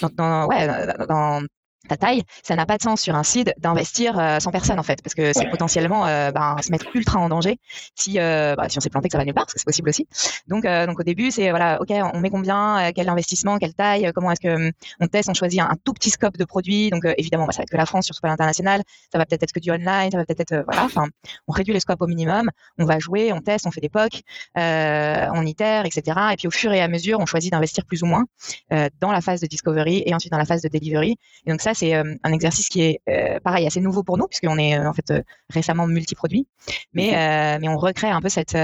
dans, 0.00 0.10
dans 0.14 0.46
ouais, 0.46 0.66
dans, 1.08 1.42
ta 1.88 1.96
taille, 1.96 2.22
ça 2.42 2.54
n'a 2.56 2.66
pas 2.66 2.76
de 2.76 2.82
sens 2.82 3.00
sur 3.00 3.14
un 3.14 3.22
seed 3.22 3.54
d'investir 3.58 4.18
euh, 4.18 4.38
100 4.38 4.50
personnes 4.50 4.78
en 4.78 4.82
fait, 4.82 5.02
parce 5.02 5.14
que 5.14 5.32
c'est 5.32 5.48
potentiellement 5.50 6.06
euh, 6.06 6.30
ben, 6.30 6.56
se 6.62 6.70
mettre 6.70 6.86
ultra 6.94 7.18
en 7.18 7.28
danger 7.28 7.58
si 7.94 8.18
euh, 8.18 8.54
bah, 8.56 8.68
si 8.68 8.78
on 8.78 8.80
s'est 8.80 8.90
planté 8.90 9.08
que 9.08 9.12
ça 9.12 9.18
va 9.18 9.24
nulle 9.24 9.34
part, 9.34 9.46
parce 9.46 9.54
que 9.54 9.58
c'est 9.58 9.64
possible 9.64 9.88
aussi. 9.88 10.06
Donc 10.46 10.64
euh, 10.64 10.86
donc 10.86 11.00
au 11.00 11.02
début 11.02 11.30
c'est 11.30 11.50
voilà, 11.50 11.80
ok, 11.80 11.90
on 12.14 12.20
met 12.20 12.30
combien, 12.30 12.92
quel 12.94 13.08
investissement, 13.08 13.58
quelle 13.58 13.74
taille, 13.74 14.10
comment 14.14 14.30
est-ce 14.30 14.40
que 14.40 14.54
hum, 14.54 14.72
on 15.00 15.06
teste, 15.08 15.28
on 15.28 15.34
choisit 15.34 15.60
un, 15.60 15.76
tout 15.84 15.92
petit 15.92 16.10
scope 16.10 16.36
de 16.36 16.44
produits. 16.44 16.90
Donc 16.90 17.04
évidemment, 17.16 17.46
bah, 17.46 17.52
ça 17.52 17.58
va 17.58 17.62
être 17.64 17.70
que 17.70 17.76
la 17.76 17.86
France, 17.86 18.06
surtout 18.06 18.20
pas 18.20 18.28
l'international, 18.28 18.82
ça 19.10 19.18
va 19.18 19.26
peut-être 19.26 19.42
être 19.42 19.52
que 19.52 19.60
du 19.60 19.70
online, 19.70 20.10
ça 20.10 20.18
va 20.18 20.24
peut-être 20.24 20.40
être 20.40 20.64
voilà, 20.66 20.84
enfin 20.84 21.06
on 21.48 21.52
réduit 21.52 21.74
le 21.74 21.80
scope 21.80 22.00
au 22.00 22.06
minimum, 22.06 22.50
on 22.78 22.84
va 22.84 22.98
jouer, 22.98 23.32
on 23.32 23.40
teste, 23.40 23.66
on 23.66 23.70
fait 23.70 23.80
des 23.80 23.88
POC, 23.88 24.22
on 24.56 25.46
itère, 25.46 25.84
etc. 25.86 26.18
Et 26.32 26.36
puis 26.36 26.46
au 26.46 26.52
fur 26.52 26.72
et 26.72 26.80
à 26.80 26.88
mesure, 26.88 27.18
on 27.20 27.26
choisit 27.26 27.50
d'investir 27.52 27.84
plus 27.84 28.02
ou 28.02 28.06
moins 28.06 28.24
dans 28.70 29.12
la 29.12 29.20
phase 29.20 29.40
de 29.40 29.46
discovery 29.46 30.02
et 30.06 30.14
ensuite 30.14 30.32
dans 30.32 30.38
la 30.38 30.44
phase 30.44 30.62
de 30.62 30.68
delivery. 30.68 31.16
Et 31.46 31.50
donc 31.50 31.60
ça 31.60 31.71
c'est 31.74 31.94
euh, 31.94 32.14
un 32.22 32.32
exercice 32.32 32.68
qui 32.68 32.82
est 32.82 33.00
euh, 33.08 33.40
pareil 33.40 33.66
assez 33.66 33.80
nouveau 33.80 34.02
pour 34.02 34.18
nous 34.18 34.26
puisqu'on 34.26 34.58
est 34.58 34.78
euh, 34.78 34.88
en 34.88 34.92
fait 34.92 35.12
récemment 35.50 35.86
multiproduit, 35.86 36.46
mais 36.92 37.12
mais 37.60 37.68
on 37.68 37.76
recrée 37.76 38.08
un 38.08 38.20
peu 38.20 38.28
cette 38.28 38.56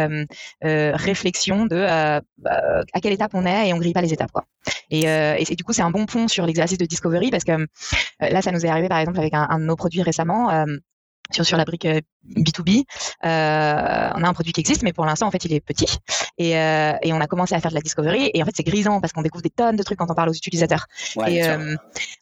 réflexion 0.62 1.66
de 1.66 1.87
bah, 2.38 2.83
à 2.92 3.01
quelle 3.01 3.12
étape 3.12 3.33
on 3.35 3.44
est 3.47 3.68
et 3.68 3.73
on 3.73 3.79
grille 3.79 3.92
pas 3.92 4.03
les 4.03 4.12
étapes 4.12 4.33
quoi. 4.33 4.44
Et, 4.90 5.05
et, 5.05 5.57
du 5.57 5.64
coup 5.64 5.73
c'est 5.73 5.83
un 5.83 5.90
bon 5.90 6.07
pont 6.07 6.29
sur 6.29 6.47
l'exercice 6.47 6.79
de 6.79 6.87
discovery 6.87 7.31
parce 7.31 7.44
que 7.44 7.66
là 8.21 8.42
ça 8.42 8.53
nous 8.53 8.64
est 8.64 8.68
arrivé 8.68 8.88
par 8.88 8.99
exemple 8.99 9.18
avec 9.18 9.35
un, 9.35 9.47
un 9.51 9.59
de 9.59 9.64
nos 9.64 9.77
produits 9.77 10.03
récemment 10.03 10.66
sur, 11.31 11.44
sur 11.44 11.57
la 11.57 11.64
brique 11.64 11.87
B2B. 12.27 12.85
Euh, 13.25 14.11
on 14.14 14.23
a 14.23 14.29
un 14.29 14.33
produit 14.33 14.53
qui 14.53 14.61
existe, 14.61 14.83
mais 14.83 14.92
pour 14.92 15.05
l'instant, 15.05 15.27
en 15.27 15.31
fait, 15.31 15.44
il 15.44 15.53
est 15.53 15.61
petit. 15.61 15.99
Et, 16.38 16.57
euh, 16.57 16.92
et, 17.03 17.12
on 17.12 17.20
a 17.20 17.27
commencé 17.27 17.55
à 17.55 17.61
faire 17.61 17.70
de 17.70 17.74
la 17.74 17.81
discovery. 17.81 18.31
Et 18.33 18.42
en 18.42 18.46
fait, 18.46 18.53
c'est 18.57 18.62
grisant 18.62 19.01
parce 19.01 19.12
qu'on 19.12 19.22
découvre 19.22 19.42
des 19.42 19.51
tonnes 19.51 19.77
de 19.77 19.83
trucs 19.83 19.98
quand 19.98 20.11
on 20.11 20.14
parle 20.14 20.29
aux 20.29 20.35
utilisateurs. 20.35 20.87
Ouais, 21.16 21.35
et 21.35 21.44
euh, 21.44 21.77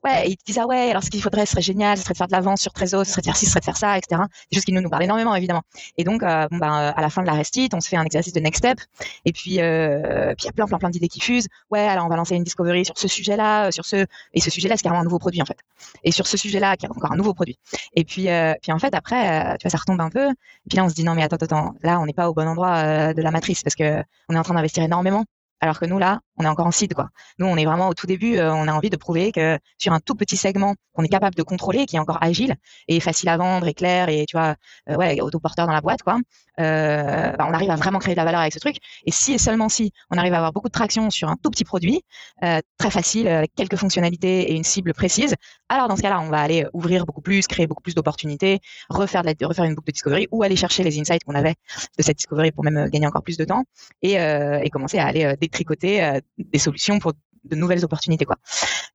ouais, 0.04 0.30
ils 0.30 0.36
disent 0.46 0.58
ah 0.58 0.66
ouais, 0.66 0.90
alors 0.90 1.02
ce 1.02 1.10
qu'il 1.10 1.22
faudrait, 1.22 1.44
ce 1.46 1.52
serait 1.52 1.62
génial, 1.62 1.98
ce 1.98 2.04
serait 2.04 2.14
de 2.14 2.18
faire 2.18 2.26
de 2.26 2.32
l'avance 2.32 2.60
sur 2.60 2.72
Trésor, 2.72 3.04
ce 3.04 3.12
serait 3.12 3.22
de 3.22 3.26
faire 3.26 3.36
ci, 3.36 3.44
ce 3.44 3.50
serait 3.50 3.60
de 3.60 3.64
faire 3.66 3.76
ça, 3.76 3.98
etc. 3.98 4.22
Des 4.50 4.56
choses 4.56 4.64
qui 4.64 4.72
nous 4.72 4.80
nous 4.80 4.88
parlent 4.88 5.04
énormément, 5.04 5.34
évidemment. 5.34 5.62
Et 5.98 6.04
donc, 6.04 6.22
euh, 6.22 6.48
bon, 6.50 6.58
ben, 6.58 6.92
à 6.96 7.00
la 7.00 7.10
fin 7.10 7.22
de 7.22 7.26
la 7.26 7.34
restite, 7.34 7.74
on 7.74 7.80
se 7.80 7.88
fait 7.88 7.96
un 7.96 8.04
exercice 8.04 8.32
de 8.32 8.40
next 8.40 8.58
step. 8.58 8.78
Et 9.24 9.32
puis, 9.32 9.60
euh, 9.60 10.34
puis 10.36 10.44
il 10.44 10.46
y 10.46 10.48
a 10.48 10.52
plein, 10.52 10.66
plein, 10.66 10.78
plein 10.78 10.90
d'idées 10.90 11.08
qui 11.08 11.20
fusent. 11.20 11.48
Ouais, 11.70 11.80
alors 11.80 12.06
on 12.06 12.08
va 12.08 12.16
lancer 12.16 12.36
une 12.36 12.44
discovery 12.44 12.84
sur 12.84 12.98
ce 12.98 13.08
sujet-là, 13.08 13.70
sur 13.70 13.84
ce 13.84 14.06
et 14.32 14.40
ce 14.40 14.50
sujet-là, 14.50 14.76
c'est 14.76 14.82
carrément 14.82 15.00
un 15.00 15.04
nouveau 15.04 15.18
produit 15.18 15.42
en 15.42 15.46
fait. 15.46 15.58
Et 16.04 16.10
sur 16.10 16.26
ce 16.26 16.36
sujet-là, 16.36 16.76
qui 16.76 16.86
est 16.86 16.90
encore 16.90 17.12
un 17.12 17.16
nouveau 17.16 17.34
produit. 17.34 17.58
Et 17.94 18.04
puis, 18.04 18.28
puis 18.62 18.72
en 18.72 18.78
fait, 18.78 18.94
après, 18.94 19.56
tu 19.58 19.64
vois, 19.64 19.70
ça 19.70 19.78
retombe 19.78 20.00
un 20.00 20.10
peu. 20.10 20.30
Et 20.30 20.68
puis 20.68 20.76
là, 20.76 20.84
on 20.84 20.88
se 20.88 20.94
dit 20.94 21.04
non, 21.04 21.14
mais 21.14 21.22
attends, 21.22 21.36
attends, 21.36 21.74
là, 21.82 22.00
on 22.00 22.06
n'est 22.06 22.12
pas 22.12 22.28
au 22.28 22.34
bon 22.34 22.46
endroit 22.46 22.76
euh, 22.76 23.12
de 23.14 23.22
la 23.22 23.30
matrice 23.30 23.62
parce 23.62 23.74
que 23.74 24.02
on 24.28 24.34
est 24.34 24.38
en 24.38 24.42
train 24.42 24.54
d'investir 24.54 24.82
énormément. 24.82 25.24
Alors 25.60 25.78
que 25.78 25.86
nous, 25.86 25.98
là, 25.98 26.20
on 26.36 26.44
est 26.44 26.48
encore 26.48 26.66
en 26.66 26.70
seed, 26.70 26.94
quoi. 26.94 27.08
Nous, 27.38 27.46
on 27.46 27.56
est 27.56 27.64
vraiment 27.64 27.88
au 27.88 27.94
tout 27.94 28.06
début, 28.06 28.36
euh, 28.36 28.52
on 28.52 28.68
a 28.68 28.72
envie 28.72 28.90
de 28.90 28.96
prouver 28.96 29.32
que 29.32 29.58
sur 29.78 29.92
un 29.92 30.00
tout 30.00 30.14
petit 30.14 30.36
segment 30.36 30.74
qu'on 30.96 31.04
est 31.04 31.08
capable 31.08 31.34
de 31.36 31.42
contrôler, 31.42 31.86
qui 31.86 31.96
est 31.96 31.98
encore 31.98 32.18
agile 32.22 32.56
et 32.88 32.98
facile 33.00 33.28
à 33.28 33.36
vendre 33.36 33.66
et 33.68 33.74
clair 33.74 34.08
et, 34.08 34.24
tu 34.26 34.36
vois, 34.36 34.56
euh, 34.88 34.96
ouais, 34.96 35.20
autoporteur 35.20 35.66
dans 35.66 35.72
la 35.72 35.80
boîte, 35.80 36.02
quoi, 36.02 36.18
euh, 36.58 37.32
bah, 37.32 37.46
on 37.48 37.52
arrive 37.52 37.70
à 37.70 37.76
vraiment 37.76 37.98
créer 37.98 38.14
de 38.14 38.18
la 38.18 38.24
valeur 38.24 38.40
avec 38.40 38.54
ce 38.54 38.58
truc. 38.58 38.76
Et 39.04 39.12
si 39.12 39.34
et 39.34 39.38
seulement 39.38 39.68
si 39.68 39.92
on 40.10 40.16
arrive 40.16 40.32
à 40.32 40.36
avoir 40.36 40.52
beaucoup 40.52 40.68
de 40.68 40.72
traction 40.72 41.10
sur 41.10 41.28
un 41.28 41.36
tout 41.36 41.50
petit 41.50 41.64
produit, 41.64 42.02
euh, 42.42 42.60
très 42.78 42.90
facile, 42.90 43.28
avec 43.28 43.54
quelques 43.54 43.76
fonctionnalités 43.76 44.50
et 44.50 44.54
une 44.54 44.64
cible 44.64 44.94
précise, 44.94 45.34
alors 45.68 45.88
dans 45.88 45.96
ce 45.96 46.02
cas-là, 46.02 46.20
on 46.20 46.30
va 46.30 46.40
aller 46.40 46.66
ouvrir 46.72 47.04
beaucoup 47.04 47.20
plus, 47.20 47.46
créer 47.46 47.66
beaucoup 47.66 47.82
plus 47.82 47.94
d'opportunités, 47.94 48.60
refaire, 48.88 49.22
de 49.22 49.34
la, 49.38 49.46
refaire 49.46 49.64
une 49.64 49.74
boucle 49.74 49.88
de 49.88 49.92
discovery 49.92 50.28
ou 50.30 50.42
aller 50.42 50.56
chercher 50.56 50.82
les 50.82 50.98
insights 50.98 51.24
qu'on 51.24 51.34
avait 51.34 51.54
de 51.98 52.02
cette 52.02 52.16
discovery 52.16 52.52
pour 52.52 52.64
même 52.64 52.88
gagner 52.88 53.06
encore 53.06 53.22
plus 53.22 53.36
de 53.36 53.44
temps 53.44 53.64
et, 54.02 54.14
et 54.14 54.70
commencer 54.70 54.98
à 54.98 55.06
aller 55.06 55.34
détricoter 55.40 56.20
des 56.38 56.58
solutions 56.58 56.98
pour 56.98 57.12
de 57.44 57.56
nouvelles 57.56 57.84
opportunités 57.84 58.24
quoi. 58.24 58.36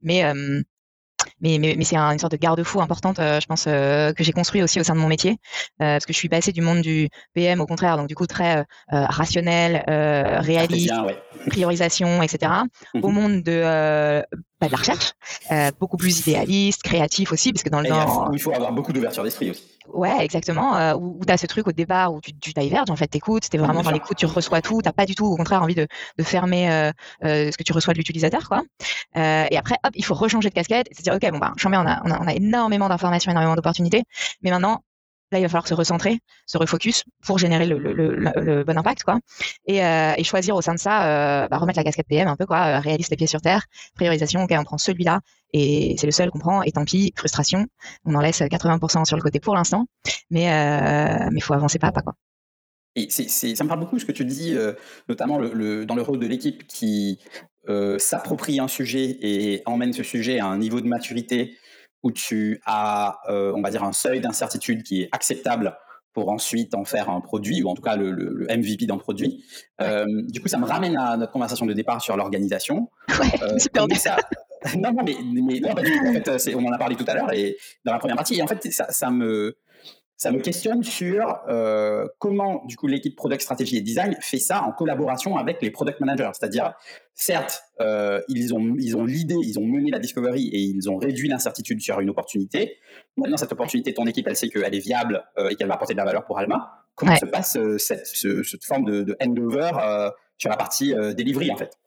Mais 0.01 0.23
mais, 1.41 1.57
mais, 1.59 1.75
mais 1.77 1.83
c'est 1.83 1.97
une 1.97 2.19
sorte 2.19 2.31
de 2.31 2.37
garde-fou 2.37 2.81
importante, 2.81 3.17
je 3.17 3.45
pense, 3.45 3.65
que 3.65 4.23
j'ai 4.23 4.31
construit 4.31 4.63
aussi 4.63 4.79
au 4.79 4.83
sein 4.83 4.95
de 4.95 4.99
mon 4.99 5.07
métier, 5.07 5.37
parce 5.77 6.05
que 6.05 6.13
je 6.13 6.17
suis 6.17 6.29
passée 6.29 6.51
du 6.51 6.61
monde 6.61 6.81
du 6.81 7.09
PM 7.33 7.61
au 7.61 7.65
contraire, 7.65 7.97
donc 7.97 8.07
du 8.07 8.15
coup 8.15 8.27
très 8.27 8.65
rationnel, 8.89 9.83
réaliste, 9.87 10.93
priorisation, 11.47 12.21
etc., 12.23 12.51
au 13.01 13.09
mhm. 13.09 13.13
monde 13.13 13.43
de 13.43 14.23
pas 14.61 14.67
de 14.67 14.71
la 14.73 14.77
recherche, 14.77 15.13
euh, 15.51 15.71
beaucoup 15.79 15.97
plus 15.97 16.19
idéaliste, 16.19 16.83
créatif 16.83 17.31
aussi, 17.31 17.51
parce 17.51 17.63
que 17.63 17.69
dans 17.69 17.81
le 17.81 17.89
temps, 17.89 18.31
il 18.31 18.39
faut 18.39 18.53
avoir 18.53 18.71
beaucoup 18.71 18.93
d'ouverture 18.93 19.23
d'esprit 19.23 19.49
aussi. 19.49 19.63
Ouais, 19.91 20.23
exactement. 20.23 20.77
Euh, 20.77 20.93
où, 20.93 21.19
tu 21.25 21.33
as 21.33 21.37
ce 21.37 21.47
truc 21.47 21.67
au 21.67 21.71
départ 21.71 22.13
où 22.13 22.21
tu, 22.21 22.31
tu 22.33 22.53
diverges, 22.53 22.91
en 22.91 22.95
fait, 22.95 23.07
t'écoutes, 23.07 23.49
t'es 23.49 23.57
vraiment 23.57 23.81
dans 23.81 23.89
l'écoute, 23.89 24.17
tu 24.17 24.27
reçois 24.27 24.61
tout, 24.61 24.79
t'as 24.83 24.91
pas 24.91 25.07
du 25.07 25.15
tout, 25.15 25.25
au 25.25 25.35
contraire, 25.35 25.63
envie 25.63 25.73
de, 25.73 25.87
de 26.17 26.23
fermer 26.23 26.71
euh, 26.71 26.91
euh, 27.25 27.51
ce 27.51 27.57
que 27.57 27.63
tu 27.63 27.73
reçois 27.73 27.93
de 27.93 27.97
l'utilisateur, 27.97 28.47
quoi. 28.47 28.61
Euh, 29.17 29.45
et 29.49 29.57
après, 29.57 29.75
hop, 29.83 29.91
il 29.95 30.05
faut 30.05 30.13
rechanger 30.13 30.49
de 30.49 30.53
casquette 30.53 30.87
et 30.91 30.93
se 30.93 31.01
dire, 31.01 31.15
ok, 31.15 31.30
bon 31.31 31.39
bah, 31.39 31.53
a, 31.55 32.01
on 32.03 32.11
a, 32.11 32.19
on 32.21 32.27
a 32.27 32.33
énormément 32.33 32.89
d'informations, 32.89 33.31
énormément 33.31 33.55
d'opportunités, 33.55 34.03
mais 34.41 34.51
maintenant, 34.51 34.83
Là, 35.31 35.39
il 35.39 35.43
va 35.43 35.47
falloir 35.47 35.67
se 35.67 35.73
recentrer, 35.73 36.19
se 36.45 36.57
refocus 36.57 37.05
pour 37.25 37.37
générer 37.37 37.65
le, 37.65 37.77
le, 37.77 38.63
bon 38.65 38.77
impact, 38.77 39.03
quoi. 39.03 39.19
Et, 39.65 39.83
euh, 39.83 40.13
et, 40.17 40.25
choisir 40.25 40.57
au 40.57 40.61
sein 40.61 40.73
de 40.73 40.79
ça, 40.79 41.05
euh, 41.43 41.47
bah, 41.47 41.57
remettre 41.57 41.79
la 41.79 41.85
casquette 41.85 42.07
PM 42.07 42.27
un 42.27 42.35
peu, 42.35 42.45
quoi, 42.45 42.57
euh, 42.57 42.79
réaliste 42.79 43.11
les 43.11 43.15
pieds 43.15 43.27
sur 43.27 43.39
terre, 43.39 43.65
priorisation, 43.95 44.43
ok, 44.43 44.53
on 44.57 44.63
prend 44.65 44.77
celui-là 44.77 45.21
et 45.53 45.95
c'est 45.97 46.05
le 46.05 46.11
seul 46.11 46.31
qu'on 46.31 46.39
prend. 46.39 46.63
Et 46.63 46.71
tant 46.73 46.83
pis, 46.83 47.13
frustration, 47.15 47.65
on 48.03 48.13
en 48.15 48.19
laisse 48.19 48.41
80% 48.41 49.05
sur 49.05 49.15
le 49.15 49.23
côté 49.23 49.39
pour 49.39 49.55
l'instant, 49.55 49.85
mais 50.29 50.51
euh, 50.51 51.29
mais 51.31 51.39
faut 51.39 51.53
avancer 51.53 51.79
pas 51.79 51.87
à 51.87 51.91
pas, 51.93 52.01
quoi. 52.01 52.13
Et 52.97 53.09
ça 53.09 53.63
me 53.63 53.67
parle 53.69 53.79
beaucoup 53.79 53.99
ce 53.99 54.05
que 54.05 54.11
tu 54.11 54.25
dis, 54.25 54.53
notamment 55.07 55.37
le, 55.37 55.85
dans 55.85 55.95
le 55.95 56.01
rôle 56.01 56.19
de 56.19 56.27
l'équipe 56.27 56.67
qui 56.67 57.19
euh, 57.69 57.99
s'approprie 57.99 58.59
un 58.59 58.67
sujet 58.67 59.17
et 59.21 59.61
emmène 59.65 59.93
ce 59.93 60.03
sujet 60.03 60.39
à 60.39 60.47
un 60.47 60.57
niveau 60.57 60.81
de 60.81 60.87
maturité 60.87 61.57
où 62.03 62.11
tu 62.11 62.59
as, 62.65 63.19
euh, 63.29 63.53
on 63.55 63.61
va 63.61 63.69
dire, 63.69 63.83
un 63.83 63.93
seuil 63.93 64.19
d'incertitude 64.19 64.83
qui 64.83 65.03
est 65.03 65.09
acceptable 65.11 65.77
pour 66.13 66.29
ensuite 66.29 66.75
en 66.75 66.83
faire 66.83 67.09
un 67.09 67.21
produit, 67.21 67.63
ou 67.63 67.69
en 67.69 67.75
tout 67.75 67.81
cas 67.81 67.95
le, 67.95 68.11
le, 68.11 68.45
MVP 68.45 68.85
d'un 68.85 68.97
produit. 68.97 69.45
Euh, 69.79 70.05
du 70.27 70.41
coup, 70.41 70.47
ça 70.47 70.57
me 70.57 70.65
ramène 70.65 70.97
à 70.97 71.15
notre 71.15 71.31
conversation 71.31 71.65
de 71.65 71.73
départ 71.73 72.01
sur 72.01 72.17
l'organisation. 72.17 72.89
Ouais, 73.19 73.69
perdu. 73.71 73.95
Ça... 73.95 74.17
non, 74.77 74.91
non, 74.91 75.03
mais, 75.05 75.15
mais 75.31 75.59
non. 75.59 75.71
En 75.71 75.75
fait, 75.75 76.55
on 76.55 76.65
en 76.65 76.71
a 76.71 76.77
parlé 76.77 76.95
tout 76.95 77.05
à 77.07 77.13
l'heure 77.13 77.31
et 77.33 77.57
dans 77.85 77.93
la 77.93 77.99
première 77.99 78.15
partie. 78.17 78.35
Et 78.35 78.41
en 78.41 78.47
fait, 78.47 78.71
ça, 78.71 78.87
ça 78.89 79.11
me 79.11 79.55
ça 80.21 80.31
me 80.31 80.39
questionne 80.39 80.83
sur 80.83 81.39
euh, 81.49 82.05
comment 82.19 82.63
du 82.67 82.75
coup 82.75 82.85
l'équipe 82.85 83.15
product 83.15 83.41
stratégie 83.41 83.77
et 83.77 83.81
design 83.81 84.15
fait 84.21 84.37
ça 84.37 84.61
en 84.61 84.71
collaboration 84.71 85.35
avec 85.35 85.63
les 85.63 85.71
product 85.71 85.99
managers. 85.99 86.29
C'est-à-dire, 86.33 86.73
certes, 87.15 87.63
euh, 87.79 88.21
ils 88.29 88.53
ont 88.53 88.75
ils 88.77 88.95
ont 88.95 89.03
l'idée, 89.03 89.39
ils 89.41 89.57
ont 89.57 89.65
mené 89.65 89.89
la 89.89 89.97
discovery 89.97 90.49
et 90.49 90.59
ils 90.59 90.91
ont 90.91 90.97
réduit 90.97 91.27
l'incertitude 91.27 91.81
sur 91.81 91.99
une 92.01 92.11
opportunité. 92.11 92.77
Maintenant, 93.17 93.35
cette 93.35 93.51
opportunité, 93.51 93.95
ton 93.95 94.05
équipe, 94.05 94.27
elle 94.27 94.35
sait 94.35 94.49
qu'elle 94.49 94.75
est 94.75 94.85
viable 94.85 95.23
euh, 95.39 95.49
et 95.49 95.55
qu'elle 95.55 95.67
va 95.67 95.73
apporter 95.73 95.95
de 95.95 95.97
la 95.97 96.05
valeur 96.05 96.23
pour 96.25 96.37
Alma. 96.37 96.69
Comment 96.93 97.15
se 97.15 97.25
passe 97.25 97.57
cette, 97.79 98.05
cette, 98.05 98.63
forme 98.63 98.85
de, 98.85 99.01
de 99.01 99.17
handover 99.19 99.71
sur 100.37 100.51
la 100.51 100.55
partie 100.55 100.93
delivery 100.93 101.49
en 101.49 101.57
fait? 101.57 101.80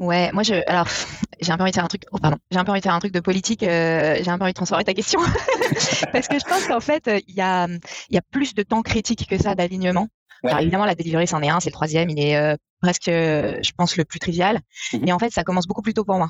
Ouais, 0.00 0.32
moi 0.32 0.42
je 0.42 0.54
alors 0.68 0.88
j'ai 1.40 1.52
un 1.52 1.56
peu 1.56 1.62
envie 1.62 1.70
de 1.70 1.76
faire 1.76 1.84
un 1.84 1.88
truc 1.88 2.02
oh 2.10 2.18
pardon, 2.18 2.36
j'ai 2.50 2.58
un 2.58 2.64
peu 2.64 2.72
envie 2.72 2.80
de 2.80 2.84
faire 2.84 2.94
un 2.94 2.98
truc 2.98 3.12
de 3.12 3.20
politique, 3.20 3.62
euh, 3.62 4.16
j'ai 4.20 4.28
un 4.28 4.38
peu 4.38 4.42
envie 4.44 4.52
de 4.52 4.56
transformer 4.56 4.82
ta 4.82 4.92
question 4.92 5.20
parce 6.12 6.26
que 6.26 6.38
je 6.38 6.44
pense 6.44 6.66
qu'en 6.66 6.80
fait 6.80 7.08
il 7.28 7.34
y 7.34 7.40
a 7.40 7.68
il 7.68 8.14
y 8.14 8.18
a 8.18 8.22
plus 8.22 8.54
de 8.54 8.64
temps 8.64 8.82
critique 8.82 9.28
que 9.28 9.40
ça 9.40 9.54
d'alignement. 9.54 10.08
Alors 10.42 10.60
évidemment 10.60 10.84
la 10.84 10.94
delivery 10.94 11.26
c'en 11.26 11.42
est 11.42 11.48
un, 11.48 11.60
c'est 11.60 11.70
le 11.70 11.74
troisième, 11.74 12.10
il 12.10 12.18
est 12.18 12.36
euh, 12.36 12.56
presque, 12.80 13.06
je 13.06 13.70
pense, 13.76 13.96
le 13.96 14.04
plus 14.04 14.18
trivial. 14.18 14.60
Mhm. 14.92 15.00
Mais 15.04 15.12
en 15.12 15.18
fait, 15.18 15.30
ça 15.30 15.42
commence 15.42 15.66
beaucoup 15.66 15.80
plus 15.80 15.94
tôt 15.94 16.04
pour 16.04 16.16
moi. 16.16 16.28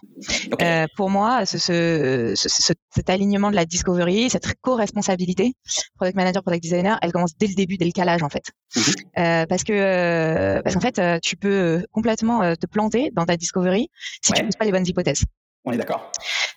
Euh, 0.63 0.87
pour 0.97 1.11
moi, 1.11 1.47
ce, 1.47 1.59
ce, 1.59 2.33
ce, 2.37 2.73
cet 2.95 3.11
alignement 3.11 3.51
de 3.51 3.57
la 3.57 3.65
discovery, 3.65 4.31
cette 4.31 4.47
co-responsabilité, 4.61 5.55
product 5.97 6.17
manager, 6.17 6.43
product 6.43 6.63
designer, 6.63 6.99
elle 7.03 7.13
commence 7.13 7.37
dès 7.37 7.49
le 7.49 7.55
début, 7.55 7.77
dès 7.77 7.87
le 7.87 7.93
calage 7.93 8.23
en 8.23 8.29
fait. 8.29 8.45
Mhm. 8.77 8.83
Euh, 9.19 9.47
parce 9.47 9.65
que 9.65 10.61
parce 10.63 10.75
qu'en 10.75 10.81
fait, 10.81 11.21
tu 11.23 11.37
peux 11.37 11.85
complètement 11.91 12.55
te 12.55 12.67
planter 12.67 13.11
dans 13.15 13.25
ta 13.25 13.37
discovery 13.37 13.89
si 14.23 14.33
tu 14.33 14.43
ne 14.43 14.47
poses 14.47 14.57
pas 14.57 14.65
les 14.65 14.73
bonnes 14.73 14.87
hypothèses. 14.87 15.25
On 15.65 15.73
est 15.73 15.79
d'accord. 15.79 16.13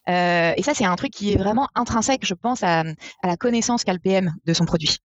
Euh, 0.10 0.54
et 0.56 0.64
ça, 0.64 0.74
c'est 0.74 0.86
un 0.86 0.96
truc 0.96 1.12
qui 1.12 1.34
est 1.34 1.38
vraiment 1.38 1.68
intrinsèque, 1.76 2.26
je 2.26 2.34
pense, 2.34 2.62
à, 2.64 2.82
à 2.82 3.28
la 3.28 3.38
connaissance 3.38 3.84
qu'a 3.84 3.94
le 3.94 4.00
PM 4.00 4.34
de 4.46 4.54
son 4.54 4.66
produit. 4.66 4.98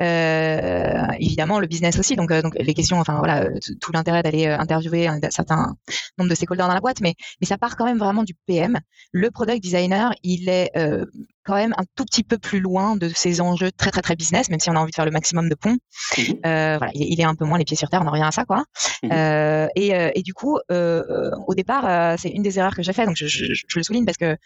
Euh, 0.00 1.06
évidemment, 1.18 1.60
le 1.60 1.66
business 1.66 1.98
aussi. 1.98 2.16
Donc, 2.16 2.30
euh, 2.30 2.42
donc 2.42 2.54
les 2.58 2.74
questions, 2.74 2.98
enfin 2.98 3.18
voilà, 3.18 3.48
tout 3.80 3.92
l'intérêt 3.92 4.22
d'aller 4.22 4.46
euh, 4.46 4.58
interviewer 4.58 5.08
un 5.08 5.20
certain 5.30 5.74
nombre 6.18 6.30
de 6.30 6.34
stakeholders 6.34 6.68
dans 6.68 6.74
la 6.74 6.80
boîte, 6.80 7.00
mais 7.00 7.14
mais 7.40 7.46
ça 7.46 7.58
part 7.58 7.76
quand 7.76 7.84
même 7.84 7.98
vraiment 7.98 8.22
du 8.22 8.34
PM. 8.46 8.78
Le 9.12 9.30
product 9.30 9.62
designer, 9.62 10.12
il 10.22 10.48
est 10.48 10.70
euh, 10.76 11.04
quand 11.48 11.54
même 11.54 11.74
un 11.78 11.84
tout 11.96 12.04
petit 12.04 12.22
peu 12.24 12.36
plus 12.36 12.60
loin 12.60 12.94
de 12.94 13.08
ces 13.08 13.40
enjeux 13.40 13.72
très 13.72 13.90
très 13.90 14.02
très 14.02 14.16
business, 14.16 14.50
même 14.50 14.60
si 14.60 14.68
on 14.68 14.76
a 14.76 14.78
envie 14.78 14.90
de 14.90 14.94
faire 14.94 15.06
le 15.06 15.10
maximum 15.10 15.48
de 15.48 15.54
ponts. 15.54 15.78
Mmh 16.18 16.22
euh, 16.44 16.76
voilà, 16.78 16.92
il, 16.94 17.18
est 17.20 17.24
un 17.24 17.34
peu 17.34 17.46
moins 17.46 17.58
les 17.58 17.64
pieds 17.64 17.76
sur 17.76 17.88
terre, 17.88 18.02
on 18.02 18.04
n'a 18.04 18.10
rien 18.10 18.28
à 18.28 18.32
ça 18.32 18.44
quoi. 18.44 18.64
Mmh 19.02 19.08
euh, 19.12 19.66
et, 19.74 19.94
euh, 19.94 20.10
et, 20.14 20.22
du 20.22 20.34
coup, 20.34 20.58
euh, 20.70 21.30
au 21.46 21.54
départ, 21.54 22.18
c'est 22.18 22.28
une 22.28 22.42
des 22.42 22.58
erreurs 22.58 22.76
que 22.76 22.82
j'ai 22.82 22.92
fait, 22.92 23.06
donc 23.06 23.16
je, 23.16 23.26
je, 23.26 23.46
je, 23.54 23.64
le 23.78 23.82
souligne 23.82 24.04
parce 24.04 24.18
que 24.18 24.36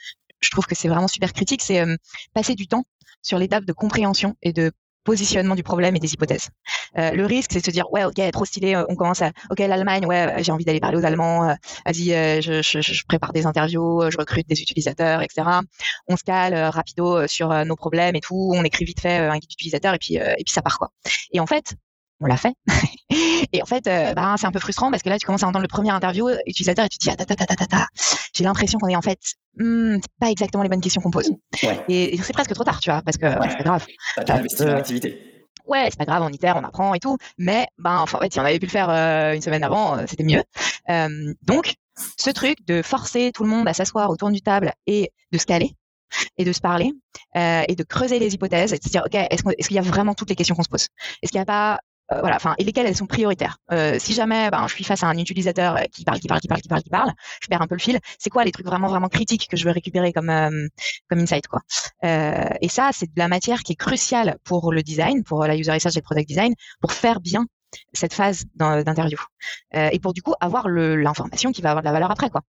je 0.41 0.51
trouve 0.51 0.67
que 0.67 0.77
c'est 0.77 0.89
vraiment 0.89 1.09
super 1.09 1.33
critique, 1.33 1.63
c'est 1.63 1.85
passer 2.35 2.55
du 2.55 2.69
temps 2.69 2.85
sur 3.21 3.39
l'étape 3.39 3.65
de 3.65 3.73
compréhension 3.73 4.37
et 4.43 4.53
de 4.53 4.73
positionnement 5.05 5.55
du 5.55 5.63
problème 5.63 5.97
et 5.97 5.99
des 5.99 6.13
hypothèses. 6.15 6.49
Euh, 6.99 7.11
le 7.13 7.27
risque, 7.27 7.53
c'est 7.53 7.61
de 7.61 7.65
se 7.65 7.71
dire, 7.71 7.91
ouais, 7.93 8.05
ok, 8.05 8.21
trop 8.33 8.45
stylé, 8.45 8.77
on 8.89 8.95
commence 8.95 9.23
à, 9.23 9.33
ok, 9.51 9.59
l'Allemagne, 9.59 10.07
ouais, 10.07 10.35
j'ai 10.43 10.53
envie 10.53 10.65
d'aller 10.65 10.81
parler 10.81 10.99
aux 10.99 11.05
Allemands, 11.05 11.49
euh, 11.49 11.55
vas-y, 11.87 12.13
euh, 12.13 12.41
je, 12.41 12.63
je, 12.63 12.81
je, 12.81 13.05
prépare 13.07 13.33
des 13.33 13.47
interviews, 13.47 14.11
je 14.11 14.17
recrute 14.17 14.49
des 14.49 14.61
utilisateurs, 14.61 15.23
etc. 15.23 15.43
On 16.09 16.17
se 16.17 16.23
cale 16.23 16.55
rapido 16.55 17.27
sur 17.27 17.65
nos 17.65 17.77
problèmes 17.77 18.17
et 18.17 18.21
tout, 18.21 18.53
on 18.55 18.65
écrit 18.65 18.85
vite 18.85 19.01
fait 19.01 19.17
un 19.17 19.39
guide 19.39 19.49
d'utilisateur 19.49 19.95
et 19.95 19.99
puis 19.99 20.15
et 20.15 20.45
puis 20.45 20.53
ça 20.53 20.63
part 20.63 20.79
quoi. 20.79 20.91
Et 21.33 21.41
en 21.41 21.47
fait, 21.47 21.75
on 22.23 22.27
l'a 22.27 22.37
fait. 22.37 22.55
et 23.53 23.63
en 23.63 23.67
fait, 23.67 23.87
euh, 23.87 24.15
bah, 24.15 24.35
c'est 24.39 24.47
un 24.47 24.53
peu 24.53 24.59
frustrant 24.59 24.91
parce 24.91 25.03
que 25.03 25.09
là, 25.09 25.19
tu 25.19 25.27
commences 25.27 25.43
à 25.43 25.47
entendre 25.47 25.63
le 25.63 25.69
premier 25.69 25.91
interview 25.91 26.29
utilisateur 26.47 26.85
et 26.85 26.89
tu 26.89 26.99
te 26.99 27.05
dis, 27.05 27.11
ah, 27.11 27.17
ta, 27.17 27.25
ta, 27.25 27.35
ta, 27.35 27.67
ta, 27.67 27.87
j'ai 28.35 28.45
l'impression 28.45 28.79
qu'on 28.79 28.89
est 28.89 28.97
en 28.97 29.03
fait, 29.03 29.19
hmm, 29.59 29.97
c'est 29.97 30.19
pas 30.21 30.31
exactement 30.31 30.63
les 30.63 30.69
bonnes 30.69 30.81
questions 30.81 31.01
qu'on 31.01 31.11
pose. 31.11 31.31
Et, 31.89 32.19
c'est 32.23 32.33
presque 32.33 32.55
trop 32.55 32.65
tard, 32.65 32.81
tu 32.81 32.91
vois, 32.91 33.03
parce 33.03 33.17
que 33.17 33.27
c'est 33.29 33.59
pas 33.59 33.65
grave. 33.65 33.87
Ouais, 35.67 35.89
c'est 35.91 35.99
pas 35.99 36.05
grave, 36.05 36.23
on 36.23 36.31
itère, 36.31 36.57
on 36.57 36.65
apprend 36.65 36.95
et 36.95 36.99
tout. 36.99 37.17
Mais, 37.39 37.67
ben, 37.79 37.99
enfin, 37.99 38.19
en 38.19 38.21
fait, 38.21 38.33
si 38.33 38.41
on 38.41 38.45
avait 38.45 38.59
pu 38.59 38.67
le 38.67 38.71
faire 38.71 38.91
euh, 38.91 39.35
une 39.35 39.43
semaine 39.43 39.63
avant, 39.63 39.97
euh, 39.97 40.05
c'était 40.09 40.25
mieux. 40.25 40.43
donc, 41.43 41.75
ce 42.17 42.31
truc 42.31 42.67
de 42.67 42.83
forcer 42.83 43.33
tout 43.33 43.45
le 43.45 43.51
monde 43.51 43.69
à 43.69 43.75
s'asseoir 43.75 44.11
autour 44.11 44.31
du 44.31 44.41
table 44.41 44.73
et 44.87 45.13
de 45.31 45.39
se 45.39 45.45
caler, 45.45 45.77
et 46.37 46.45
de 46.45 46.53
se 46.53 46.61
parler 46.61 46.93
euh, 47.37 47.63
et 47.69 47.75
de 47.75 47.83
creuser 47.83 48.19
les 48.19 48.35
hypothèses 48.35 48.73
et 48.73 48.79
de 48.79 48.83
se 48.83 48.89
dire 48.89 49.03
ok 49.07 49.15
est-ce 49.15 49.69
qu'il 49.69 49.77
y 49.77 49.79
a 49.79 49.83
vraiment 49.83 50.15
toutes 50.15 50.31
les 50.31 50.37
questions 50.37 50.55
qu'on 50.55 50.63
se 50.63 50.69
pose? 50.69 50.89
Est-ce 51.23 51.33
qu'il 51.33 51.39
n'y 51.39 51.43
a 51.43 51.47
pas 51.47 51.81
euh, 52.13 52.21
voilà, 52.21 52.37
enfin, 52.37 52.55
et 52.59 52.65
lesquelles 52.65 52.87
elles 52.87 52.97
sont 52.97 53.07
prioritaires. 53.07 53.59
Euh, 53.73 53.99
si 53.99 54.13
jamais 54.13 54.51
ben, 54.51 54.67
je 54.69 54.75
suis 54.75 54.85
face 54.85 55.03
à 55.03 55.07
un 55.07 55.17
utilisateur 55.17 55.77
euh, 55.77 55.83
qui 55.93 56.05
parle, 56.05 56.21
qui 56.21 56.29
parle, 56.29 56.41
qui 56.41 56.49
parle, 56.49 56.61
qui 56.61 56.69
parle, 56.69 56.83
qui 56.83 56.91
parle, 56.91 57.13
je 57.41 57.49
perds 57.49 57.63
un 57.63 57.67
peu 57.67 57.75
le 57.75 57.81
fil. 57.81 57.99
C'est 58.19 58.31
quoi 58.31 58.45
les 58.45 58.53
trucs 58.53 58.67
vraiment, 58.67 58.89
vraiment 58.89 59.09
critiques 59.09 59.49
que 59.49 59.57
je 59.57 59.65
veux 59.65 59.71
récupérer 59.71 60.13
comme 60.13 60.31
comme 61.09 61.19
insight, 61.19 61.47
quoi? 61.47 61.61
et 62.03 62.69
ça, 62.69 62.91
c'est 62.93 63.07
de 63.07 63.19
la 63.19 63.29
matière 63.29 63.63
qui 63.63 63.73
est 63.73 63.77
cruciale 63.77 64.39
pour 64.45 64.73
le 64.73 64.83
design, 64.83 65.25
pour 65.25 65.45
la 65.45 65.57
user 65.57 65.73
research 65.73 65.97
et 65.97 66.01
le 66.01 66.03
product 66.03 66.29
design, 66.29 66.55
pour 66.81 66.93
faire 66.93 67.21
bien 67.21 67.47
cette 67.93 68.13
phase 68.13 68.45
d'interview 68.55 69.19
et 69.73 69.99
pour 69.99 70.13
du 70.13 70.23
coup 70.23 70.35
avoir 70.41 70.69
l'information 70.69 71.53
qui 71.53 71.63
va 71.63 71.71
avoir 71.71 71.83
de 71.83 71.87
la 71.87 71.93
valeur 71.93 72.11
après 72.11 72.31
quoi. 72.31 72.43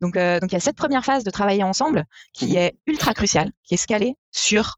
Donc 0.00 0.14
donc 0.14 0.50
il 0.50 0.52
y 0.52 0.56
a 0.56 0.60
cette 0.60 0.76
première 0.76 1.04
phase 1.04 1.24
de 1.24 1.30
travailler 1.30 1.62
ensemble 1.62 2.04
qui 2.32 2.56
est 2.56 2.76
ultra 2.86 3.14
cruciale, 3.14 3.50
qui 3.64 3.74
est 3.74 3.78
scalée 3.78 4.14
sur 4.30 4.76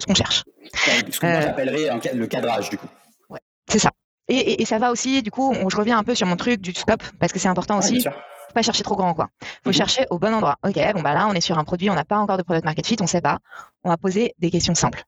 ce 0.00 0.06
qu'on 0.06 0.14
cherche. 0.14 0.44
Ce 0.74 1.20
que 1.20 1.26
moi 1.26 1.40
j'appellerais 1.40 2.14
le 2.14 2.26
cadrage 2.26 2.70
du 2.70 2.78
coup. 2.78 2.88
C'est 3.68 3.78
ça. 3.78 3.90
Et, 4.28 4.60
et, 4.60 4.64
ça 4.66 4.78
va 4.78 4.90
aussi, 4.90 5.22
du 5.22 5.30
coup, 5.30 5.54
on, 5.54 5.70
je 5.70 5.76
reviens 5.76 5.98
un 5.98 6.04
peu 6.04 6.14
sur 6.14 6.26
mon 6.26 6.36
truc 6.36 6.60
du 6.60 6.74
scope, 6.74 7.02
parce 7.18 7.32
que 7.32 7.38
c'est 7.38 7.48
important 7.48 7.78
aussi. 7.78 8.02
Faut 8.02 8.54
pas 8.54 8.62
chercher 8.62 8.82
trop 8.82 8.96
grand, 8.96 9.14
quoi. 9.14 9.28
Faut 9.64 9.70
mhm. 9.70 9.72
chercher 9.72 10.06
au 10.10 10.18
bon 10.18 10.34
endroit. 10.34 10.56
Ok, 10.66 10.78
bon 10.94 11.02
bah 11.02 11.14
là, 11.14 11.26
on 11.28 11.32
est 11.32 11.40
sur 11.40 11.58
un 11.58 11.64
produit, 11.64 11.88
on 11.90 11.94
n'a 11.94 12.04
pas 12.04 12.18
encore 12.18 12.36
de 12.36 12.42
product 12.42 12.64
market 12.64 12.86
fit, 12.86 12.96
on 13.00 13.06
sait 13.06 13.20
pas. 13.20 13.38
On 13.84 13.90
va 13.90 13.96
poser 13.96 14.34
des 14.38 14.50
questions 14.50 14.74
simples. 14.74 15.04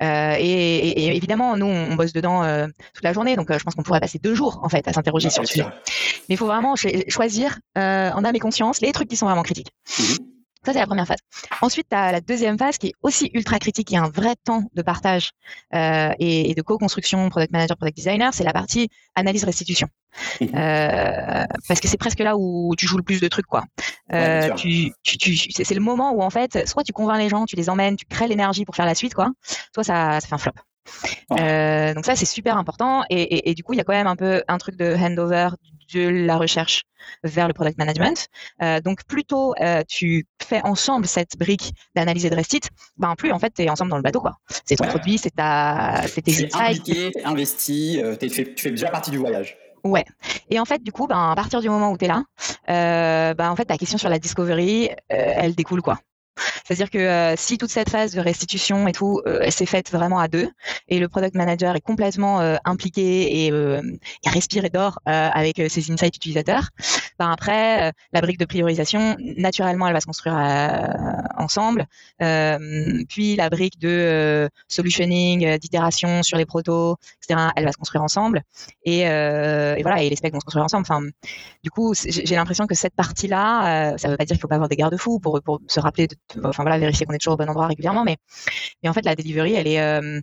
Euh, 0.00 0.36
et, 0.38 0.88
et, 0.88 1.16
évidemment, 1.16 1.56
nous, 1.56 1.66
on, 1.66 1.94
bosse 1.94 2.12
dedans 2.12 2.42
euh, 2.42 2.66
toute 2.94 3.04
la 3.04 3.12
journée, 3.12 3.36
donc 3.36 3.50
euh, 3.50 3.58
je 3.58 3.64
pense 3.64 3.74
qu'on 3.74 3.82
pourrait 3.82 4.00
passer 4.00 4.18
deux 4.18 4.34
jours 4.34 4.60
en 4.62 4.68
fait 4.68 4.86
à 4.88 4.92
s'interroger 4.92 5.30
sur 5.30 5.42
le 5.42 5.48
sujet. 5.48 5.66
Mais 6.28 6.34
il 6.34 6.36
faut 6.36 6.46
vraiment 6.46 6.74
choisir 7.08 7.58
en 7.76 8.24
âme 8.24 8.34
et 8.34 8.40
conscience 8.40 8.80
les 8.80 8.92
trucs 8.92 9.08
qui 9.08 9.16
sont 9.16 9.26
vraiment 9.26 9.42
critiques. 9.42 9.72
Mhm. 9.98 10.31
Ça, 10.64 10.72
c'est 10.72 10.78
la 10.78 10.86
première 10.86 11.06
phase. 11.08 11.18
Ensuite, 11.60 11.88
tu 11.90 11.96
as 11.96 12.12
la 12.12 12.20
deuxième 12.20 12.56
phase 12.56 12.78
qui 12.78 12.88
est 12.88 12.94
aussi 13.02 13.30
ultra 13.34 13.58
critique, 13.58 13.88
qui 13.88 13.96
a 13.96 14.02
un 14.02 14.10
vrai 14.10 14.34
temps 14.44 14.62
de 14.74 14.82
partage 14.82 15.32
euh, 15.74 16.12
et, 16.20 16.50
et, 16.50 16.54
de 16.54 16.62
co-construction, 16.62 17.28
product 17.30 17.52
manager, 17.52 17.76
product 17.76 17.96
designer, 17.96 18.32
c'est 18.32 18.44
la 18.44 18.52
partie 18.52 18.88
analyse 19.16 19.42
restitution. 19.42 19.88
Mhm. 20.40 20.50
euh, 20.54 21.44
parce 21.66 21.80
que 21.80 21.88
c'est 21.88 21.96
presque 21.96 22.20
là 22.20 22.36
où 22.36 22.74
tu 22.76 22.86
joues 22.86 22.98
le 22.98 23.02
plus 23.02 23.20
de 23.20 23.26
trucs, 23.28 23.46
quoi. 23.46 23.64
Euh, 24.12 24.50
tu, 24.54 24.92
tu, 25.02 25.18
tu, 25.18 25.36
c'est 25.36 25.74
le 25.74 25.80
moment 25.80 26.12
où, 26.12 26.22
en 26.22 26.30
fait, 26.30 26.68
soit 26.68 26.84
tu 26.84 26.92
convaincs 26.92 27.18
les 27.18 27.28
gens, 27.28 27.44
tu 27.44 27.56
les 27.56 27.68
emmènes, 27.68 27.96
tu 27.96 28.04
crées 28.04 28.28
l'énergie 28.28 28.64
pour 28.64 28.76
faire 28.76 28.86
la 28.86 28.94
suite, 28.94 29.14
quoi, 29.14 29.30
soit 29.74 29.84
ça, 29.84 30.20
ça 30.20 30.28
fait 30.28 30.34
un 30.34 30.38
flop. 30.38 30.52
donc 31.94 32.04
ça, 32.04 32.14
c'est 32.14 32.26
super 32.26 32.56
important. 32.56 33.02
Et, 33.10 33.50
et, 33.50 33.54
du 33.54 33.64
coup, 33.64 33.72
il 33.72 33.78
y 33.78 33.80
a 33.80 33.84
quand 33.84 33.94
même 33.94 34.06
un 34.06 34.16
peu 34.16 34.44
un 34.46 34.58
truc 34.58 34.76
de 34.76 34.94
handover 34.94 35.48
de 35.92 36.08
la 36.08 36.36
recherche 36.36 36.82
vers 37.24 37.48
le 37.48 37.54
product 37.54 37.78
management. 37.78 38.28
Euh, 38.62 38.80
donc, 38.80 39.04
plutôt 39.04 39.54
euh, 39.60 39.82
tu 39.88 40.26
fais 40.42 40.62
ensemble 40.62 41.06
cette 41.06 41.36
brique 41.36 41.72
d'analyse 41.94 42.26
et 42.26 42.30
de 42.30 42.36
restit, 42.36 42.60
ben 42.96 43.14
plus 43.16 43.32
en 43.32 43.38
fait 43.38 43.52
tu 43.54 43.62
es 43.62 43.70
ensemble 43.70 43.90
dans 43.90 43.96
le 43.96 44.02
bateau 44.02 44.20
quoi. 44.20 44.36
C'est 44.64 44.76
ton 44.76 44.86
produit, 44.86 45.18
c'est 45.18 45.34
ta, 45.34 46.02
c'est 46.06 46.22
tes 46.22 46.32
insights. 46.32 46.54
Impliqué, 46.54 47.12
investi, 47.24 48.00
euh, 48.02 48.16
tu 48.16 48.30
fais 48.30 48.70
déjà 48.70 48.88
partie 48.88 49.10
du 49.10 49.18
voyage. 49.18 49.56
Ouais. 49.84 50.04
Et 50.48 50.60
en 50.60 50.64
fait, 50.64 50.80
du 50.82 50.92
coup, 50.92 51.08
ben, 51.08 51.30
à 51.32 51.34
partir 51.34 51.60
du 51.60 51.68
moment 51.68 51.90
où 51.90 51.98
tu 51.98 52.04
es 52.04 52.08
là, 52.08 52.22
ben, 53.34 53.50
en 53.50 53.56
fait, 53.56 53.64
ta 53.64 53.76
question 53.76 53.98
sur 53.98 54.08
la 54.08 54.20
discovery, 54.20 54.90
elle 55.08 55.54
découle 55.56 55.82
quoi. 55.82 55.98
C'est-à-dire 56.64 56.90
que 56.90 56.98
euh, 56.98 57.34
si 57.36 57.58
toute 57.58 57.70
cette 57.70 57.90
phase 57.90 58.14
de 58.14 58.20
restitution 58.20 58.88
et 58.88 58.92
tout, 58.92 59.20
euh, 59.26 59.40
elle 59.42 59.52
s'est 59.52 59.66
faite 59.66 59.90
vraiment 59.90 60.18
à 60.18 60.28
deux, 60.28 60.50
et 60.88 60.98
le 60.98 61.08
product 61.08 61.34
manager 61.34 61.76
est 61.76 61.80
complètement 61.80 62.40
euh, 62.40 62.56
impliqué 62.64 63.46
et, 63.46 63.46
et, 63.48 64.30
respire 64.30 64.64
et 64.64 64.70
dort 64.70 64.98
avec 65.04 65.60
ses 65.68 65.90
insights 65.90 66.16
utilisateurs, 66.16 66.68
ben 67.18 67.30
après, 67.30 67.92
la 68.12 68.20
brique 68.20 68.38
de 68.38 68.44
priorisation, 68.44 69.16
naturellement, 69.36 69.86
elle 69.86 69.92
va 69.92 70.00
se 70.00 70.06
construire 70.06 70.34
ensemble. 71.36 71.86
puis 72.18 73.36
la 73.36 73.50
brique 73.50 73.78
de 73.78 74.48
solutioning, 74.68 75.58
d'itération 75.58 76.22
sur 76.22 76.38
les 76.38 76.46
protos, 76.46 76.96
etc., 77.22 77.48
elle 77.56 77.64
va 77.64 77.72
se 77.72 77.76
construire 77.76 78.02
ensemble. 78.02 78.42
Et, 78.84 79.02
voilà, 79.02 80.02
et 80.02 80.08
les 80.08 80.16
specs 80.16 80.32
vont 80.32 80.40
se 80.40 80.44
construire 80.44 80.64
ensemble. 80.64 80.86
Enfin, 80.88 81.02
du 81.62 81.70
coup, 81.70 81.92
j'ai 81.94 82.34
l'impression 82.34 82.66
que 82.66 82.74
cette 82.74 82.94
partie-là, 82.94 83.98
ça 83.98 84.08
ne 84.08 84.12
veut 84.12 84.16
pas 84.16 84.24
dire 84.24 84.34
qu'il 84.34 84.40
faut 84.40 84.48
pas 84.48 84.56
avoir 84.56 84.68
des 84.68 84.76
garde-fous 84.76 85.18
pour, 85.18 85.40
pour 85.42 85.60
se 85.68 85.80
rappeler 85.80 86.06
de 86.06 86.16
enfin 86.44 86.62
voilà, 86.62 86.78
vérifier 86.78 87.06
qu'on 87.06 87.12
est 87.12 87.18
toujours 87.18 87.34
au 87.34 87.36
bon 87.36 87.48
endroit 87.48 87.66
régulièrement. 87.66 88.04
Mais, 88.04 88.16
mais 88.82 88.88
en 88.88 88.92
fait, 88.92 89.04
la 89.04 89.14
delivery, 89.14 89.54
elle 89.54 89.66
est, 89.66 89.80
euh, 89.80 90.20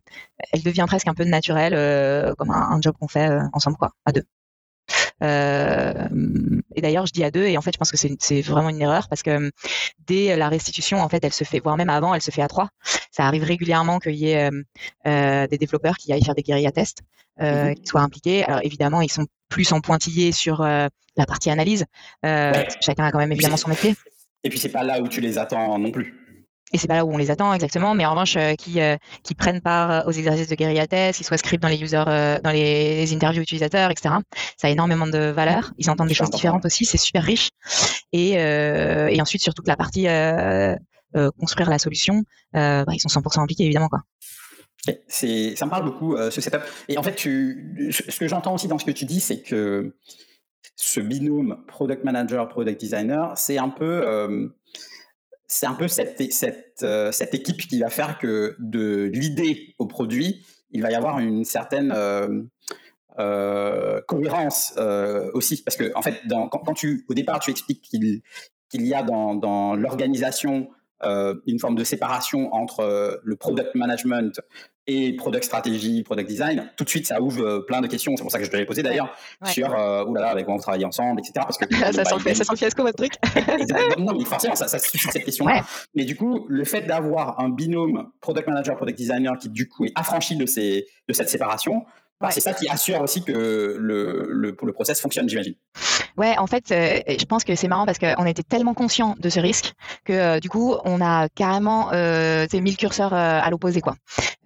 elle 0.52 0.64
devient 0.64 0.86
presque 0.88 1.08
un 1.08 1.14
peu 1.14 1.24
naturelle, 1.24 1.74
euh, 1.76 2.34
comme 2.36 2.52
un, 2.52 2.80
job 2.82 2.95
qu'on 3.00 3.08
fait 3.08 3.30
euh, 3.30 3.41
ensemble, 3.54 3.78
quoi, 3.78 3.91
à 4.06 4.12
deux. 4.12 4.24
et 5.22 6.82
d'ailleurs, 6.82 7.06
je 7.06 7.14
dis 7.14 7.24
à 7.24 7.32
deux, 7.32 7.45
et 7.45 7.58
en 7.58 7.62
fait, 7.62 7.72
je 7.74 7.78
pense 7.78 7.91
que 7.91 7.97
c'est 7.97 8.41
vraiment 8.41 8.70
une 8.70 8.82
erreur 8.82 9.08
parce 9.10 9.22
que 9.22 9.52
dès 10.08 10.36
la 10.36 10.50
restitution, 10.50 11.02
en 11.02 11.10
fait, 11.10 11.24
elle 11.24 11.34
se 11.34 11.43
fait, 11.43 11.60
voire 11.60 11.78
même 11.78 11.89
avant, 11.89 12.14
elle 12.14 12.22
se 12.22 12.32
fait 12.32 12.41
à 12.41 12.47
trois. 12.47 12.70
Ça 13.12 13.26
arrive 13.26 13.43
régulièrement 13.43 14.00
qu'il 14.00 14.16
y 14.16 14.32
ait 14.32 14.50
des 15.06 15.58
développeurs 15.58 15.97
qui 15.97 16.14
aillent 16.14 16.24
faire 16.24 16.36
des 16.36 16.43
guérillas 16.43 16.72
tests, 16.72 17.02
mmh 17.39 17.76
qui 17.76 17.86
soient 17.86 18.02
impliqués. 18.02 18.43
Alors 18.45 18.62
évidemment, 18.64 19.02
ils 19.02 19.12
sont 19.12 19.26
plus 19.50 19.72
en 19.72 19.82
pointillé 19.82 20.32
sur 20.32 20.62
la 20.64 21.26
partie 21.28 21.50
analyse. 21.52 21.86
Chacun 22.24 23.06
a 23.06 23.12
quand 23.12 23.20
même 23.20 23.32
évidemment 23.32 23.58
son 23.58 23.70
métier. 23.70 23.95
Et 24.43 24.49
puis 24.49 24.59
c'est 24.59 24.69
pas 24.69 24.83
là 24.83 25.01
où 25.01 25.07
tu 25.07 25.21
les 25.21 25.37
attends 25.37 25.77
non 25.77 25.91
plus. 25.91 26.19
Et 26.71 26.77
c'est 26.77 26.87
pas 26.87 26.95
là 26.95 27.05
où 27.05 27.11
on 27.11 27.17
les 27.17 27.31
attend 27.31 27.51
exactement, 27.53 27.95
mais 27.95 28.05
en 28.05 28.11
revanche, 28.11 28.35
euh, 28.37 28.53
qui, 28.53 28.79
euh, 28.79 28.95
qui 29.23 29.33
prennent 29.33 29.61
part 29.61 29.91
euh, 29.91 30.01
aux 30.05 30.11
exercices 30.11 30.47
de 30.47 30.55
guérilla 30.55 30.85
test, 30.85 31.17
qui 31.17 31.23
soient 31.23 31.37
scripts 31.37 31.63
dans 31.63 31.69
les 31.69 31.81
user, 31.81 32.03
dans 32.05 32.51
les, 32.51 33.11
interviews 33.13 33.41
utilisateurs, 33.41 33.89
etc. 33.89 34.15
Ça 34.57 34.67
a 34.67 34.69
énormément 34.69 35.07
de 35.07 35.17
valeur. 35.31 35.71
Ils 35.77 35.89
entendent 35.89 36.09
des 36.09 36.13
choses 36.13 36.29
différentes 36.29 36.65
aussi, 36.65 36.85
c'est 36.85 36.97
super 36.97 37.23
riche. 37.23 37.49
Et, 38.13 38.33
et 38.33 39.21
ensuite, 39.21 39.41
sur 39.41 39.53
toute 39.53 39.67
la 39.67 39.75
partie 39.75 40.07
construire 41.39 41.69
la 41.69 41.79
solution, 41.79 42.23
bah, 42.53 42.85
ils 42.93 42.99
sont 42.99 43.09
100% 43.09 43.41
impliqués 43.41 43.63
évidemment 43.63 43.89
quoi. 43.89 44.01
C'est, 45.07 45.55
ça 45.55 45.65
me 45.65 45.71
parle 45.71 45.85
beaucoup 45.85 46.15
ce 46.17 46.39
setup. 46.41 46.61
Et 46.87 46.97
en 46.97 47.03
fait, 47.03 47.15
tu, 47.15 47.91
ce 47.91 48.19
que 48.19 48.27
j'entends 48.27 48.53
aussi 48.53 48.67
dans 48.67 48.77
ce 48.77 48.85
que 48.85 48.91
tu 48.91 49.05
dis, 49.05 49.19
c'est 49.19 49.41
que 49.41 49.95
ce 50.76 50.99
binôme 50.99 51.64
product 51.68 52.03
manager 52.03 52.47
product 52.47 52.80
designer, 52.80 53.38
c'est 53.38 53.57
un 53.57 53.70
peu 53.70 54.07
euh, 54.07 54.47
c'est 55.47 55.66
un 55.66 55.74
peu 55.74 55.88
cette 55.88 56.32
cette, 56.32 56.84
euh, 56.84 57.12
cette 57.12 57.34
équipe 57.34 57.57
qui 57.57 57.80
va 57.80 57.89
faire 57.89 58.18
que 58.18 58.55
de 58.60 59.10
l'idée 59.14 59.76
au 59.78 59.88
produit, 59.88 60.45
il 60.72 60.82
va 60.82 60.91
y 60.91 60.95
avoir 60.95 61.20
une 61.20 61.43
certaine 61.43 61.91
euh, 61.91 62.41
cohérence 64.07 64.74
aussi. 65.34 65.64
Parce 65.64 65.78
que 65.78 65.91
en 65.95 66.01
fait 66.01 66.22
dans, 66.28 66.47
quand, 66.47 66.74
tu 66.74 67.05
au 67.10 67.14
départ 67.14 67.39
tu 67.39 67.51
expliques 67.51 67.82
qu'il 67.82 68.22
qu'il 68.70 68.86
y 68.86 68.93
a 68.93 69.03
dans, 69.03 69.36
dans 69.36 69.76
l'organisation 69.76 70.70
une 71.02 71.60
forme 71.60 71.76
de 71.76 71.84
séparation 71.84 72.54
entre 72.54 73.22
le 73.24 73.36
product 73.36 73.76
management 73.76 74.39
et 74.89 75.14
product 75.14 75.43
stratégie, 75.43 76.02
product 76.04 76.28
design, 76.28 76.72
tout 76.76 76.84
de 76.84 76.89
suite 76.89 77.06
ça 77.06 77.22
ouvre 77.22 77.45
euh, 77.45 77.60
plein 77.62 77.80
de 77.80 77.88
questions. 77.88 78.16
C'est 78.18 78.24
pour 78.24 78.32
ça 78.32 78.39
que 78.39 78.45
je 78.45 78.50
te 78.50 78.58
l'ai 78.58 78.66
posé 78.66 78.82
d'ailleurs 78.82 79.16
sur 79.45 79.72
euh, 79.74 80.04
oulala, 80.06 80.30
avec 80.30 80.45
quoi 80.45 80.56
on 80.56 80.58
travaille 80.58 80.84
ensemble, 80.84 81.20
etc. 81.20 81.34
Parce 81.36 81.60
que 81.60 81.74
ça, 81.93 82.04
sent, 82.04 82.34
ça 82.34 82.43
sent 82.43 82.56
fiasco 82.56 82.82
votre 82.82 82.97
truc. 82.97 83.14
non, 84.00 84.14
mais 84.18 84.26
forcément 84.26 84.56
ça, 84.56 84.68
ça 84.68 84.80
suscite 84.80 85.12
cette 85.12 85.26
question. 85.26 85.45
-là. 85.45 85.64
Mais 85.93 86.06
du 86.06 86.16
coup, 86.16 86.45
le 86.50 86.64
fait 86.64 86.82
d'avoir 86.82 87.39
un 87.39 87.50
binôme 87.50 88.10
product 88.20 88.47
manager, 88.47 88.76
product 88.76 88.97
designer 88.97 89.38
qui 89.38 89.50
du 89.50 89.68
coup 89.68 89.86
est 89.86 89.91
affranchi 89.93 90.36
de 90.36 90.47
ces 90.47 90.88
de 91.08 91.14
cette 91.14 91.30
séparation, 91.30 91.86
c'est 92.30 92.41
ça 92.41 92.53
qui 92.53 92.67
assure 92.67 93.01
aussi 93.01 93.24
que 93.24 93.32
le, 93.32 94.28
le, 94.30 94.55
le 94.61 94.74
process 94.74 94.99
fonctionne, 94.99 95.30
j'imagine. 95.30 95.55
Ouais, 96.17 96.38
en 96.38 96.47
fait, 96.47 96.72
euh, 96.72 96.99
je 97.07 97.26
pense 97.26 97.45
que 97.45 97.55
c'est 97.55 97.70
marrant 97.70 97.86
parce 97.86 97.97
qu'on 97.97 98.26
était 98.26 98.43
tellement 98.43 98.74
conscient 98.74 99.15
de 99.20 99.30
ce 99.30 99.39
risque 99.39 99.74
que 100.03 100.11
euh, 100.11 100.39
du 100.39 100.49
coup, 100.49 100.76
on 100.84 100.99
a 101.01 101.30
carrément 101.30 101.93
euh, 101.93 102.45
mis 102.53 102.72
le 102.72 102.76
curseur 102.76 103.13
euh, 103.13 103.39
à 103.41 103.49
l'opposé, 103.49 103.80
quoi. 103.80 103.95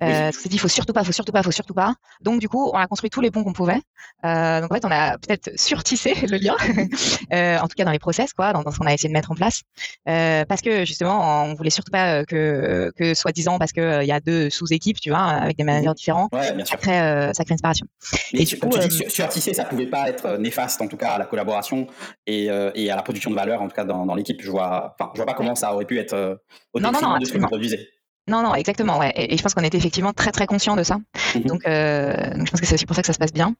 Oui. 0.01 0.09
s'est 0.33 0.49
dit, 0.49 0.55
il 0.55 0.59
faut 0.59 0.67
surtout 0.67 0.91
pas, 0.93 1.03
faut 1.03 1.13
surtout 1.13 1.31
pas, 1.31 1.43
faut 1.43 1.51
surtout 1.51 1.73
pas. 1.73 1.95
Donc 2.21 2.41
du 2.41 2.49
coup, 2.49 2.69
on 2.73 2.77
a 2.77 2.85
construit 2.87 3.09
tous 3.09 3.21
les 3.21 3.31
ponts 3.31 3.43
qu'on 3.43 3.53
pouvait. 3.53 3.81
donc 4.23 4.71
en 4.71 4.73
fait, 4.73 4.85
on 4.85 4.91
a 4.91 5.17
peut-être 5.17 5.51
surtissé 5.55 6.13
le 6.27 6.37
lien, 6.37 6.55
en 7.61 7.67
tout 7.67 7.75
cas 7.75 7.85
dans 7.85 7.91
les 7.91 7.99
process, 7.99 8.33
quoi, 8.33 8.51
dans, 8.53 8.63
dans 8.63 8.71
ce 8.71 8.79
qu'on 8.79 8.85
a 8.85 8.93
essayé 8.93 9.07
de 9.07 9.13
mettre 9.13 9.31
en 9.31 9.35
place, 9.35 9.61
parce 10.05 10.61
que 10.61 10.83
justement, 10.83 11.45
on 11.45 11.53
voulait 11.53 11.69
surtout 11.69 11.91
pas 11.91 12.25
que, 12.25 12.91
que 12.97 13.13
soi-disant, 13.13 13.59
parce 13.59 13.71
que 13.71 14.03
il 14.03 14.07
y 14.07 14.11
a 14.11 14.19
deux 14.19 14.49
sous-équipes, 14.49 14.99
tu 14.99 15.09
vois, 15.09 15.23
avec 15.23 15.57
des 15.57 15.63
managers 15.63 15.93
différents, 15.95 16.27
ouais, 16.33 16.53
bien 16.53 16.65
sûr. 16.65 16.77
ça 16.81 17.43
crée 17.45 17.53
une 17.53 17.57
séparation. 17.63 17.87
Mais 18.33 18.41
et 18.41 18.45
tu, 18.45 18.59
coup, 18.59 18.69
tu 18.69 18.87
dis 18.87 19.03
surtisser, 19.09 19.53
ça 19.53 19.65
pouvait 19.65 19.87
pas 19.87 20.09
être 20.09 20.37
néfaste, 20.37 20.81
en 20.81 20.87
tout 20.87 20.97
cas, 20.97 21.11
à 21.11 21.17
la 21.17 21.25
collaboration 21.25 21.87
et, 22.27 22.49
euh, 22.49 22.71
et, 22.75 22.91
à 22.91 22.95
la 22.95 23.01
production 23.01 23.31
de 23.31 23.35
valeur, 23.35 23.61
en 23.61 23.67
tout 23.67 23.75
cas 23.75 23.85
dans, 23.85 24.05
dans 24.05 24.15
l'équipe. 24.15 24.41
Je 24.41 24.51
vois, 24.51 24.95
je 25.13 25.17
vois 25.17 25.25
pas 25.25 25.33
comment 25.33 25.55
ça 25.55 25.73
aurait 25.73 25.85
pu 25.85 25.99
être 25.99 26.13
euh, 26.13 26.35
au 26.73 26.79
non, 26.79 26.91
non, 26.91 27.01
non, 27.01 27.17
de 27.17 27.25
ce 27.25 27.33
que 27.33 27.37
vous 27.37 27.47
produisez. 27.47 27.89
Non, 28.27 28.41
non, 28.41 28.55
exactement, 28.55 28.99
ouais. 28.99 29.11
Et, 29.15 29.35
je 29.37 29.43
pense 29.43 29.53
qu'on 29.53 29.63
était 29.63 29.77
effectivement 29.77 30.13
très, 30.13 30.31
très 30.31 30.45
conscient 30.45 30.75
de 30.75 30.83
ça. 30.83 30.97
Mhm. 31.35 31.43
donc, 31.43 31.67
euh, 31.67 32.13
donc, 32.35 32.47
je 32.47 32.51
pense 32.51 32.61
que 32.61 32.67
c'est 32.67 32.75
aussi 32.75 32.85
pour 32.85 32.95
ça 32.95 33.01
que 33.01 33.07
ça 33.07 33.13
se 33.13 33.19
passe 33.19 33.33
bien. 33.33 33.55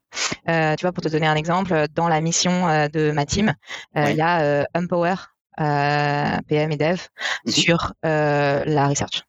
Euh, 0.48 0.76
tu 0.76 0.84
vois, 0.84 0.94
pour 0.94 1.04
te 1.04 1.10
donner 1.10 1.28
un 1.28 1.36
exemple, 1.36 1.88
dans 1.94 2.08
la 2.08 2.22
mission 2.22 2.68
euh, 2.70 2.88
de 2.88 3.12
ma 3.12 3.26
team, 3.26 3.54
euh, 3.98 4.10
il 4.10 4.16
y 4.16 4.22
a 4.22 4.66
Empower, 4.74 5.16
PM 5.58 6.72
et 6.72 6.78
Dev 6.78 7.02
mhm. 7.46 7.52
sur 7.52 7.94
la 8.04 8.88
research. 8.88 9.24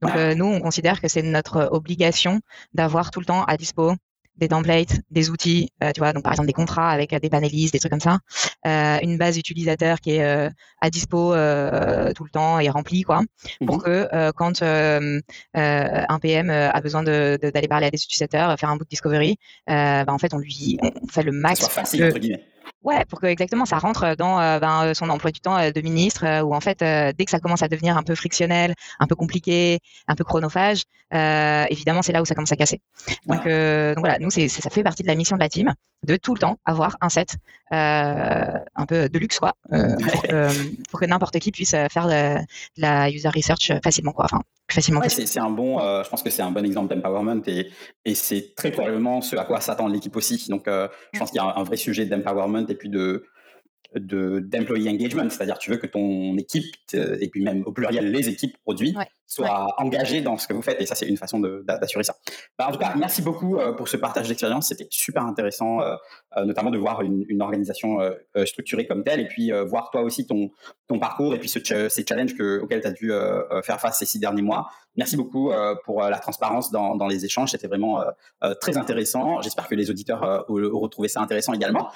Donc, 0.00 0.14
nous, 0.36 0.46
on 0.46 0.60
considère 0.60 1.00
que 1.00 1.08
c'est 1.08 1.22
notre 1.22 1.68
obligation 1.72 2.40
d'avoir 2.72 3.10
tout 3.10 3.20
le 3.20 3.26
temps 3.26 3.44
à 3.44 3.56
dispo 3.56 3.94
des 4.38 4.48
templates, 4.48 5.00
des 5.10 5.30
outils, 5.30 5.70
euh, 5.82 5.90
tu 5.92 6.00
vois, 6.00 6.12
donc 6.12 6.22
par 6.22 6.32
exemple 6.32 6.46
des 6.46 6.52
contrats 6.52 6.90
avec 6.90 7.12
euh, 7.12 7.18
des 7.18 7.28
panélistes, 7.28 7.72
des 7.72 7.78
trucs 7.78 7.90
comme 7.90 8.00
ça, 8.00 8.18
euh, 8.66 8.98
une 9.02 9.18
base 9.18 9.36
utilisateur 9.36 10.00
qui 10.00 10.12
est 10.12 10.24
euh, 10.24 10.48
à 10.80 10.90
dispo 10.90 11.32
tout 12.14 12.24
le 12.24 12.30
temps 12.32 12.58
et 12.58 12.68
remplie, 12.70 13.02
quoi, 13.02 13.22
pour 13.66 13.76
mhm. 13.76 13.82
que 13.82 14.30
quand 14.32 14.62
un 14.62 16.18
PM 16.20 16.50
a 16.50 16.80
besoin 16.80 17.02
d'aller 17.02 17.38
de, 17.38 17.66
parler 17.66 17.86
à 17.86 17.90
des 17.90 18.02
utilisateurs, 18.02 18.58
faire 18.58 18.70
un 18.70 18.76
bout 18.76 18.84
de 18.84 18.88
discovery, 18.88 19.36
bah, 19.66 20.04
en 20.08 20.18
fait 20.18 20.32
on 20.34 20.38
lui 20.38 20.78
on 20.82 21.08
fait 21.08 21.22
le 21.22 21.32
max. 21.32 21.60
soit 21.60 21.68
facile, 21.68 22.04
entre 22.04 22.18
guillemets. 22.18 22.44
Ouais, 22.82 23.04
pour 23.06 23.20
que 23.20 23.26
exactement 23.26 23.66
ça 23.66 23.78
rentre 23.78 24.14
dans 24.16 24.40
euh, 24.40 24.60
ben, 24.60 24.84
euh, 24.84 24.94
son 24.94 25.10
emploi 25.10 25.30
du 25.32 25.40
temps 25.40 25.58
euh, 25.58 25.72
de 25.72 25.80
ministre, 25.80 26.42
où 26.42 26.54
en 26.54 26.60
fait, 26.60 26.78
dès 26.78 27.24
que 27.24 27.30
ça 27.30 27.40
commence 27.40 27.62
à 27.62 27.68
devenir 27.68 27.96
un 27.96 28.02
peu 28.02 28.14
frictionnel, 28.14 28.74
un 29.00 29.06
peu 29.06 29.14
compliqué, 29.14 29.80
un 30.06 30.14
peu 30.14 30.24
chronophage, 30.24 30.82
évidemment, 31.12 32.02
c'est 32.02 32.12
là 32.12 32.22
où 32.22 32.24
ça 32.24 32.34
commence 32.34 32.52
à 32.52 32.56
casser. 32.56 32.80
Donc, 33.26 33.44
donc 33.44 33.98
voilà, 33.98 34.18
nous, 34.20 34.30
c'est, 34.30 34.48
ça 34.48 34.70
fait 34.70 34.82
partie 34.82 35.02
de 35.02 35.08
la 35.08 35.14
mission 35.14 35.36
de 35.36 35.40
la 35.40 35.48
team 35.48 35.74
de 36.06 36.16
tout 36.16 36.32
le 36.32 36.38
temps 36.38 36.58
avoir 36.64 36.96
un 37.00 37.08
set 37.08 37.36
un 37.70 38.86
peu 38.86 39.08
de 39.08 39.18
luxe, 39.18 39.38
quoi, 39.38 39.54
pour, 39.68 41.00
que, 41.00 41.04
n'importe 41.06 41.38
qui 41.40 41.50
puisse 41.50 41.74
faire 41.90 42.06
de, 42.06 42.38
la 42.76 43.10
user 43.10 43.28
research 43.28 43.72
facilement, 43.82 44.12
quoi. 44.12 44.26
Enfin, 44.26 44.40
facilement. 44.70 45.00
c'est, 45.08 45.38
un 45.38 45.50
bon, 45.50 45.78
je 46.02 46.08
pense 46.08 46.22
que 46.22 46.30
c'est 46.30 46.42
un 46.42 46.50
bon 46.50 46.64
exemple 46.64 46.94
d'empowerment 46.94 47.42
et, 47.46 47.70
et 48.04 48.14
c'est 48.14 48.54
très 48.54 48.70
probablement 48.70 49.20
ce 49.20 49.36
à 49.36 49.44
quoi 49.44 49.60
s'attend 49.60 49.88
l'équipe 49.88 50.14
aussi. 50.16 50.48
Donc, 50.48 50.64
je 50.66 51.18
pense 51.18 51.30
qu'il 51.30 51.40
y 51.40 51.44
a 51.44 51.54
un 51.56 51.62
vrai 51.64 51.76
sujet 51.76 52.06
d'empowerment 52.06 52.57
et 52.68 52.74
puis 52.74 52.88
de 52.88 53.24
de 53.94 54.40
d'employee 54.40 54.90
engagement, 54.90 55.30
c'est-à-dire 55.30 55.58
tu 55.58 55.70
veux 55.70 55.78
que 55.78 55.86
ton 55.86 56.36
équipe 56.36 56.74
et 56.92 57.28
puis 57.28 57.42
même 57.42 57.62
au 57.64 57.72
pluriel 57.72 58.10
les 58.10 58.28
équipes 58.28 58.56
produits 58.58 58.94
soient 59.26 59.74
engagées 59.78 60.20
dans 60.20 60.36
ce 60.36 60.46
que 60.46 60.52
vous 60.52 60.60
faites. 60.62 60.80
Et 60.80 60.86
ça 60.86 60.94
c'est 60.94 61.06
une 61.06 61.16
façon 61.16 61.40
d'assurer 61.40 62.04
ça. 62.04 62.14
Bah, 62.58 62.68
en 62.68 62.72
tout 62.72 62.78
cas, 62.78 62.94
merci 62.96 63.22
beaucoup 63.22 63.56
euh, 63.56 63.72
pour 63.72 63.88
ce 63.88 63.96
partage 63.96 64.28
d'expérience, 64.28 64.68
c'était 64.68 64.88
super 64.90 65.24
intéressant, 65.24 65.80
euh, 65.80 65.96
euh, 66.36 66.44
notamment 66.44 66.70
de 66.70 66.78
voir 66.78 67.02
une, 67.02 67.24
une 67.28 67.40
organisation 67.40 67.98
structurée 68.44 68.86
comme 68.86 69.04
telle 69.04 69.20
et 69.20 69.26
puis 69.26 69.50
voir 69.66 69.90
toi 69.90 70.02
aussi 70.02 70.26
ton 70.26 70.50
ton 70.86 70.98
parcours 70.98 71.34
et 71.34 71.38
puis 71.38 71.48
ce, 71.48 71.88
ces 71.88 72.04
challenges 72.06 72.34
que, 72.34 72.60
auxquels 72.60 72.80
tu 72.80 72.86
as 72.86 72.92
dû 72.92 73.10
faire 73.62 73.80
face 73.80 73.98
ces 73.98 74.06
six 74.06 74.18
derniers 74.18 74.42
mois. 74.42 74.68
Merci 74.98 75.16
beaucoup 75.16 75.52
pour 75.84 76.02
la 76.02 76.18
transparence 76.18 76.72
dans, 76.72 76.96
dans 76.96 77.06
les 77.06 77.24
échanges, 77.24 77.52
c'était 77.52 77.68
vraiment 77.68 78.02
très 78.60 78.76
intéressant. 78.76 79.40
J'espère 79.40 79.68
que 79.68 79.76
les 79.76 79.90
auditeurs 79.90 80.44
auront 80.48 80.88
trouvé 80.88 81.08
ça 81.08 81.20
intéressant 81.20 81.52
également. 81.52 81.88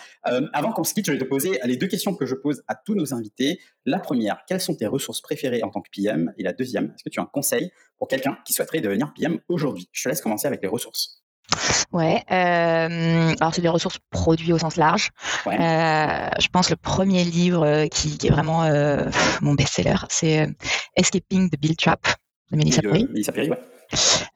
avant 0.53 0.73
qu'on 0.73 0.85
se 0.85 0.95
quitte, 0.95 1.07
je 1.07 1.13
vais 1.13 1.19
te 1.19 1.25
poser 1.25 1.59
les 1.65 1.77
deux 1.77 1.89
questions 1.89 2.15
que 2.15 2.27
je 2.27 2.37
pose 2.37 2.63
à 2.69 2.77
tous 2.77 2.95
nos 2.95 3.13
invités. 3.13 3.59
La 3.85 3.99
première, 3.99 4.45
quelles 4.47 4.61
sont 4.61 4.77
tes 4.77 4.87
ressources 4.87 5.21
préférées 5.21 5.65
en 5.65 5.71
tant 5.71 5.81
que 5.81 5.91
PM 5.91 6.33
Et 6.39 6.45
la 6.45 6.53
deuxième, 6.53 6.93
est-ce 6.95 7.03
que 7.03 7.11
tu 7.11 7.19
as 7.19 7.25
un 7.25 7.31
conseil 7.33 7.73
pour 7.99 8.07
quelqu'un 8.07 8.39
qui 8.45 8.53
souhaiterait 8.53 8.81
devenir 8.81 9.13
PM 9.15 9.41
aujourd'hui? 9.49 9.89
Je 9.93 10.05
te 10.05 10.09
laisse 10.09 10.21
commencer 10.21 10.47
avec 10.47 10.63
les 10.63 10.69
ressources. 10.69 11.23
Ouais, 11.93 12.23
euh, 12.31 13.35
alors 13.41 13.55
c'est 13.55 13.61
des 13.61 13.69
ressources 13.69 13.99
produits 14.11 14.53
au 14.53 14.59
sens 14.59 14.77
large. 14.77 15.11
Euh, 15.47 15.51
je 16.39 16.49
pense 16.49 16.71
le 16.71 16.77
premier 16.77 17.25
livre 17.25 17.87
qui, 17.89 18.17
est 18.27 18.31
vraiment 18.31 18.63
mon 19.43 19.55
best-seller, 19.55 19.97
c'est 20.09 20.49
Escaping 20.97 21.51
the 21.51 21.59
Bill 21.59 21.77
Trap 21.77 22.07
de 22.53 22.57
Melissa 22.57 22.83
Perry. 22.83 23.09
Melissa 23.11 23.33
Perry, 23.33 23.51
ouais. 23.51 23.59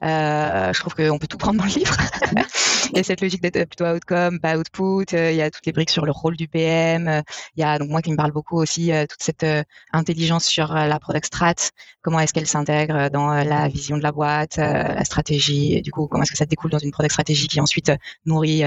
Euh, 0.03 0.73
je 0.73 0.81
trouve 0.81 0.95
qu'on 0.95 1.19
peut 1.19 1.27
tout 1.27 1.39
prendre 1.39 1.59
dans 1.59 1.65
le 1.65 1.71
livre. 1.71 1.97
il 2.91 2.97
y 2.97 3.01
a 3.01 3.03
cette 3.03 3.21
logique 3.21 3.43
d'être 3.43 3.65
plutôt 3.65 3.87
outcome, 3.87 4.39
pas 4.41 4.59
output. 4.59 5.15
Euh, 5.15 5.31
il 5.31 5.37
y 5.37 5.43
a 5.43 5.51
toutes 5.51 5.65
les 5.67 5.73
briques 5.73 5.91
sur 5.91 6.05
le 6.05 6.13
rôle 6.13 6.37
du 6.37 6.49
PM. 6.49 7.09
Euh, 7.09 7.23
il 7.57 7.61
y 7.61 7.65
a 7.65 7.79
donc 7.79 7.89
moi 7.89 8.03
qui 8.03 8.11
me 8.11 8.17
parle 8.17 8.33
beaucoup 8.33 8.59
aussi 8.59 8.91
toute 9.09 9.23
cette 9.23 9.47
intelligence 9.93 10.45
sur 10.45 10.75
la 10.75 10.99
product 10.99 11.27
strat. 11.27 11.55
Comment 12.03 12.21
est-ce 12.21 12.33
qu'elle 12.33 12.47
s'intègre 12.47 13.09
dans 13.11 13.33
la 13.33 13.69
vision 13.69 13.97
de 13.97 14.03
la 14.03 14.13
boîte, 14.13 14.57
la 14.59 15.05
stratégie. 15.05 15.75
Et 15.75 15.81
du 15.81 15.91
coup, 15.91 16.07
comment 16.07 16.23
est-ce 16.23 16.33
que 16.33 16.39
ça 16.39 16.47
découle 16.47 16.71
dans 16.71 16.79
une 16.79 16.91
product 16.91 17.13
stratégie 17.13 17.49
qui 17.49 17.61
ensuite 17.61 17.93
nourrit 18.25 18.63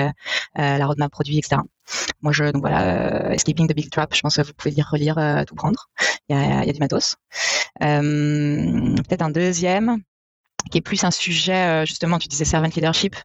la 0.55 0.85
roadmap 0.85 1.11
produit, 1.11 1.37
etc. 1.37 1.61
Moi, 2.21 2.33
je 2.33 2.45
donc 2.45 2.61
voilà, 2.61 3.33
Escaping 3.33 3.67
the 3.67 3.75
Big 3.75 3.89
Trap. 3.89 4.13
Je 4.13 4.21
pense 4.21 4.37
que 4.37 4.41
vous 4.41 4.53
pouvez 4.53 4.71
lire, 4.71 4.89
relire, 4.91 5.43
tout 5.47 5.55
prendre. 5.55 5.89
Il 6.30 6.36
y 6.36 6.69
a, 6.69 6.71
du 6.71 6.80
matos. 6.80 7.15
Peut-être 7.80 9.21
un 9.21 9.32
deuxième 9.32 10.03
qui 10.71 10.77
est 10.77 10.82
plus 10.82 11.03
un 11.03 11.11
sujet, 11.11 11.53
euh, 11.53 11.86
justement, 11.86 12.19
tu 12.19 12.27
disais 12.27 12.45
servant 12.45 12.67
leadership, 12.67 13.15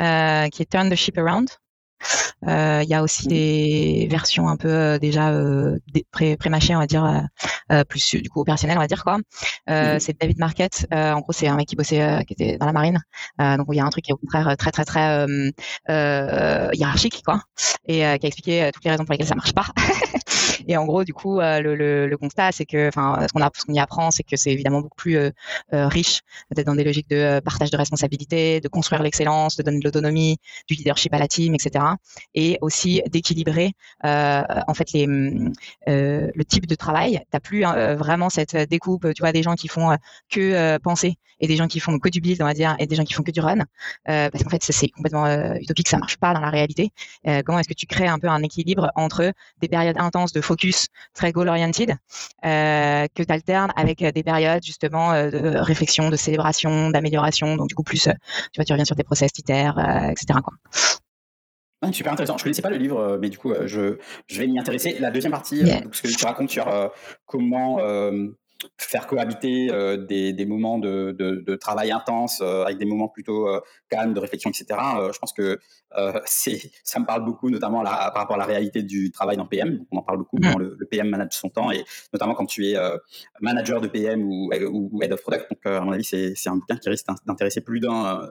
euh, 0.00 0.48
qui 0.48 0.62
est 0.62 0.70
turn 0.70 0.90
the 0.90 0.94
ship 0.94 1.18
around. 1.18 1.50
Euh, 2.46 2.80
il 2.82 2.88
y 2.88 2.94
a 2.94 3.02
aussi 3.02 3.26
des 3.28 4.06
versions 4.10 4.48
un 4.48 4.56
peu 4.56 4.98
déjà 4.98 5.32
pré, 6.10 6.36
mâchées 6.48 6.76
on 6.76 6.80
va 6.80 6.86
dire, 6.86 7.26
plus 7.88 8.14
du 8.14 8.28
coup 8.28 8.40
opérationnelles, 8.40 8.78
on 8.78 8.82
va 8.82 8.86
dire 8.86 9.04
quoi. 9.04 9.18
C'est 9.66 10.20
David 10.20 10.38
Marquette. 10.38 10.86
en 10.92 11.20
gros, 11.20 11.32
c'est 11.32 11.48
un 11.48 11.56
mec 11.56 11.68
qui 11.68 11.76
bossait, 11.76 12.24
qui 12.26 12.34
était 12.34 12.58
dans 12.58 12.66
la 12.66 12.72
marine. 12.72 13.00
donc 13.38 13.66
il 13.70 13.76
y 13.76 13.80
a 13.80 13.84
un 13.84 13.90
truc 13.90 14.04
qui 14.04 14.10
est 14.10 14.14
au 14.14 14.18
contraire 14.18 14.56
très 14.56 14.70
très 14.70 14.84
très 14.84 15.26
hiérarchique, 15.88 17.22
quoi, 17.24 17.42
et 17.86 17.98
qui 17.98 18.02
a 18.04 18.14
expliqué 18.14 18.70
toutes 18.72 18.84
les 18.84 18.90
raisons 18.90 19.04
pour 19.04 19.12
lesquelles 19.12 19.28
ça 19.28 19.34
marche 19.34 19.54
pas. 19.54 19.66
Et 20.68 20.76
en 20.76 20.84
gros, 20.84 21.04
du 21.04 21.12
coup, 21.12 21.40
euh, 21.40 21.60
le, 21.60 21.76
le, 21.76 22.06
le, 22.06 22.16
constat, 22.16 22.52
c'est 22.52 22.64
que, 22.64 22.88
enfin, 22.88 23.26
ce 23.26 23.32
qu'on 23.64 23.74
y 23.74 23.78
apprend, 23.78 24.10
c'est 24.10 24.22
que 24.22 24.36
c'est 24.36 24.50
évidemment 24.50 24.80
beaucoup 24.80 24.96
plus 24.96 25.16
euh, 25.16 25.30
euh, 25.72 25.88
riche 25.88 26.20
d'être 26.50 26.66
dans 26.66 26.74
des 26.74 26.84
logiques 26.84 27.08
de 27.08 27.40
partage 27.40 27.70
de 27.70 27.76
responsabilités, 27.76 28.60
de 28.60 28.68
construire 28.68 29.02
l'excellence, 29.02 29.56
de 29.56 29.62
donner 29.62 29.78
de 29.78 29.84
l'autonomie, 29.84 30.38
du 30.68 30.74
leadership 30.74 31.12
à 31.14 31.18
la 31.18 31.28
team, 31.28 31.54
etc. 31.54 31.84
Et 32.34 32.58
aussi 32.60 33.02
d'équilibrer 33.10 33.72
en 34.02 34.74
fait 34.74 34.92
les, 34.92 35.06
le 35.06 36.44
type 36.44 36.66
de 36.66 36.74
travail. 36.74 37.20
T'as 37.30 37.40
plus 37.40 37.62
vraiment 37.62 38.30
cette 38.30 38.56
découpe, 38.56 39.12
tu 39.14 39.22
vois, 39.22 39.32
des 39.32 39.42
gens 39.42 39.54
qui 39.54 39.68
font 39.68 39.96
que 40.30 40.78
penser 40.78 41.16
et 41.38 41.46
des 41.46 41.56
gens 41.56 41.66
qui 41.66 41.80
font 41.80 41.98
que 41.98 42.08
du 42.08 42.22
build, 42.22 42.40
on 42.40 42.46
va 42.46 42.54
dire, 42.54 42.74
et 42.78 42.86
des 42.86 42.96
gens 42.96 43.04
qui 43.04 43.12
font 43.12 43.22
que 43.22 43.30
du 43.30 43.40
run, 43.40 43.58
parce 44.04 44.42
qu'en 44.42 44.50
fait, 44.50 44.62
c'est 44.62 44.88
complètement 44.88 45.26
utopique, 45.54 45.88
ça 45.88 45.98
marche 45.98 46.16
pas 46.16 46.32
dans 46.34 46.40
la 46.40 46.50
réalité. 46.50 46.90
comment 47.44 47.58
est-ce 47.58 47.68
que 47.68 47.74
tu 47.74 47.86
crées 47.86 48.08
un 48.08 48.18
peu 48.18 48.28
un 48.28 48.42
équilibre 48.42 48.90
entre 48.94 49.32
des 49.60 49.68
périodes 49.68 49.98
intenses 49.98 50.32
de 50.32 50.40
focus 50.40 50.86
très 51.14 51.32
goal-oriented 51.32 51.96
euh, 52.44 53.06
que 53.14 53.22
tu 53.22 53.32
alternes 53.32 53.72
avec 53.76 54.02
des 54.02 54.22
périodes 54.22 54.62
justement 54.62 55.12
euh, 55.12 55.30
de 55.30 55.58
réflexion, 55.58 56.10
de 56.10 56.16
célébration, 56.16 56.90
d'amélioration. 56.90 57.56
Donc 57.56 57.68
du 57.68 57.74
coup, 57.74 57.82
plus, 57.82 58.06
euh, 58.06 58.12
tu 58.52 58.58
vois, 58.58 58.64
tu 58.64 58.72
reviens 58.72 58.84
sur 58.84 58.96
tes 58.96 59.04
process, 59.04 59.32
titères, 59.32 59.78
etc. 60.10 60.38
super 61.92 62.12
intéressant. 62.12 62.36
Je 62.36 62.42
ne 62.42 62.44
connaissais 62.44 62.62
pas 62.62 62.70
le 62.70 62.76
livre, 62.76 63.18
mais 63.20 63.28
du 63.28 63.38
coup, 63.38 63.52
je, 63.64 63.98
je 64.26 64.38
vais 64.38 64.46
m'y 64.46 64.58
intéresser. 64.58 64.96
La 64.98 65.10
deuxième 65.10 65.32
partie, 65.32 65.62
ce 65.92 66.02
que 66.02 66.08
tu 66.08 66.24
racontes 66.24 66.50
sur 66.50 66.66
comment 67.26 67.78
faire 68.78 69.06
cohabiter 69.06 69.68
euh, 69.70 69.96
des, 69.96 70.32
des, 70.32 70.46
moments 70.46 70.78
de, 70.78 71.14
de, 71.18 71.42
de, 71.46 71.56
travail 71.56 71.92
intense 71.92 72.40
euh, 72.40 72.64
avec 72.64 72.78
des 72.78 72.84
moments 72.84 73.08
plutôt 73.08 73.48
euh, 73.48 73.60
calmes, 73.88 74.14
de 74.14 74.20
réflexion, 74.20 74.50
etc. 74.50 74.66
je 75.12 75.18
pense 75.18 75.32
que 75.32 75.58
ça 76.26 77.00
me 77.00 77.06
parle 77.06 77.24
beaucoup, 77.24 77.48
notamment 77.48 77.82
par 77.82 78.12
rapport 78.12 78.36
à 78.36 78.38
la 78.38 78.44
réalité 78.44 78.82
du 78.82 79.10
travail 79.10 79.36
dans 79.36 79.46
PM. 79.46 79.84
On 79.90 79.98
en 79.98 80.02
parle 80.02 80.18
beaucoup 80.18 80.36
quand 80.42 80.58
le, 80.58 80.76
le, 80.78 80.86
PM 80.86 81.08
manage 81.08 81.32
son 81.32 81.48
temps 81.48 81.70
et 81.70 81.84
notamment 82.12 82.34
quand 82.34 82.44
tu 82.44 82.66
es 82.66 82.76
manager 83.40 83.80
de 83.80 83.88
PM 83.88 84.22
ou, 84.22 84.50
ou, 84.52 85.02
head 85.02 85.12
of 85.12 85.22
product. 85.22 85.50
Donc, 85.50 85.64
à 85.64 85.80
mon 85.80 85.92
avis, 85.92 86.04
c'est, 86.04 86.34
c'est 86.34 86.50
un 86.50 86.56
bouquin 86.56 86.76
qui 86.76 86.90
risque 86.90 87.06
d'intéresser 87.26 87.62
plus 87.62 87.80
d'un 87.80 88.28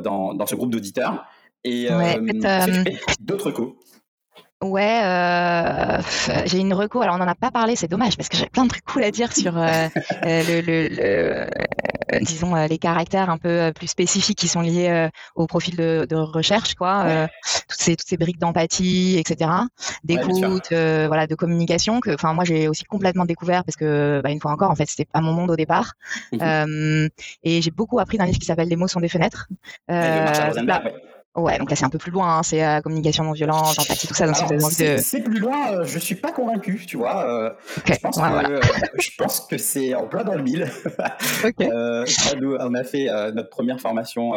dans, 0.00 0.34
dans 0.34 0.46
ce 0.46 0.56
groupe 0.56 0.70
d'auditeurs. 0.70 1.24
Et 1.64 1.88
d'autres 3.20 3.50
coups 3.50 3.74
Ouais, 4.62 5.00
euh, 5.02 6.02
j'ai 6.44 6.58
une 6.58 6.74
recours. 6.74 7.02
Alors 7.02 7.14
on 7.14 7.18
n'en 7.18 7.26
a 7.26 7.34
pas 7.34 7.50
parlé, 7.50 7.76
c'est 7.76 7.88
dommage 7.88 8.18
parce 8.18 8.28
que 8.28 8.36
j'ai 8.36 8.46
plein 8.46 8.64
de 8.64 8.68
trucs 8.68 8.84
cool 8.84 9.04
à 9.04 9.10
dire 9.10 9.32
sur 9.32 9.56
euh, 9.56 9.88
euh, 10.26 10.42
le, 10.46 10.60
le, 10.60 10.88
le, 12.12 12.20
disons 12.20 12.54
les 12.66 12.76
caractères 12.76 13.30
un 13.30 13.38
peu 13.38 13.72
plus 13.74 13.86
spécifiques 13.86 14.36
qui 14.36 14.48
sont 14.48 14.60
liés 14.60 15.08
au 15.34 15.46
profil 15.46 15.76
de, 15.76 16.06
de, 16.06 16.14
recherche, 16.14 16.74
quoi. 16.74 17.26
toutes 17.68 17.80
ces 17.80 17.96
toutes 17.96 18.08
ces 18.08 18.18
briques 18.18 18.38
d'empathie, 18.38 19.16
etc. 19.18 19.50
D'écoute, 20.04 20.68
voilà, 20.72 21.26
de 21.26 21.34
communication. 21.34 22.00
Que, 22.00 22.10
enfin 22.10 22.34
moi 22.34 22.44
j'ai 22.44 22.68
aussi 22.68 22.84
complètement 22.84 23.24
découvert 23.24 23.64
parce 23.64 23.76
que 23.76 24.20
bah, 24.22 24.30
une 24.30 24.40
fois 24.40 24.50
encore, 24.50 24.70
en 24.70 24.74
fait, 24.74 24.90
c'était 24.90 25.06
pas 25.10 25.22
mon 25.22 25.32
monde 25.32 25.50
au 25.50 25.56
départ. 25.56 25.94
Mmh 26.32 27.06
et 27.42 27.62
j'ai 27.62 27.70
beaucoup 27.70 27.98
appris 27.98 28.18
d'un 28.18 28.26
livre 28.26 28.38
qui 28.38 28.44
s'appelle 28.44 28.68
Les 28.68 28.76
mots 28.76 28.88
sont 28.88 29.00
des 29.00 29.08
fenêtres. 29.08 29.48
Ouais, 29.88 30.26
donc 31.34 31.70
là 31.70 31.76
c'est 31.76 31.84
un 31.84 31.90
peu 31.90 31.98
plus 31.98 32.10
loin, 32.10 32.38
hein, 32.38 32.42
c'est 32.42 32.64
euh, 32.64 32.80
communication 32.80 33.24
non 33.24 33.32
violente, 33.32 33.78
empathie, 33.78 34.06
tout 34.06 34.14
ça. 34.14 34.32
C'est 34.98 35.22
plus 35.22 35.38
loin, 35.38 35.72
euh, 35.72 35.84
je 35.84 35.98
suis 35.98 36.16
pas 36.16 36.32
convaincu, 36.32 36.84
tu 36.86 36.96
vois. 36.96 37.24
Euh, 37.26 37.50
je, 37.86 37.94
pense 37.98 38.16
que, 38.16 38.60
je, 39.00 39.10
pense 39.16 39.40
que, 39.40 39.58
c'est 39.58 39.94
en 39.94 40.06
plein 40.06 40.24
dans 40.24 40.34
le 40.34 40.42
mille. 40.42 40.66
on 41.60 42.74
a 42.74 42.84
fait 42.84 43.06
notre 43.32 43.50
première 43.50 43.80
formation. 43.80 44.32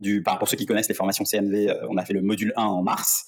Du, 0.00 0.22
pour 0.22 0.48
ceux 0.48 0.56
qui 0.56 0.66
connaissent 0.66 0.88
les 0.88 0.94
formations 0.94 1.24
CNV, 1.24 1.72
on 1.88 1.96
a 1.96 2.04
fait 2.04 2.12
le 2.12 2.20
module 2.20 2.52
1 2.56 2.62
en 2.62 2.82
mars. 2.82 3.26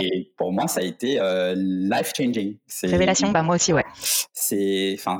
Et 0.00 0.32
pour 0.36 0.52
moi, 0.52 0.66
ça 0.68 0.80
a 0.80 0.82
été 0.82 1.18
life 1.56 2.12
changing. 2.16 2.58
Révélation, 2.82 3.30
bah 3.30 3.42
moi 3.42 3.56
aussi, 3.56 3.72
ouais. 3.72 3.84
C'est, 4.32 4.96
enfin, 4.98 5.18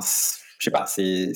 je 0.59 0.65
sais 0.65 0.71
pas, 0.71 0.85
c'est 0.85 1.33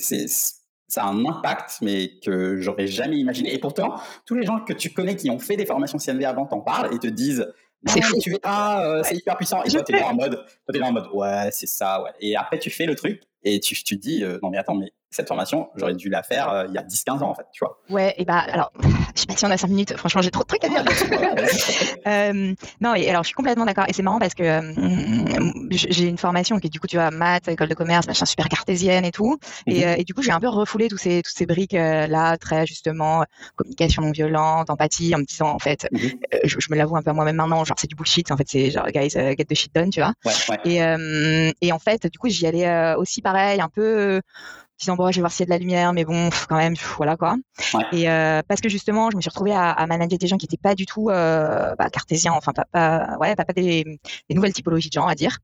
ça 0.96 1.04
a 1.04 1.08
un 1.08 1.26
impact, 1.26 1.80
mais 1.82 2.20
que 2.24 2.58
j'aurais 2.62 2.88
jamais 2.88 3.18
imaginé. 3.18 3.54
Et 3.54 3.60
pourtant, 3.60 3.96
tous 4.26 4.36
les 4.36 4.46
gens 4.46 4.62
que 4.62 4.74
tu 4.74 4.92
connais 4.92 5.16
qui 5.16 5.30
ont 5.30 5.40
fait 5.40 5.58
des 5.58 5.66
formations 5.66 5.98
CNV 5.98 6.26
avant 6.26 6.46
t'en 6.46 6.62
parlent 6.62 6.94
et 6.94 7.00
te 7.00 7.08
disent 7.08 7.46
c'est 7.86 8.02
fou. 8.02 8.18
tu 8.20 8.32
verras, 8.32 8.84
euh, 8.84 9.04
c'est 9.04 9.16
hyper 9.16 9.36
puissant. 9.36 9.62
Et 9.64 9.70
toi, 9.70 9.84
t'es 9.84 9.94
là 9.94 10.08
en 10.08 10.16
mode, 10.16 10.44
toi, 10.66 10.80
là 10.80 10.88
en 10.88 10.94
mode, 10.94 11.08
ouais, 11.14 11.50
c'est 11.52 11.68
ça, 11.68 12.02
ouais. 12.02 12.12
Et 12.20 12.36
après, 12.36 12.58
tu 12.60 12.70
fais 12.70 12.86
le 12.86 12.96
truc 12.96 13.22
et 13.44 13.60
tu, 13.60 13.76
tu 13.76 13.98
te 13.98 14.02
dis, 14.02 14.24
euh, 14.24 14.40
non, 14.42 14.50
mais 14.50 14.58
attends, 14.58 14.76
mais 14.76 14.92
cette 15.10 15.28
formation, 15.28 15.70
j'aurais 15.76 15.94
dû 15.94 16.10
la 16.10 16.24
faire 16.24 16.50
euh, 16.50 16.66
il 16.68 16.74
y 16.74 16.78
a 16.78 16.84
10-15 16.84 17.24
ans, 17.24 17.30
en 17.30 17.36
fait, 17.36 17.46
tu 17.52 17.64
vois. 17.64 17.78
Ouais, 17.90 18.16
et 18.18 18.26
bah, 18.26 18.40
alors, 18.40 18.72
je 19.16 19.22
sais 19.22 19.28
pas 19.28 19.36
si 19.36 19.46
on 19.46 19.52
a 19.52 19.58
5 19.58 19.70
minutes, 19.70 19.96
franchement, 19.96 20.22
j'ai 20.22 20.32
trop 20.32 20.44
de 20.44 20.48
trucs 20.48 20.64
à 20.66 20.70
dire. 20.70 20.84
euh, 22.08 22.54
non, 22.82 22.96
et 22.96 23.10
alors, 23.10 23.24
je 23.24 23.28
suis 23.28 23.34
complètement 23.34 23.66
d'accord. 23.66 23.86
Et 23.88 23.94
c'est 23.94 24.04
marrant 24.04 24.20
parce 24.20 24.34
que 24.34 24.44
euh, 24.44 25.70
j'ai 25.72 26.08
une 26.08 26.18
formation 26.18 26.60
qui 26.60 26.68
est, 26.68 26.70
du 26.70 26.82
coup, 26.82 26.88
tu 26.88 26.98
vois, 26.98 27.12
maths, 27.12 27.48
école 27.48 27.70
de 27.70 27.74
commerce, 27.76 28.08
machin, 28.08 28.26
super 28.26 28.50
cartésienne 28.50 29.06
et 29.06 29.12
tout. 29.12 29.38
Et, 29.68 29.80
mhm. 29.80 29.84
euh, 29.84 29.96
et 30.00 30.04
du 30.04 30.14
coup, 30.14 30.22
j'ai 30.22 30.32
un 30.32 30.40
peu 30.42 30.50
refoulé 30.50 30.90
tous 30.90 30.98
ces, 30.98 31.22
tous 31.22 31.32
ces 31.34 31.46
briques-là, 31.46 32.38
très 32.38 32.66
justement, 32.66 33.24
communication 33.56 34.02
non 34.02 34.12
violente, 34.12 34.70
empathie, 34.70 35.16
en 35.16 35.20
me 35.20 35.24
disant, 35.24 35.50
en 35.50 35.60
fait, 35.60 35.88
mhm. 35.92 36.20
je, 36.44 36.58
me 36.70 36.76
l'avoue 36.76 36.98
un 36.98 37.02
peu 37.02 37.12
à 37.12 37.14
moi-même 37.14 37.38
maintenant, 37.38 37.64
genre, 37.64 37.78
c'est 37.80 37.88
du 37.88 37.96
bullshit, 37.96 38.32
en 38.32 38.38
fait, 38.38 38.48
c'est 38.48 38.70
genre, 38.70 38.88
guys, 38.88 39.12
get 39.12 39.46
the 39.46 39.56
shit 39.56 39.74
done, 39.74 39.92
tu 39.92 40.02
vois. 40.02 40.14
Ouais, 40.26 40.34
ouais. 40.50 41.54
Et, 41.62 41.68
et 41.68 41.72
en 41.72 41.80
fait, 41.80 42.08
du 42.08 42.20
coup, 42.20 42.28
j'y 42.28 42.46
allais 42.48 42.96
aussi 42.96 43.22
pareil, 43.22 43.62
un 43.62 43.70
peu 43.70 44.22
disant 44.80 44.96
bon 44.96 45.12
je 45.12 45.16
vais 45.16 45.22
voir 45.22 45.32
s'il 45.32 45.42
y 45.42 45.44
a 45.44 45.46
de 45.46 45.52
la 45.52 45.58
lumière 45.58 45.94
mais 45.94 46.06
bon 46.06 46.30
quand 46.50 46.58
même 46.58 46.76
voilà 46.98 47.16
quoi 47.18 47.36
et 47.92 48.10
euh, 48.10 48.42
parce 48.48 48.62
que 48.62 48.70
justement 48.70 49.10
je 49.12 49.16
me 49.16 49.22
suis 49.22 49.30
retrouvée 49.30 49.54
à, 49.54 49.72
à 49.72 49.88
manager 49.88 50.18
des 50.18 50.28
gens 50.28 50.38
qui 50.38 50.46
n'étaient 50.46 50.62
pas 50.62 50.76
du 50.76 50.86
tout 50.86 51.10
euh, 51.10 51.76
bah, 51.78 51.90
cartésiens 51.90 52.34
enfin 52.34 52.52
pas, 52.54 52.66
pas 52.72 53.18
ouais 53.20 53.36
pas, 53.36 53.46
pas 53.46 53.54
des, 53.54 53.84
des, 53.84 54.36
nouvelles 54.36 54.54
typologies 54.54 54.90
de 54.90 54.94
gens 54.94 55.08
à 55.08 55.16
dire 55.16 55.40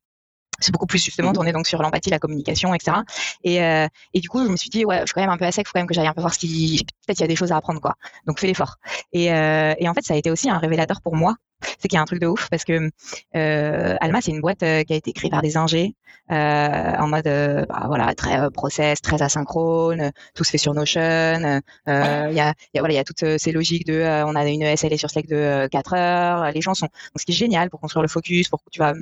c'est 0.62 0.72
beaucoup 0.72 0.86
plus 0.86 1.04
justement 1.04 1.32
mmh 1.32 1.34
tourné 1.34 1.54
donc 1.54 1.68
sur 1.68 1.82
l'empathie, 1.82 2.10
la 2.10 2.20
communication, 2.20 2.74
etc. 2.74 2.98
Et, 3.44 3.64
euh, 3.64 3.88
et 4.14 4.20
du 4.20 4.30
coup, 4.30 4.44
je 4.44 4.50
me 4.50 4.58
suis 4.58 4.70
dit, 4.70 4.86
ouais, 4.86 5.00
je 5.02 5.06
suis 5.06 5.14
quand 5.14 5.22
même 5.22 5.30
un 5.30 5.38
peu 5.38 5.46
à 5.46 5.52
sec, 5.52 5.68
faut 5.68 5.72
quand 5.74 5.80
même 5.80 5.88
que 5.88 5.94
j'aille 5.94 6.08
un 6.08 6.14
peu 6.14 6.22
voir 6.22 6.34
ce 6.34 6.40
qui, 6.40 6.86
peut-être 7.06 7.20
il 7.20 7.22
y 7.22 7.26
a 7.26 7.28
des 7.28 7.36
choses 7.36 7.52
à 7.52 7.58
apprendre, 7.58 7.82
quoi. 7.82 7.96
Donc 8.28 8.40
fais 8.40 8.48
l'effort. 8.48 8.76
Et, 9.14 9.34
euh, 9.34 9.74
et 9.80 9.90
en 9.90 9.94
fait, 9.94 10.04
ça 10.04 10.14
a 10.14 10.18
été 10.18 10.30
aussi 10.30 10.50
un 10.50 10.58
révélateur 10.58 11.02
pour 11.02 11.16
moi 11.16 11.36
c'est 11.80 11.88
qu'il 11.88 11.95
y 11.95 11.99
a 11.99 12.01
un 12.01 12.05
truc 12.05 12.20
de 12.20 12.28
ouf 12.28 12.49
parce 12.49 12.64
que 12.64 12.89
euh, 13.36 13.95
Alma 14.01 14.22
c'est 14.22 14.32
une 14.32 14.41
boîte 14.41 14.64
euh, 14.64 14.84
qui 14.84 14.93
a 14.93 14.95
été 14.95 15.14
créée 15.14 15.30
par 15.30 15.41
des 15.41 15.57
ingés 15.57 15.95
euh, 16.32 16.36
en 16.36 17.07
mode 17.07 17.26
bah, 17.26 17.84
voilà 17.88 18.14
très 18.16 18.49
process 18.51 19.01
très 19.01 19.22
asynchrone 19.22 20.12
tout 20.36 20.43
se 20.43 20.51
fait 20.51 20.57
sur 20.57 20.74
Notion 20.74 21.01
il 21.01 21.86
y 21.88 21.91
a, 21.91 22.32
y, 22.34 22.39
a, 22.39 22.53
voilà 22.76 22.93
il 22.93 22.97
y 22.97 22.99
a 22.99 23.03
toutes 23.03 23.38
ces 23.38 23.51
logiques 23.51 23.86
de 23.86 24.24
on 24.26 24.36
a 24.36 24.45
une 24.47 24.76
SLA 24.76 24.97
sur 24.97 25.09
Slack 25.09 25.28
de 25.28 25.68
4 25.68 25.93
heures 25.93 26.51
les 26.51 26.62
gens 26.62 26.74
sont 26.74 26.88
donc 26.88 27.20
ce 27.20 27.26
qui 27.26 27.32
est 27.32 27.36
génial 27.36 27.70
pour 27.70 27.80
construire 27.80 28.01
le 28.01 28.07
focus 28.07 28.47
pour 28.49 28.64
que 28.64 28.70
tu 28.72 28.80
vas 28.80 28.93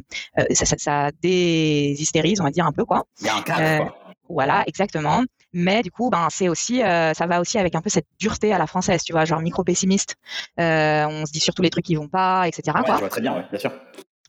ça, 0.53 0.65
ça, 0.65 0.75
ça 0.77 1.11
déshystérise 1.21 2.41
on 2.41 2.43
va 2.43 2.51
dire 2.51 2.65
un 2.65 2.71
peu 2.71 2.85
quoi 2.85 3.05
il 3.21 3.27
y 3.27 3.29
a 3.29 3.35
un 3.35 3.41
cadre 3.41 3.85
quoi. 3.85 3.95
voilà 4.29 4.63
exactement 4.67 5.23
mais 5.53 5.81
du 5.81 5.91
coup, 5.91 6.09
ben, 6.09 6.27
c'est 6.29 6.49
aussi, 6.49 6.83
euh, 6.83 7.13
ça 7.13 7.25
va 7.27 7.39
aussi 7.39 7.57
avec 7.57 7.75
un 7.75 7.81
peu 7.81 7.89
cette 7.89 8.07
dureté 8.19 8.53
à 8.53 8.57
la 8.57 8.67
française, 8.67 9.03
tu 9.03 9.13
vois, 9.13 9.25
genre 9.25 9.41
micro 9.41 9.63
pessimiste. 9.63 10.15
Euh, 10.59 11.05
on 11.07 11.25
se 11.25 11.31
dit 11.31 11.39
surtout 11.39 11.61
les 11.61 11.69
trucs 11.69 11.85
qui 11.85 11.95
vont 11.95 12.07
pas, 12.07 12.47
etc. 12.47 12.77
Ouais, 12.77 12.83
quoi. 12.83 12.95
Je 12.95 12.99
vois 12.99 13.09
très 13.09 13.21
bien, 13.21 13.35
ouais, 13.35 13.45
bien 13.49 13.59
sûr 13.59 13.71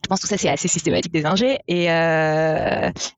pense 0.07 0.19
que 0.19 0.27
tout 0.27 0.27
ça 0.27 0.37
c'est 0.37 0.49
assez 0.49 0.67
systématique 0.67 1.11
des 1.11 1.25
ingés 1.25 1.59
et 1.67 1.85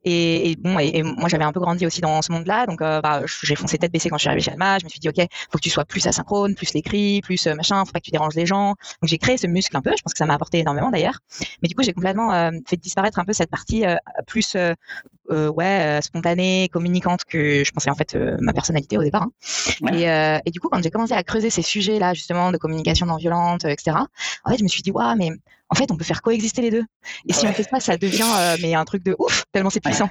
et, 0.03 0.55
bon 0.57 0.79
et, 0.79 1.03
moi 1.03 1.29
j'avais 1.29 1.43
un 1.43 1.51
peu 1.51 1.59
grandi 1.59 1.85
aussi 1.85 2.01
dans 2.01 2.21
ce 2.21 2.31
monde-là 2.31 2.65
donc 2.65 2.79
bah, 2.79 3.21
j'ai 3.43 3.55
foncé 3.55 3.77
tête 3.77 3.91
baissée 3.91 4.09
quand 4.09 4.17
je 4.17 4.21
suis 4.21 4.29
arrivée 4.29 4.43
chez 4.43 4.51
Alma 4.51 4.79
je 4.79 4.85
me 4.85 4.89
suis 4.89 4.99
dit 4.99 5.09
ok 5.09 5.25
faut 5.51 5.57
que 5.57 5.63
tu 5.63 5.69
sois 5.69 5.85
plus 5.85 6.05
asynchrone 6.07 6.55
plus 6.55 6.73
l'écrit 6.73 7.21
plus 7.21 7.47
machin 7.47 7.83
faut 7.85 7.91
pas 7.91 7.99
que 7.99 8.05
tu 8.05 8.11
déranges 8.11 8.35
les 8.35 8.45
gens 8.45 8.69
donc 8.69 9.05
j'ai 9.05 9.17
créé 9.17 9.37
ce 9.37 9.47
muscle 9.47 9.75
un 9.77 9.81
peu 9.81 9.91
je 9.97 10.01
pense 10.03 10.13
que 10.13 10.17
ça 10.17 10.25
m'a 10.25 10.35
apporté 10.35 10.59
énormément 10.59 10.91
d'ailleurs 10.91 11.19
mais 11.61 11.67
du 11.67 11.75
coup 11.75 11.83
j'ai 11.83 11.93
complètement 11.93 12.51
fait 12.67 12.77
disparaître 12.77 13.19
un 13.19 13.25
peu 13.25 13.33
cette 13.33 13.49
partie 13.49 13.83
plus 14.27 14.55
euh, 15.31 15.49
ouais, 15.49 15.99
euh, 15.99 16.01
spontanée, 16.01 16.69
communicante 16.71 17.23
que 17.23 17.63
je 17.63 17.71
pensais 17.71 17.89
en 17.89 17.95
fait 17.95 18.15
euh, 18.15 18.35
ma 18.41 18.51
personnalité 18.51 18.97
au 18.97 19.03
départ. 19.03 19.23
Hein. 19.23 19.93
Et, 19.93 20.03
et, 20.45 20.51
du 20.51 20.59
coup, 20.59 20.67
quand 20.69 20.81
j'ai 20.83 20.91
commencé 20.91 21.13
à 21.13 21.23
creuser 21.23 21.49
ces 21.49 21.61
sujets-là, 21.61 22.13
justement, 22.13 22.51
de 22.51 22.57
communication 22.57 23.05
non 23.05 23.15
violente, 23.15 23.63
etc., 23.65 23.97
en 24.43 24.49
fait, 24.51 24.57
je 24.57 24.63
me 24.63 24.67
suis 24.67 24.81
dit, 24.81 24.91
waouh, 24.91 25.15
mais 25.15 25.29
en 25.73 25.75
fait, 25.75 25.91
on 25.91 25.97
peut 25.97 26.03
faire 26.03 26.21
coexister 26.21 26.61
les 26.61 26.69
deux. 26.69 26.83
Et 27.27 27.33
si 27.33 27.47
on 27.47 27.51
fait 27.51 27.63
ça, 27.63 27.79
ça 27.79 27.97
devient 27.97 28.29
mais 28.61 28.75
un 28.75 28.85
truc 28.85 29.03
de 29.03 29.15
ouf, 29.17 29.43
tellement 29.51 29.71
c'est 29.71 29.79
puissant. 29.79 30.07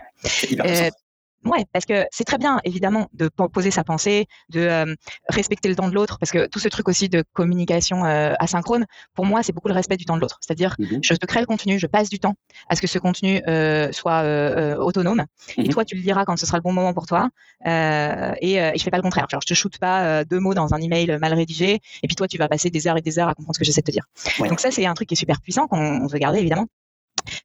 Ouais, 0.59 0.91
parce 1.73 1.85
que 1.85 2.05
c'est 2.11 2.25
très 2.25 2.39
bien, 2.39 2.61
évidemment, 2.65 3.09
de 3.13 3.29
poser 3.29 3.71
sa 3.71 3.85
pensée, 3.85 4.27
de 4.51 4.61
euh, 4.61 4.95
respecter 5.29 5.69
le 5.69 5.77
temps 5.77 5.89
de 5.89 5.95
l'autre, 5.95 6.19
parce 6.19 6.31
que 6.31 6.47
tout 6.47 6.59
ce 6.59 6.69
truc 6.69 6.89
aussi 6.89 7.09
de 7.09 7.25
communication 7.33 8.05
euh, 8.05 8.35
asynchrone, 8.39 8.87
pour 9.15 9.27
moi, 9.27 9.43
c'est 9.43 9.53
beaucoup 9.53 9.69
le 9.69 9.75
respect 9.75 9.97
du 9.97 10.05
temps 10.05 10.17
de 10.17 10.21
l'autre. 10.21 10.39
C'est-à-dire, 10.41 10.75
mmh 10.79 11.01
je 11.03 11.15
te 11.15 11.27
crée 11.27 11.41
le 11.41 11.47
contenu, 11.47 11.79
je 11.79 11.87
passe 11.87 12.09
du 12.09 12.19
temps 12.19 12.35
à 12.69 12.77
ce 12.77 12.81
que 12.81 12.87
ce 12.87 12.99
contenu 12.99 13.43
euh, 13.49 13.91
soit 13.93 14.23
autonome, 14.79 15.25
et 15.57 15.63
mmh 15.63 15.69
toi, 15.69 15.85
tu 15.85 15.97
le 15.97 16.03
diras 16.03 16.25
quand 16.25 16.37
ce 16.37 16.47
sera 16.47 16.59
le 16.59 16.63
bon 16.63 16.73
moment 16.73 16.95
pour 16.95 17.07
toi, 17.07 17.29
et, 17.65 18.55
et 18.55 18.73
je 18.77 18.83
fais 18.83 18.91
pas 18.91 18.99
le 18.99 19.03
contraire. 19.03 19.27
Genre, 19.31 19.41
je 19.41 19.47
te 19.47 19.55
shoote 19.55 19.79
pas 19.79 20.25
deux 20.25 20.39
mots 20.41 20.55
dans 20.55 20.75
un 20.75 20.79
email 20.79 21.19
mal 21.21 21.35
rédigé, 21.35 21.81
et 22.03 22.07
puis 22.07 22.15
toi, 22.15 22.29
tu 22.29 22.39
vas 22.39 22.49
passer 22.49 22.71
des 22.71 22.87
heures 22.87 22.97
et 22.97 23.03
des 23.03 23.19
heures 23.19 23.29
à 23.29 23.35
comprendre 23.35 23.55
ce 23.55 23.59
que 23.59 23.65
j'essaie 23.65 23.81
de 23.83 23.87
te 23.87 23.91
dire. 23.93 24.05
Donc 24.49 24.61
ça, 24.61 24.71
c'est 24.71 24.87
un 24.87 24.95
truc 24.95 25.09
qui 25.09 25.15
est 25.15 25.17
super 25.17 25.41
puissant 25.41 25.67
qu'on 25.67 26.07
veut 26.07 26.19
garder, 26.19 26.39
évidemment. 26.39 26.67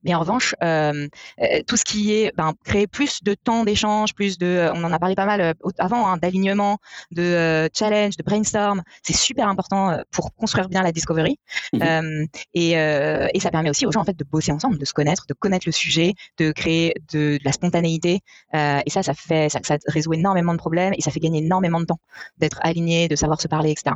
Mais 0.03 0.13
en 0.13 0.19
revanche, 0.19 0.55
euh, 0.63 1.07
euh, 1.41 1.61
tout 1.65 1.77
ce 1.77 1.83
qui 1.83 2.13
est 2.13 2.31
ben, 2.35 2.53
créer 2.63 2.87
plus 2.87 3.23
de 3.23 3.33
temps 3.33 3.63
d'échange, 3.63 4.13
plus 4.13 4.37
de, 4.37 4.45
euh, 4.45 4.73
on 4.73 4.83
en 4.83 4.91
a 4.91 4.99
parlé 4.99 5.15
pas 5.15 5.25
mal 5.25 5.53
avant, 5.77 6.07
hein, 6.07 6.17
d'alignement, 6.17 6.77
de 7.11 7.69
challenge, 7.73 8.17
de 8.17 8.23
brainstorm, 8.23 8.83
c'est 9.03 9.15
super 9.15 9.47
important 9.47 9.97
pour 10.11 10.33
construire 10.35 10.69
bien 10.69 10.83
la 10.83 10.91
discovery. 10.91 11.37
Mmh 11.73 12.25
et, 12.53 12.71
et, 12.71 13.39
ça 13.39 13.51
permet 13.51 13.69
aussi 13.69 13.85
aux 13.85 13.91
gens 13.91 14.01
en 14.01 14.05
fait 14.05 14.17
de 14.17 14.23
bosser 14.23 14.51
ensemble, 14.51 14.77
de 14.77 14.85
se 14.85 14.93
connaître, 14.93 15.25
de 15.27 15.33
connaître 15.33 15.67
le 15.67 15.71
sujet, 15.71 16.13
de 16.37 16.51
créer 16.51 16.93
de, 17.13 17.37
de 17.37 17.43
la 17.43 17.51
spontanéité. 17.51 18.19
et 18.53 18.89
ça, 18.89 19.03
ça 19.03 19.13
fait, 19.13 19.49
ça, 19.49 19.59
ça 19.63 19.77
résout 19.87 20.13
énormément 20.13 20.53
de 20.53 20.57
problèmes 20.57 20.93
et 20.97 21.01
ça 21.01 21.11
fait 21.11 21.19
gagner 21.19 21.39
énormément 21.39 21.79
de 21.79 21.85
temps 21.85 21.99
d'être 22.37 22.59
aligné, 22.61 23.07
de 23.07 23.15
savoir 23.15 23.39
se 23.39 23.47
parler, 23.47 23.71
etc. 23.71 23.95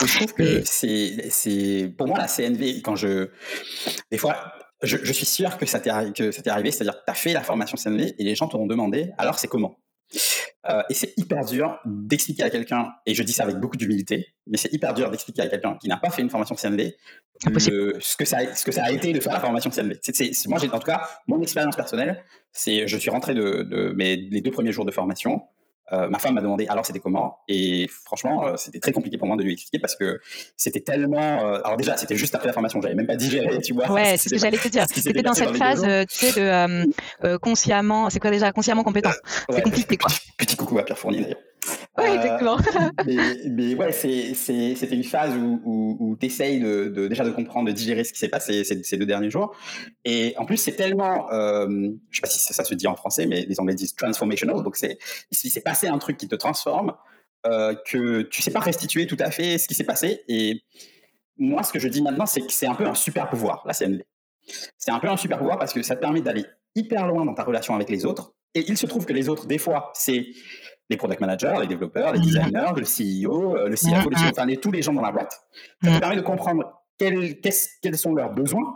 Je 0.00 0.16
trouve 0.16 0.34
que 0.34 0.62
c'est, 0.64 1.30
c'est, 1.30 1.92
pour 1.96 2.08
moi, 2.08 2.18
la 2.18 2.26
CNV, 2.26 2.82
quand 2.82 2.96
je, 2.96 3.28
des 4.10 4.18
fois, 4.18 4.52
je, 4.84 5.12
suis 5.12 5.26
sûr 5.26 5.56
que 5.58 5.66
ça 5.66 5.80
t'est 5.80 5.90
arrivé, 5.90 6.70
c'est-à-dire 6.70 6.94
que 6.94 7.04
tu 7.04 7.10
as 7.10 7.14
fait 7.14 7.32
la 7.32 7.42
formation 7.42 7.76
CNV 7.76 8.14
et 8.18 8.24
les 8.24 8.34
gens 8.34 8.48
t'ont 8.48 8.66
demandé, 8.66 9.12
alors 9.18 9.38
c'est 9.38 9.48
comment? 9.48 9.76
Euh, 10.68 10.82
Et 10.88 10.94
c'est 10.94 11.12
hyper 11.16 11.44
dur 11.44 11.78
d'expliquer 11.84 12.44
à 12.44 12.50
quelqu'un, 12.50 12.88
et 13.06 13.14
je 13.14 13.22
dis 13.22 13.32
ça 13.32 13.42
avec 13.42 13.56
beaucoup 13.56 13.76
d'humilité, 13.76 14.34
mais 14.46 14.56
c'est 14.56 14.72
hyper 14.72 14.94
dur 14.94 15.10
d'expliquer 15.10 15.42
à 15.42 15.48
quelqu'un 15.48 15.76
qui 15.80 15.88
n'a 15.88 15.96
pas 15.96 16.10
fait 16.10 16.22
une 16.22 16.30
formation 16.30 16.54
CNV 16.54 16.94
ce, 17.40 18.16
que 18.16 18.24
ça 18.24 18.38
a, 18.38 18.54
ce 18.54 18.64
que 18.64 18.72
ça 18.72 18.84
a 18.84 18.90
été 18.90 19.12
de 19.12 19.20
faire 19.20 19.32
la 19.32 19.40
formation 19.40 19.70
CNV. 19.70 19.98
moi, 20.48 20.58
j'ai, 20.58 20.68
en 20.70 20.78
tout 20.78 20.86
cas, 20.86 21.08
mon 21.26 21.40
expérience 21.42 21.76
personnelle, 21.76 22.22
c'est 22.52 22.86
je 22.86 22.96
suis 22.96 23.10
rentré 23.10 23.34
de, 23.34 23.62
de 23.62 23.92
mes, 23.96 24.16
les 24.16 24.40
deux 24.40 24.50
premiers 24.50 24.72
jours 24.72 24.84
de 24.84 24.90
formation. 24.90 25.42
Euh, 25.92 26.08
ma 26.08 26.18
femme 26.18 26.34
m'a 26.34 26.40
demandé 26.40 26.66
alors 26.66 26.86
c'était 26.86 26.98
comment 26.98 27.40
et 27.46 27.90
franchement 28.06 28.46
euh, 28.46 28.56
c'était 28.56 28.80
très 28.80 28.92
compliqué 28.92 29.18
pour 29.18 29.28
moi 29.28 29.36
de 29.36 29.42
lui 29.42 29.52
expliquer 29.52 29.78
parce 29.78 29.94
que 29.96 30.18
c'était 30.56 30.80
tellement 30.80 31.44
euh, 31.44 31.60
alors 31.62 31.76
déjà 31.76 31.94
c'était 31.98 32.16
juste 32.16 32.34
après 32.34 32.46
la 32.46 32.54
formation 32.54 32.80
j'avais 32.80 32.94
même 32.94 33.06
pas 33.06 33.16
digéré 33.16 33.60
tu 33.60 33.74
vois. 33.74 33.92
Ouais 33.92 34.16
c'est 34.16 34.30
ce 34.30 34.34
que 34.34 34.40
j'allais 34.40 34.56
te 34.56 34.68
dire. 34.68 34.86
c'était 34.88 35.20
dans 35.20 35.34
cette 35.34 35.54
phase 35.58 35.82
tu 36.08 36.16
sais 36.16 36.40
de 36.40 37.36
consciemment 37.36 38.08
c'est 38.08 38.18
quoi 38.18 38.30
déjà 38.30 38.50
consciemment 38.50 38.82
compétent. 38.82 39.12
C'est 39.50 39.60
compliqué 39.60 39.98
quoi. 39.98 40.10
petit, 40.38 40.56
coucou 40.56 40.78
à 40.78 40.84
Pierre 40.84 40.98
Fournier 40.98 41.20
d'ailleurs 41.20 41.38
oui, 41.98 42.06
exactement. 42.06 42.56
mais, 43.06 43.16
mais, 43.50 43.74
ouais, 43.74 43.92
c'était 43.92 44.94
une 44.94 45.04
phase 45.04 45.36
où, 45.36 45.60
où, 45.64 45.96
où 46.00 46.16
tu 46.16 46.26
essayes 46.26 46.60
de, 46.60 46.88
de, 46.88 47.08
déjà 47.08 47.24
de 47.24 47.30
comprendre, 47.30 47.68
de 47.68 47.72
digérer 47.72 48.04
ce 48.04 48.12
qui 48.12 48.18
s'est 48.18 48.28
passé 48.28 48.64
ces, 48.64 48.82
ces, 48.82 48.96
deux 48.96 49.06
derniers 49.06 49.30
jours. 49.30 49.54
Et 50.04 50.34
en 50.36 50.44
plus, 50.44 50.56
c'est 50.56 50.72
tellement, 50.74 51.30
euh, 51.32 51.68
je 52.10 52.16
sais 52.16 52.20
pas 52.20 52.28
si 52.28 52.40
ça, 52.40 52.64
se 52.64 52.74
dit 52.74 52.86
en 52.86 52.96
français, 52.96 53.26
mais 53.26 53.44
les 53.46 53.60
Anglais 53.60 53.74
disent 53.74 53.94
transformational. 53.94 54.62
Donc, 54.62 54.76
c'est 54.76 54.98
il 55.30 55.50
s'est 55.50 55.60
passé 55.60 55.86
un 55.86 55.98
truc 55.98 56.16
qui 56.16 56.28
te 56.28 56.34
transforme, 56.34 56.94
euh, 57.46 57.74
que 57.86 58.22
tu 58.22 58.42
sais 58.42 58.50
pas 58.50 58.60
restituer 58.60 59.06
tout 59.06 59.18
à 59.20 59.30
fait 59.30 59.58
ce 59.58 59.68
qui 59.68 59.74
s'est 59.74 59.84
passé. 59.84 60.22
Et 60.28 60.62
moi, 61.36 61.62
ce 61.62 61.72
que 61.72 61.78
je 61.78 61.88
dis 61.88 62.02
maintenant, 62.02 62.26
c'est 62.26 62.40
que 62.40 62.52
c'est 62.52 62.66
un 62.66 62.74
peu 62.74 62.86
un 62.86 62.94
super 62.94 63.28
pouvoir, 63.28 63.62
la 63.66 63.74
CNV. 63.74 64.04
C'est 64.76 64.90
un 64.90 64.98
peu 64.98 65.08
un 65.08 65.16
super 65.16 65.38
pouvoir 65.38 65.58
parce 65.58 65.72
que 65.72 65.82
ça 65.82 65.96
te 65.96 66.00
permet 66.00 66.20
d'aller 66.20 66.44
hyper 66.74 67.06
loin 67.06 67.24
dans 67.24 67.34
ta 67.34 67.44
relation 67.44 67.74
avec 67.74 67.88
les 67.88 68.04
autres. 68.04 68.34
Et 68.54 68.64
il 68.68 68.78
se 68.78 68.86
trouve 68.86 69.04
que 69.04 69.12
les 69.12 69.28
autres, 69.28 69.46
des 69.46 69.58
fois, 69.58 69.90
c'est 69.94 70.26
les 70.90 70.96
product 70.96 71.20
managers, 71.20 71.54
les 71.60 71.66
développeurs, 71.66 72.12
les 72.12 72.20
designers, 72.20 72.72
le 72.76 72.84
CEO, 72.84 73.56
euh, 73.56 73.68
le 73.68 73.76
CFO, 73.76 74.10
le 74.10 74.16
CEO, 74.16 74.30
enfin 74.30 74.46
tous 74.60 74.70
les 74.70 74.82
gens 74.82 74.92
dans 74.92 75.02
la 75.02 75.12
boîte. 75.12 75.40
Ça 75.82 75.94
te 75.94 75.98
permet 75.98 76.16
de 76.16 76.20
comprendre 76.20 76.82
quels, 76.98 77.40
quels 77.40 77.96
sont 77.96 78.14
leurs 78.14 78.32
besoins, 78.32 78.74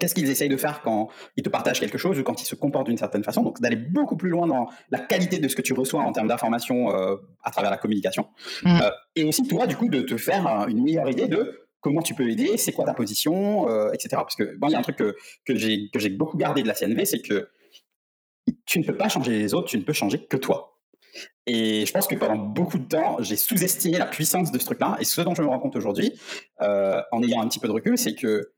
qu'est-ce 0.00 0.14
qu'ils 0.14 0.28
essayent 0.30 0.48
de 0.48 0.56
faire 0.56 0.82
quand 0.82 1.08
ils 1.36 1.44
te 1.44 1.48
partagent 1.48 1.78
quelque 1.78 1.98
chose 1.98 2.18
ou 2.18 2.24
quand 2.24 2.42
ils 2.42 2.46
se 2.46 2.56
comportent 2.56 2.88
d'une 2.88 2.96
certaine 2.96 3.22
façon. 3.22 3.42
Donc 3.42 3.60
d'aller 3.60 3.76
beaucoup 3.76 4.16
plus 4.16 4.30
loin 4.30 4.46
dans 4.46 4.68
la 4.90 4.98
qualité 4.98 5.38
de 5.38 5.48
ce 5.48 5.54
que 5.54 5.62
tu 5.62 5.74
reçois 5.74 6.02
en 6.02 6.12
termes 6.12 6.28
d'information 6.28 6.92
euh, 6.92 7.16
à 7.44 7.50
travers 7.50 7.70
la 7.70 7.78
communication. 7.78 8.28
Euh, 8.66 8.90
et 9.14 9.24
aussi 9.24 9.46
toi, 9.46 9.66
du 9.66 9.76
coup, 9.76 9.88
de 9.88 10.00
te 10.00 10.16
faire 10.16 10.66
une 10.68 10.82
meilleure 10.82 11.08
idée 11.08 11.28
de 11.28 11.68
comment 11.80 12.02
tu 12.02 12.14
peux 12.14 12.28
aider, 12.28 12.56
c'est 12.56 12.72
quoi 12.72 12.84
ta 12.84 12.94
position, 12.94 13.68
etc. 13.92 14.08
Parce 14.16 14.34
que 14.34 14.56
bon, 14.58 14.66
il 14.66 14.72
y 14.72 14.74
a 14.74 14.78
un 14.80 14.82
truc 14.82 14.96
que, 14.96 15.14
que 15.44 15.54
j'ai 15.54 16.10
beaucoup 16.10 16.36
gardé 16.36 16.62
de 16.64 16.68
la 16.68 16.74
CNV, 16.74 17.04
c'est 17.04 17.20
que 17.20 17.48
tu 18.64 18.80
ne 18.80 18.84
peux 18.84 18.96
pas 18.96 19.08
changer 19.08 19.38
les 19.38 19.54
autres, 19.54 19.68
tu 19.68 19.78
ne 19.78 19.82
peux 19.82 19.92
changer 19.92 20.26
que 20.26 20.36
toi. 20.36 20.75
Et 21.46 21.86
je 21.86 21.92
pense 21.92 22.06
que 22.06 22.16
pendant 22.16 22.36
beaucoup 22.36 22.78
de 22.78 22.88
temps, 22.88 23.16
j'ai 23.20 23.36
sous-estimé 23.36 23.98
la 23.98 24.06
puissance 24.06 24.50
de 24.50 24.58
ce 24.58 24.64
truc-là. 24.64 24.96
Et 25.00 25.04
ce 25.04 25.20
dont 25.20 25.34
je 25.34 25.42
me 25.42 25.48
rends 25.48 25.60
compte 25.60 25.76
aujourd'hui, 25.76 26.12
euh, 26.62 27.00
en 27.12 27.22
ayant 27.22 27.40
un 27.40 27.48
petit 27.48 27.60
peu 27.60 27.68
de 27.68 27.72
recul, 27.72 27.96
c'est 27.96 28.14
que 28.14 28.52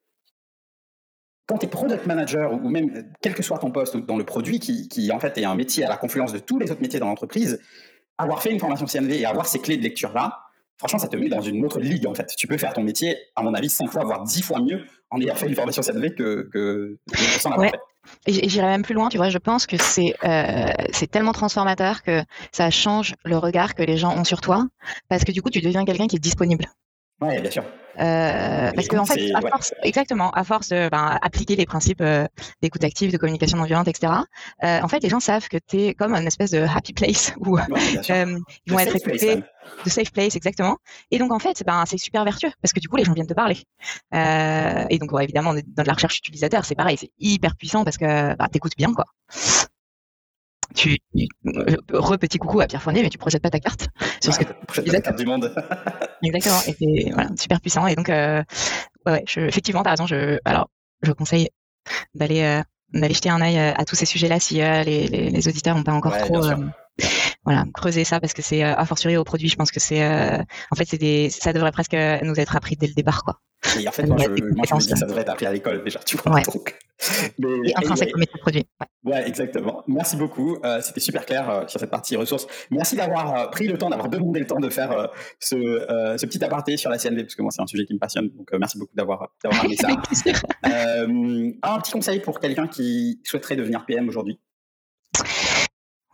quand 1.46 1.59
tu 1.59 1.66
es 1.66 1.68
product 1.68 2.06
manager 2.06 2.52
ou 2.52 2.68
même 2.68 3.11
quel 3.22 3.34
que 3.34 3.42
soit 3.42 3.59
ton 3.59 3.70
poste 3.70 3.96
dans 3.96 4.16
le 4.16 4.24
produit, 4.24 4.59
qui, 4.59 4.88
qui, 4.88 5.11
en 5.12 5.18
fait 5.18 5.36
est 5.38 5.44
un 5.44 5.54
métier 5.54 5.84
à 5.84 5.88
la 5.88 5.96
confluence 5.96 6.32
de 6.32 6.38
tous 6.38 6.59
les 6.59 6.70
autres 6.70 6.82
métiers 6.82 7.00
dans 7.00 7.09
l'entreprise, 7.09 7.61
avoir 8.18 8.42
fait 8.42 8.50
une 8.50 8.61
formation 8.61 8.86
CNV 8.86 9.20
et 9.20 9.26
avoir 9.26 9.46
ces 9.46 9.59
clés 9.59 9.76
de 9.76 9.82
lecture-là, 9.82 10.38
franchement, 10.76 10.98
ça 10.98 11.09
te 11.09 11.16
met 11.16 11.28
dans 11.28 11.40
une 11.40 11.64
autre 11.64 11.80
ligue 11.80 12.06
en 12.06 12.14
fait. 12.14 12.26
Tu 12.36 12.46
peux 12.46 12.59
faire 12.59 12.72
ton 12.74 12.82
métier, 12.82 13.16
à 13.34 13.42
mon 13.42 13.54
avis, 13.54 13.68
cinq 13.70 13.90
fois, 13.90 14.04
voire 14.04 14.24
dix 14.24 14.42
fois 14.42 14.61
mieux 14.61 14.84
en 15.11 15.20
ayant 15.20 15.34
fait 15.34 15.48
une 15.48 15.54
formation 15.54 15.82
CNV 15.82 16.14
que, 16.14 16.48
que, 16.52 16.98
que 17.11 17.16
sans 17.16 17.50
l'avoir 17.50 17.70
fait. 17.70 17.78
J'irai 18.26 18.66
même 18.66 18.82
plus 18.82 18.94
loin, 18.94 19.09
tu 19.09 19.16
vois, 19.16 19.30
je 19.30 19.38
pense 19.38 19.66
que 19.66 19.76
euh, 19.76 20.72
c'est 20.92 21.11
tellement 21.11 21.32
transformateur 21.32 22.02
que 22.02 22.22
ça 22.52 22.70
change 22.70 23.14
le 23.24 23.38
regard 23.38 23.74
que 23.74 23.82
les 23.82 23.96
gens 23.96 24.16
ont 24.16 24.24
sur 24.24 24.40
toi, 24.40 24.66
parce 25.09 25.24
que 25.24 25.32
du 25.32 25.42
coup, 25.42 25.50
tu 25.50 25.61
deviens 25.61 25.84
quelqu'un 25.84 26.06
qui 26.06 26.16
est 26.16 26.20
disponible. 26.20 26.66
Oui, 27.20 27.40
bien 27.40 27.50
sûr. 27.50 27.64
Euh, 28.00 28.70
parce 28.74 28.86
qu'en 28.86 28.98
en 28.98 29.06
fait, 29.06 29.32
à 29.34 29.40
force, 29.40 29.74
exactement, 29.82 30.30
à 30.30 30.44
force 30.44 30.68
de 30.68 30.88
ben, 30.88 31.18
appliquer 31.20 31.56
les 31.56 31.66
principes 31.66 32.00
euh, 32.00 32.26
d'écoute 32.62 32.84
active, 32.84 33.10
de 33.10 33.16
communication 33.16 33.58
non 33.58 33.64
violente, 33.64 33.88
etc., 33.88 34.12
euh, 34.62 34.80
en 34.80 34.88
fait, 34.88 35.02
les 35.02 35.08
gens 35.08 35.18
savent 35.18 35.48
que 35.48 35.56
tu 35.56 35.80
es 35.82 35.94
comme 35.94 36.14
une 36.14 36.26
espèce 36.26 36.52
de 36.52 36.60
happy 36.60 36.92
place 36.92 37.32
où 37.40 37.58
ils 37.58 38.72
vont 38.72 38.78
être 38.78 38.94
écoutés, 38.94 39.42
de 39.84 39.90
safe 39.90 40.12
place, 40.12 40.36
exactement. 40.36 40.76
Et 41.10 41.18
donc, 41.18 41.32
en 41.32 41.40
fait, 41.40 41.64
ben, 41.66 41.84
c'est 41.86 41.98
super 41.98 42.24
vertueux 42.24 42.52
parce 42.62 42.72
que 42.72 42.80
du 42.80 42.88
coup, 42.88 42.96
les 42.96 43.04
gens 43.04 43.14
viennent 43.14 43.26
te 43.26 43.34
parler. 43.34 43.58
et 44.12 44.98
donc, 44.98 45.10
ouais, 45.12 45.24
évidemment, 45.24 45.54
dans 45.54 45.82
la 45.82 45.92
recherche 45.92 46.18
utilisateur, 46.18 46.64
c'est 46.64 46.76
pareil, 46.76 46.96
c'est 46.98 47.10
hyper 47.18 47.56
puissant 47.56 47.82
parce 47.84 47.96
que 47.96 48.36
bah, 48.36 48.46
t'écoutes 48.50 48.76
bien, 48.76 48.92
quoi 48.94 49.06
tu, 50.79 50.97
re 51.93 52.18
petit 52.18 52.39
coucou 52.39 52.61
à 52.61 52.66
Pierre 52.66 52.83
Fournier, 52.83 53.03
mais 53.03 53.11
tu 53.11 53.18
projettes 53.18 53.43
pas 53.43 53.51
ta 53.51 53.59
carte 53.59 53.89
sur 54.22 54.33
ce 54.33 54.39
que 54.39 54.45
tu 54.72 54.91
la 54.91 55.01
carte 55.01 55.18
du 55.18 55.26
monde. 55.26 55.53
Exactement, 56.22 56.61
et 56.66 56.74
c'est 56.79 57.11
voilà, 57.12 57.31
super 57.37 57.61
puissant. 57.61 57.87
Et 57.87 57.97
donc, 57.97 58.09
euh, 58.09 58.43
ouais, 59.07 59.24
je, 59.26 59.41
effectivement, 59.41 59.83
t'as 59.83 59.91
raison. 59.91 60.07
Je, 60.07 60.39
alors, 60.45 60.70
je 61.03 61.12
conseille 61.12 61.49
d'aller 62.14 62.43
euh, 62.43 62.62
d'aller 62.93 63.14
jeter 63.14 63.31
un 63.31 63.41
œil 63.41 63.59
euh, 63.59 63.72
à 63.76 63.85
tous 63.85 63.97
ces 63.97 64.07
sujets-là 64.07 64.41
si 64.41 64.62
euh, 64.62 64.83
les, 64.83 65.09
les, 65.09 65.31
les, 65.31 65.49
auditeurs 65.49 65.76
n'ont 65.76 65.83
pas 65.83 65.93
encore 65.93 66.16
trop 66.16 66.43
voilà 67.44 67.64
creuser 67.72 68.05
ça 68.05 68.20
parce 68.20 68.32
que 68.32 68.42
c'est 68.42 68.62
a 68.62 68.84
fortiori 68.84 69.16
au 69.16 69.24
produit 69.24 69.49
je 69.49 69.57
pense 69.57 69.70
que 69.70 69.80
c'est 69.80 70.05
en 70.05 70.76
fait 70.76 70.84
c'est 70.86 70.99
des 70.99 71.30
ça 71.30 71.53
devrait 71.53 71.72
presque 71.72 71.96
nous 72.22 72.34
être 72.38 72.57
appris 72.57 72.76
dès 72.76 72.88
le 72.88 72.94
départ 72.94 73.24
quoi 73.24 73.40
et 73.80 73.88
en 73.88 73.92
fait, 73.92 74.07
moi, 74.07 74.16
je, 74.20 74.28
moi, 74.28 74.64
je 74.68 74.74
me 74.74 74.80
dis 74.80 74.88
que 74.88 74.99
ça 74.99 75.07
devrait 75.07 75.22
être 75.22 75.30
appris 75.30 75.46
à 75.46 75.53
l'école 75.53 75.82
déjà, 75.82 75.99
tu 75.99 76.16
vois. 76.16 76.32
Ouais. 76.32 76.42
mais, 77.38 77.70
et 77.70 77.72
comme 77.72 77.96
produit. 78.40 78.66
Ouais. 79.05 79.12
ouais. 79.12 79.28
exactement. 79.28 79.82
Merci 79.88 80.16
beaucoup. 80.16 80.59
Euh, 80.64 80.80
C'était 80.80 81.01
super 81.01 81.26
clair 81.26 81.51
euh, 81.51 81.66
sur 81.66 81.80
cette 81.80 81.90
partie 81.90 82.14
ressources. 82.14 82.46
Merci 82.70 82.94
d'avoir 82.94 83.34
euh, 83.34 83.46
pris 83.49 83.66
le 83.66 83.76
temps, 83.76 83.90
d'avoir 83.90 84.09
demandé 84.09 84.40
le 84.40 84.46
temps 84.46 84.61
de 84.61 84.70
faire 84.70 84.92
euh, 84.92 85.07
ce, 85.40 85.57
euh, 85.57 86.16
ce, 86.16 86.26
petit 86.26 86.42
aparté 86.44 86.76
sur 86.76 86.88
la 86.88 86.99
CNV, 86.99 87.24
parce 87.24 87.34
que 87.34 87.42
moi, 87.42 87.51
c'est 87.51 87.62
un 87.62 87.66
sujet 87.66 87.84
qui 87.84 87.94
me 87.94 87.99
passionne. 87.99 88.28
Donc, 88.28 88.49
merci 88.59 88.78
beaucoup 88.78 88.94
d'avoir 88.94 89.28
amené 89.44 89.76
ça. 89.76 89.88
un 90.62 91.80
petit 91.80 91.92
conseil 91.92 92.20
pour 92.20 92.38
quelqu'un 92.38 92.68
qui 92.68 93.20
souhaiterait 93.24 93.57
devenir 93.57 93.84
PM 93.86 94.09
aujourd'hui? 94.09 94.38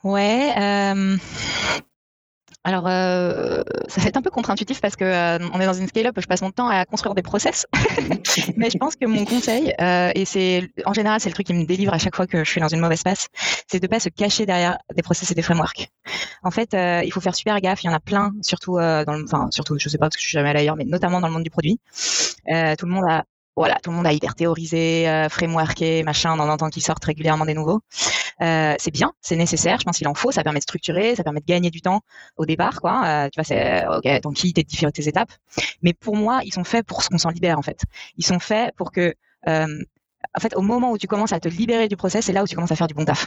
Ouais. 0.04 0.52
alors, 2.66 2.86
euh, 2.86 3.62
ça 3.88 4.00
être 4.08 4.16
un 4.16 4.22
peu 4.22 4.30
contre-intuitif 4.30 4.80
parce 4.80 4.96
que 4.96 5.04
euh, 5.04 5.38
on 5.52 5.60
est 5.60 5.66
dans 5.66 5.74
une 5.74 5.86
scale-up, 5.86 6.14
je 6.18 6.26
passe 6.26 6.42
mon 6.42 6.50
temps 6.50 6.68
à 6.68 6.84
construire 6.84 7.14
des 7.14 7.22
process. 7.22 7.66
Mais 8.56 8.70
je 8.70 8.78
pense 8.78 8.96
que 8.96 9.06
mon 9.06 9.24
conseil, 9.24 9.74
euh, 9.80 10.10
et 10.14 10.24
c'est 10.24 10.70
en 10.86 10.94
général 10.94 11.20
c'est 11.20 11.28
le 11.28 11.34
truc 11.34 11.46
qui 11.46 11.54
me 11.54 11.64
délivre 11.64 11.92
à 11.92 11.98
chaque 11.98 12.16
fois 12.16 12.26
que 12.26 12.44
je 12.44 12.50
suis 12.50 12.60
dans 12.60 12.68
une 12.68 12.80
mauvaise 12.80 13.02
passe, 13.02 13.28
c'est 13.66 13.80
de 13.80 13.86
pas 13.86 14.00
se 14.00 14.08
cacher 14.08 14.46
derrière 14.46 14.78
des 14.94 15.02
process 15.02 15.30
et 15.30 15.34
des 15.34 15.42
frameworks. 15.42 15.88
En 16.42 16.50
fait, 16.50 16.74
euh, 16.74 17.02
il 17.04 17.12
faut 17.12 17.20
faire 17.20 17.34
super 17.34 17.60
gaffe. 17.60 17.82
Il 17.84 17.88
y 17.88 17.90
en 17.90 17.94
a 17.94 18.00
plein, 18.00 18.32
surtout 18.42 18.78
euh, 18.78 19.04
dans, 19.04 19.14
le, 19.14 19.24
enfin 19.24 19.48
surtout, 19.50 19.78
je 19.78 19.88
sais 19.88 19.98
pas 19.98 20.06
parce 20.06 20.16
que 20.16 20.22
je 20.22 20.28
suis 20.28 20.34
jamais 20.38 20.50
allée 20.50 20.60
ailleurs, 20.60 20.76
mais 20.76 20.84
notamment 20.84 21.20
dans 21.20 21.28
le 21.28 21.34
monde 21.34 21.44
du 21.44 21.50
produit. 21.50 21.80
tout 22.46 22.86
le 22.86 22.92
monde 22.92 23.04
a 23.08 23.24
voilà, 23.56 23.76
tout 23.82 23.90
le 23.90 23.96
monde 23.96 24.06
a 24.06 24.12
hyper 24.12 24.34
théorisé, 24.34 25.08
euh, 25.08 25.28
frameworké, 25.28 26.02
machin, 26.02 26.32
on 26.36 26.40
en 26.40 26.48
entend 26.48 26.70
qui 26.70 26.80
sortent 26.80 27.04
régulièrement 27.04 27.44
des 27.44 27.54
nouveaux. 27.54 27.80
Euh, 28.42 28.74
c'est 28.78 28.90
bien, 28.90 29.12
c'est 29.20 29.36
nécessaire, 29.36 29.78
je 29.78 29.84
pense 29.84 29.98
qu'il 29.98 30.08
en 30.08 30.14
faut, 30.14 30.32
ça 30.32 30.42
permet 30.42 30.58
de 30.58 30.64
structurer, 30.64 31.14
ça 31.14 31.22
permet 31.22 31.40
de 31.40 31.46
gagner 31.46 31.70
du 31.70 31.80
temps 31.80 32.00
au 32.36 32.46
départ, 32.46 32.80
quoi. 32.80 33.02
Euh, 33.06 33.28
tu 33.30 33.40
vois, 33.40 33.44
c'est 33.44 33.86
ok, 33.86 34.20
ton 34.22 34.32
kit 34.32 34.52
et 34.56 34.64
différentes 34.64 34.98
étapes? 34.98 35.30
Mais 35.82 35.92
pour 35.92 36.16
moi, 36.16 36.40
ils 36.44 36.52
sont 36.52 36.64
faits 36.64 36.84
pour 36.86 37.02
ce 37.02 37.08
qu'on 37.08 37.18
s'en 37.18 37.30
libère 37.30 37.58
en 37.58 37.62
fait. 37.62 37.82
Ils 38.16 38.26
sont 38.26 38.40
faits 38.40 38.74
pour 38.76 38.90
que, 38.90 39.14
euh, 39.48 39.84
en 40.36 40.40
fait, 40.40 40.56
au 40.56 40.62
moment 40.62 40.90
où 40.90 40.98
tu 40.98 41.06
commences 41.06 41.32
à 41.32 41.40
te 41.40 41.48
libérer 41.48 41.88
du 41.88 41.96
process, 41.96 42.24
c'est 42.26 42.32
là 42.32 42.42
où 42.42 42.46
tu 42.46 42.56
commences 42.56 42.72
à 42.72 42.76
faire 42.76 42.88
du 42.88 42.94
bon 42.94 43.04
taf. 43.04 43.26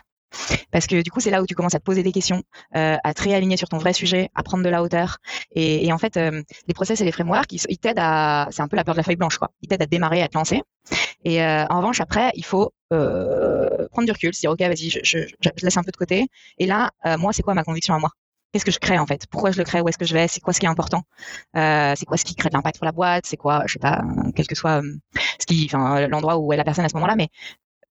Parce 0.71 0.88
que 0.88 1.01
du 1.01 1.11
coup, 1.11 1.19
c'est 1.19 1.32
là 1.32 1.41
où 1.41 1.45
tu 1.45 1.55
commences 1.55 1.75
à 1.75 1.80
te 1.80 1.84
poser 1.84 2.03
des 2.03 2.11
questions, 2.11 2.43
euh, 2.75 2.97
à 3.03 3.13
te 3.13 3.23
réaligner 3.23 3.57
sur 3.57 3.69
ton 3.69 3.78
vrai 3.78 3.93
sujet, 3.93 4.30
à 4.36 4.43
prendre 4.43 4.63
de 4.63 4.69
la 4.69 4.84
hauteur. 4.84 5.17
Et, 5.51 5.91
en 5.91 5.97
fait, 5.97 6.17
euh, 6.17 6.41
les 6.67 6.73
process 6.73 7.01
et 7.01 7.05
les 7.05 7.11
frameworks, 7.11 7.51
ils, 7.51 7.78
t'aident 7.78 7.99
à, 7.99 8.47
c'est 8.51 8.61
un 8.61 8.67
peu 8.67 8.75
la 8.75 8.84
peur 8.84 8.93
de 8.93 8.97
la 8.97 9.03
feuille 9.03 9.15
blanche, 9.15 9.38
quoi. 9.38 9.51
Ils 9.61 9.67
t'aident 9.67 9.84
à 9.84 9.86
démarrer, 9.86 10.21
à 10.21 10.28
te 10.28 10.38
lancer. 10.38 10.61
Et 11.23 11.43
euh, 11.43 11.65
en 11.69 11.78
revanche, 11.78 12.01
après, 12.01 12.32
il 12.36 12.45
faut 12.45 12.71
prendre 12.89 14.05
du 14.05 14.11
recul, 14.11 14.34
se 14.34 14.41
dire, 14.41 14.51
ok, 14.51 14.59
vas-y, 14.59 14.89
je, 14.89 14.99
je, 15.03 15.19
laisse 15.61 15.78
un 15.78 15.84
peu 15.84 15.91
de 15.91 15.97
côté. 15.97 16.28
Et 16.57 16.65
là, 16.65 16.91
moi, 17.17 17.34
c'est 17.34 17.43
quoi 17.43 17.53
ma 17.53 17.63
conviction 17.63 17.93
à 17.93 17.99
moi? 17.99 18.11
Qu'est-ce 18.53 18.63
que 18.63 18.71
je 18.71 18.80
crée 18.80 18.97
en 18.97 19.05
fait? 19.05 19.28
Pourquoi 19.30 19.51
je 19.51 19.57
le 19.57 19.65
crée? 19.65 19.82
Où 19.82 19.89
est-ce 19.89 19.97
que 19.97 20.05
je 20.05 20.13
vais? 20.13 20.30
C'est 20.30 20.39
quoi 20.39 20.53
ce 20.53 20.61
qui 20.61 20.65
est 20.65 20.69
important? 20.69 21.03
C'est 21.53 22.05
quoi 22.05 22.15
ce 22.15 22.23
qui 22.23 22.34
crée 22.36 22.49
de 22.49 22.53
l'impact 22.55 22.78
pour 22.78 22.86
la 22.86 22.93
boîte? 22.93 23.25
C'est 23.25 23.36
quoi, 23.36 23.63
je 23.65 23.73
sais 23.73 23.80
pas, 23.80 24.03
quel 24.36 24.47
que 24.47 24.55
soit 24.55 24.82
l'endroit 26.09 26.38
où 26.38 26.53
est 26.53 26.57
la 26.57 26.63
personne 26.63 26.86
à 26.86 26.89
ce 26.89 26.95
moment-là? 26.95 27.15
Mais 27.17 27.28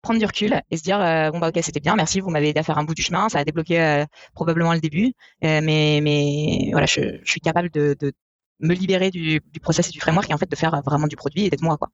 prendre 0.03 0.19
du 0.19 0.25
recul 0.25 0.61
et 0.69 0.77
se 0.77 0.83
dire 0.83 1.01
euh, 1.01 1.31
bon 1.31 1.39
bah 1.39 1.47
ok 1.47 1.59
c'était 1.63 1.79
bien 1.79 1.95
merci 1.95 2.19
vous 2.19 2.29
m'avez 2.29 2.49
aidé 2.49 2.59
à 2.59 2.63
faire 2.63 2.77
un 2.77 2.83
bout 2.83 2.93
du 2.93 3.01
chemin 3.01 3.29
ça 3.29 3.39
a 3.39 3.43
débloqué 3.45 3.81
euh, 3.81 4.05
probablement 4.35 4.73
le 4.73 4.79
début 4.79 5.13
euh, 5.43 5.61
mais 5.63 5.99
mais 6.03 6.69
voilà 6.71 6.85
je, 6.85 7.01
je 7.23 7.31
suis 7.31 7.41
capable 7.41 7.71
de, 7.71 7.95
de, 7.99 8.11
me 8.59 8.73
libérer 8.75 9.09
du, 9.09 9.41
du 9.51 9.59
process 9.59 9.87
et 9.89 9.91
du 9.91 9.99
framework 9.99 10.29
et 10.29 10.33
en 10.33 10.37
fait 10.37 10.49
de 10.49 10.55
faire 10.55 10.79
vraiment 10.85 11.07
du 11.07 11.15
produit 11.15 11.45
et 11.45 11.49
d'être 11.49 11.63
moi 11.63 11.77
quoi 11.77 11.89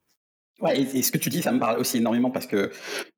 Ouais, 0.61 0.81
et, 0.81 1.01
ce 1.01 1.11
que 1.11 1.17
tu 1.17 1.29
dis, 1.29 1.41
ça 1.41 1.53
me 1.53 1.59
parle 1.59 1.79
aussi 1.79 1.97
énormément 1.97 2.31
parce 2.31 2.45
que, 2.45 2.69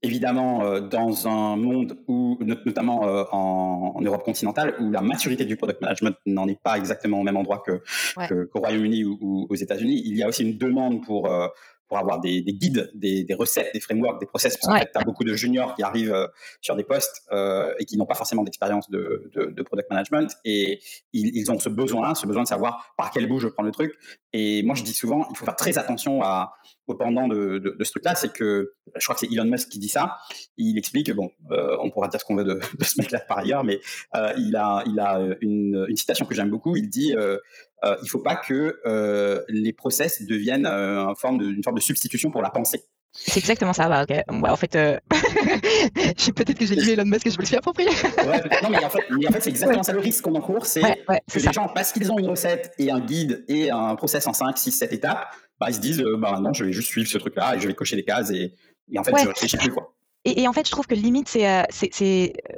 évidemment, 0.03 0.63
euh, 0.63 0.79
dans 0.79 1.27
un 1.27 1.55
monde 1.55 1.97
où, 2.07 2.37
notamment 2.65 3.07
euh, 3.07 3.23
en, 3.31 3.93
en, 3.95 4.01
Europe 4.01 4.23
continentale, 4.23 4.75
où 4.79 4.91
la 4.91 5.01
maturité 5.01 5.43
du 5.45 5.55
product 5.55 5.81
management 5.81 6.15
n'en 6.27 6.47
est 6.47 6.61
pas 6.61 6.77
exactement 6.77 7.19
au 7.19 7.23
même 7.23 7.37
endroit 7.37 7.63
que, 7.65 7.81
ouais. 8.17 8.27
que 8.27 8.45
qu'au 8.45 8.59
Royaume-Uni 8.59 9.05
ou, 9.05 9.17
ou, 9.21 9.47
aux 9.49 9.55
États-Unis, 9.55 10.03
il 10.05 10.15
y 10.17 10.23
a 10.23 10.27
aussi 10.27 10.43
une 10.43 10.57
demande 10.57 11.03
pour 11.03 11.31
euh, 11.31 11.47
pour 11.91 11.99
avoir 11.99 12.21
des, 12.21 12.41
des 12.41 12.53
guides, 12.53 12.89
des, 12.95 13.25
des, 13.25 13.33
recettes, 13.33 13.73
des 13.73 13.81
frameworks, 13.81 14.21
des 14.21 14.25
process. 14.25 14.55
Parce 14.55 14.73
qu'en 14.73 14.79
fait, 14.79 14.89
tu 14.93 14.97
as 14.97 15.03
beaucoup 15.03 15.25
de 15.25 15.33
juniors 15.33 15.75
qui 15.75 15.83
arrivent 15.83 16.13
euh, 16.13 16.25
sur 16.61 16.77
des 16.77 16.85
postes 16.85 17.23
euh, 17.33 17.73
et 17.79 17.83
qui 17.83 17.97
n'ont 17.97 18.05
pas 18.05 18.15
forcément 18.15 18.43
d'expérience 18.43 18.89
de, 18.89 19.29
de, 19.35 19.47
de, 19.47 19.61
product 19.61 19.89
management. 19.89 20.31
Et 20.45 20.79
ils, 21.11 21.35
ils, 21.35 21.51
ont 21.51 21.59
ce 21.59 21.67
besoin, 21.67 22.15
ce 22.15 22.25
besoin 22.25 22.43
de 22.43 22.47
savoir 22.47 22.93
par 22.95 23.11
quel 23.11 23.27
bout 23.27 23.39
je 23.39 23.49
prends 23.49 23.63
le 23.63 23.71
truc. 23.71 23.93
Et 24.31 24.63
moi, 24.63 24.73
je 24.73 24.83
dis 24.83 24.93
souvent, 24.93 25.27
il 25.31 25.35
faut 25.35 25.43
faire 25.43 25.57
très 25.57 25.77
attention 25.77 26.23
à, 26.23 26.53
au 26.87 26.95
pendant 26.95 27.27
de, 27.27 27.59
de, 27.59 27.75
de 27.77 27.83
ce 27.83 27.91
truc-là. 27.91 28.15
C'est 28.15 28.33
que, 28.33 28.73
je 28.95 29.03
crois 29.03 29.15
que 29.15 29.21
c'est 29.21 29.31
Elon 29.33 29.45
Musk 29.45 29.69
qui 29.69 29.79
dit 29.79 29.87
ça. 29.87 30.17
Il 30.57 30.77
explique, 30.77 31.11
bon, 31.11 31.31
euh, 31.51 31.77
on 31.81 31.89
pourra 31.91 32.07
dire 32.07 32.19
ce 32.19 32.25
qu'on 32.25 32.35
veut 32.35 32.43
de, 32.43 32.55
de 32.55 32.83
ce 32.83 32.99
mec-là 32.99 33.19
par 33.19 33.39
ailleurs, 33.39 33.63
mais 33.63 33.79
euh, 34.15 34.33
il 34.37 34.55
a, 34.55 34.83
il 34.85 34.99
a 34.99 35.19
une, 35.41 35.85
une 35.87 35.95
citation 35.95 36.25
que 36.25 36.35
j'aime 36.35 36.49
beaucoup. 36.49 36.75
Il 36.75 36.89
dit, 36.89 37.15
euh, 37.15 37.37
euh, 37.83 37.95
il 38.03 38.09
faut 38.09 38.19
pas 38.21 38.35
que 38.35 38.79
euh, 38.85 39.43
les 39.47 39.73
process 39.73 40.21
deviennent 40.25 40.65
euh, 40.65 41.07
une, 41.07 41.15
forme 41.15 41.41
une 41.41 41.63
forme 41.63 41.77
de 41.77 41.81
substitution 41.81 42.31
pour 42.31 42.41
la 42.41 42.49
pensée. 42.49 42.83
C'est 43.13 43.39
exactement 43.39 43.73
ça. 43.73 43.89
Bah, 43.89 44.03
ok. 44.03 44.09
Ouais, 44.09 44.49
en 44.49 44.55
fait, 44.55 44.75
euh... 44.75 44.97
peut-être 45.09 46.57
que 46.57 46.65
j'ai 46.65 46.75
lu 46.75 46.91
Elon 46.91 47.05
Musk 47.05 47.27
et 47.27 47.31
je 47.31 47.37
me 47.37 47.41
le 47.41 47.45
suis 47.45 47.57
approprié. 47.57 47.89
ouais, 47.89 48.41
non, 48.63 48.69
mais 48.69 48.83
en 48.83 48.89
fait, 48.89 49.03
en 49.27 49.31
fait 49.31 49.41
c'est 49.41 49.49
exactement 49.49 49.79
ouais. 49.79 49.83
ça 49.83 49.93
le 49.93 49.99
risque 49.99 50.23
qu'on 50.23 50.35
encourt. 50.35 50.65
C'est 50.65 50.81
ouais, 50.81 51.21
que 51.29 51.39
les 51.39 51.39
ça. 51.41 51.51
gens, 51.51 51.67
parce 51.67 51.91
qu'ils 51.91 52.11
ont 52.11 52.19
une 52.19 52.29
recette 52.29 52.73
et 52.79 52.89
un 52.89 52.99
guide 52.99 53.43
et 53.47 53.69
un 53.69 53.95
process 53.95 54.27
en 54.27 54.33
5, 54.33 54.57
6, 54.57 54.71
7 54.71 54.93
étapes, 54.93 55.35
bah, 55.59 55.67
ils 55.69 55.75
se 55.75 55.79
disent 55.79 56.01
euh, 56.01 56.17
bah, 56.17 56.39
non, 56.41 56.53
je 56.53 56.63
vais 56.63 56.71
juste 56.71 56.87
suivre 56.87 57.09
ce 57.09 57.17
truc-là 57.17 57.55
et 57.55 57.59
je 57.59 57.67
vais 57.67 57.73
cocher 57.73 57.95
les 57.95 58.05
cases 58.05 58.31
et, 58.31 58.53
et 58.91 58.99
en 58.99 59.03
fait, 59.03 59.13
je 59.17 59.27
réfléchis 59.27 59.57
plus. 59.57 59.71
Quoi. 59.71 59.93
Et, 60.23 60.41
et, 60.41 60.47
en 60.47 60.53
fait, 60.53 60.67
je 60.67 60.71
trouve 60.71 60.85
que 60.85 60.93
limite, 60.93 61.27
c'est 61.27 61.47
euh, 61.47 61.63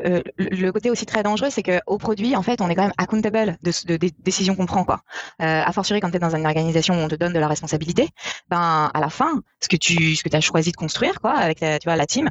euh, 0.05 0.22
le 0.38 0.72
côté 0.72 0.89
aussi 0.91 1.05
très 1.05 1.24
dangereux, 1.24 1.49
c'est 1.49 1.64
qu'au 1.64 1.97
produit, 1.97 2.36
en 2.36 2.41
fait, 2.41 2.59
on 2.61 2.70
est 2.70 2.76
quand 2.76 2.84
même 2.84 2.93
accountable 2.97 3.57
de, 3.64 3.72
de, 3.88 3.95
des 3.97 4.11
décisions 4.20 4.55
qu'on 4.55 4.66
prend, 4.66 4.84
quoi. 4.84 5.01
Euh, 5.41 5.61
a 5.64 5.72
fortiori, 5.72 6.01
quand 6.01 6.09
tu 6.09 6.18
es 6.18 6.20
dans 6.20 6.36
une 6.36 6.45
organisation 6.45 6.95
où 6.95 6.97
on 6.97 7.07
te 7.07 7.16
donne 7.16 7.32
de 7.34 7.39
la 7.39 7.47
responsabilité, 7.47 8.09
ben 8.49 8.91
à 8.93 8.99
la 8.99 9.09
fin, 9.09 9.41
ce 9.61 9.70
que 9.70 9.78
tu 9.78 10.16
ce 10.16 10.24
que 10.24 10.36
as 10.36 10.41
choisi 10.41 10.72
de 10.72 10.78
construire, 10.78 11.22
quoi, 11.22 11.34
avec 11.36 11.59
ta, 11.59 11.80
tu 11.80 11.88
vois 11.88 11.95
la 11.95 12.05
team, 12.05 12.30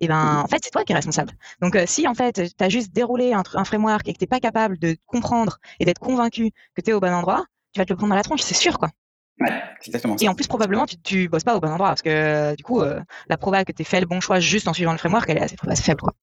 et 0.00 0.08
ben 0.08 0.42
en 0.44 0.48
fait, 0.48 0.58
c'est 0.62 0.70
toi 0.70 0.84
qui 0.84 0.92
es 0.92 0.96
responsable. 0.96 1.32
Donc 1.62 1.76
euh, 1.76 1.84
si 1.86 2.06
en 2.06 2.14
fait, 2.14 2.42
tu 2.56 2.64
as 2.64 2.68
juste 2.68 2.92
déroulé 2.92 3.32
un, 3.32 3.42
un 3.54 3.64
framework 3.64 4.06
et 4.08 4.12
que 4.12 4.18
t'es 4.18 4.26
pas 4.26 4.40
capable 4.40 4.78
de 4.78 4.96
comprendre 5.06 5.58
et 5.80 5.84
d'être 5.86 5.98
convaincu 6.00 6.52
que 6.74 6.82
tu 6.82 6.90
es 6.90 6.92
au 6.92 7.00
bon 7.00 7.12
endroit, 7.12 7.44
tu 7.72 7.80
vas 7.80 7.86
te 7.86 7.92
le 7.92 7.96
prendre 7.96 8.12
à 8.12 8.16
la 8.16 8.22
tronche, 8.22 8.42
c'est 8.42 8.54
sûr, 8.54 8.78
quoi. 8.78 8.90
Ouais, 9.40 9.50
exactement 9.84 10.16
et 10.20 10.28
en 10.28 10.34
plus, 10.34 10.46
probablement, 10.46 10.86
tu, 10.86 10.96
tu 10.98 11.28
bosses 11.28 11.44
pas 11.44 11.56
au 11.56 11.60
bon 11.60 11.68
endroit 11.68 11.88
parce 11.88 12.02
que 12.02 12.54
du 12.54 12.62
coup, 12.62 12.80
euh, 12.80 13.00
la 13.28 13.36
probabilité 13.36 13.72
que 13.72 13.76
tu 13.76 13.82
aies 13.82 13.84
fait 13.84 14.00
le 14.00 14.06
bon 14.06 14.20
choix 14.20 14.38
juste 14.38 14.68
en 14.68 14.72
suivant 14.72 14.92
le 14.92 14.98
framework, 14.98 15.28
elle 15.28 15.38
est 15.38 15.42
assez, 15.42 15.56
assez 15.66 15.82
faible. 15.82 16.00
Quoi. 16.02 16.14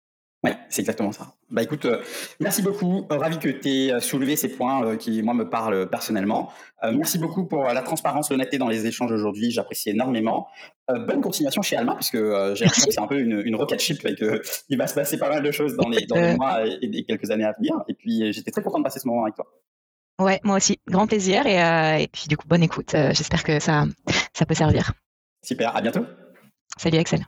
Ouais, 0.43 0.57
c'est 0.69 0.81
exactement 0.81 1.11
ça. 1.11 1.35
Bah 1.51 1.61
écoute, 1.61 1.85
euh, 1.85 2.01
merci 2.39 2.63
beaucoup. 2.63 3.05
Euh, 3.11 3.17
ravi 3.17 3.37
que 3.37 3.49
tu 3.49 3.69
aies 3.69 3.99
soulevé 3.99 4.35
ces 4.35 4.49
points 4.49 4.83
euh, 4.83 4.95
qui, 4.95 5.21
moi, 5.21 5.35
me 5.35 5.47
parlent 5.47 5.87
personnellement. 5.87 6.51
Euh, 6.83 6.91
merci 6.91 7.19
beaucoup 7.19 7.45
pour 7.45 7.65
la 7.65 7.81
transparence, 7.83 8.31
l'honnêteté 8.31 8.57
dans 8.57 8.67
les 8.67 8.87
échanges 8.87 9.11
aujourd'hui. 9.11 9.51
J'apprécie 9.51 9.91
énormément. 9.91 10.47
bonne 10.89 11.21
continuation 11.21 11.61
chez 11.61 11.75
Alma, 11.75 11.95
puisque 11.95 12.17
j'ai 12.17 12.65
l'impression 12.65 12.87
que 12.87 12.93
c'est 12.93 12.99
un 12.99 13.07
peu 13.07 13.19
une, 13.19 13.41
une 13.45 13.55
rocket 13.55 13.79
ship 13.79 14.03
et 14.05 14.15
qu'il 14.15 14.77
va 14.77 14.87
se 14.87 14.95
passer 14.95 15.17
pas 15.17 15.29
mal 15.29 15.43
de 15.43 15.51
choses 15.51 15.75
dans 15.75 15.89
les, 15.89 16.05
dans 16.07 16.15
les 16.15 16.35
mois 16.35 16.65
et, 16.65 16.79
et 16.81 17.03
quelques 17.05 17.29
années 17.29 17.45
à 17.45 17.53
venir. 17.53 17.75
Et 17.87 17.93
puis, 17.93 18.33
j'étais 18.33 18.49
très 18.49 18.63
content 18.63 18.79
de 18.79 18.83
passer 18.83 18.99
ce 18.99 19.07
moment 19.07 19.23
avec 19.23 19.35
toi. 19.35 19.45
Ouais, 20.19 20.39
moi 20.43 20.57
aussi, 20.57 20.79
grand 20.87 21.07
plaisir 21.07 21.45
et, 21.47 21.61
euh, 21.63 21.97
et 21.97 22.07
puis 22.07 22.25
du 22.27 22.37
coup 22.37 22.47
bonne 22.47 22.61
écoute. 22.63 22.93
Euh, 22.93 23.11
J'espère 23.13 23.43
que 23.43 23.59
ça, 23.59 23.85
ça 24.33 24.45
peut 24.45 24.53
servir. 24.53 24.93
Super, 25.43 25.75
à 25.75 25.81
bientôt. 25.81 26.05
Salut 26.77 26.99
Axel. 26.99 27.25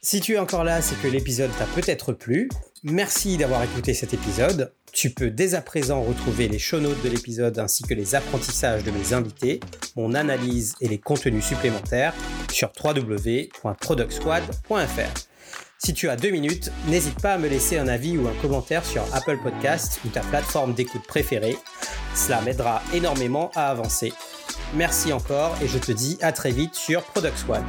Si 0.00 0.20
tu 0.20 0.34
es 0.34 0.38
encore 0.38 0.64
là, 0.64 0.80
c'est 0.82 1.00
que 1.00 1.06
l'épisode 1.08 1.50
t'a 1.58 1.64
peut-être 1.66 2.12
plu. 2.12 2.48
Merci 2.82 3.36
d'avoir 3.38 3.62
écouté 3.62 3.94
cet 3.94 4.12
épisode. 4.12 4.74
Tu 4.92 5.08
peux 5.10 5.30
dès 5.30 5.54
à 5.54 5.62
présent 5.62 6.02
retrouver 6.02 6.46
les 6.48 6.58
show 6.58 6.78
notes 6.78 7.02
de 7.02 7.08
l'épisode 7.08 7.58
ainsi 7.58 7.82
que 7.84 7.94
les 7.94 8.14
apprentissages 8.14 8.84
de 8.84 8.90
mes 8.90 9.14
invités, 9.14 9.60
mon 9.96 10.12
analyse 10.14 10.74
et 10.82 10.88
les 10.88 10.98
contenus 10.98 11.42
supplémentaires 11.44 12.12
sur 12.52 12.70
www.productsquad.fr. 12.82 15.33
Si 15.84 15.92
tu 15.92 16.08
as 16.08 16.16
deux 16.16 16.30
minutes, 16.30 16.70
n'hésite 16.88 17.20
pas 17.20 17.34
à 17.34 17.38
me 17.38 17.46
laisser 17.46 17.76
un 17.76 17.88
avis 17.88 18.16
ou 18.16 18.26
un 18.26 18.32
commentaire 18.40 18.86
sur 18.86 19.02
Apple 19.12 19.36
Podcast 19.42 20.00
ou 20.06 20.08
ta 20.08 20.22
plateforme 20.22 20.72
d'écoute 20.72 21.06
préférée. 21.06 21.58
Cela 22.14 22.40
m'aidera 22.40 22.80
énormément 22.94 23.50
à 23.54 23.66
avancer. 23.66 24.14
Merci 24.74 25.12
encore 25.12 25.54
et 25.62 25.68
je 25.68 25.76
te 25.76 25.92
dis 25.92 26.16
à 26.22 26.32
très 26.32 26.52
vite 26.52 26.74
sur 26.74 27.02
Product 27.02 27.36
Squad. 27.36 27.62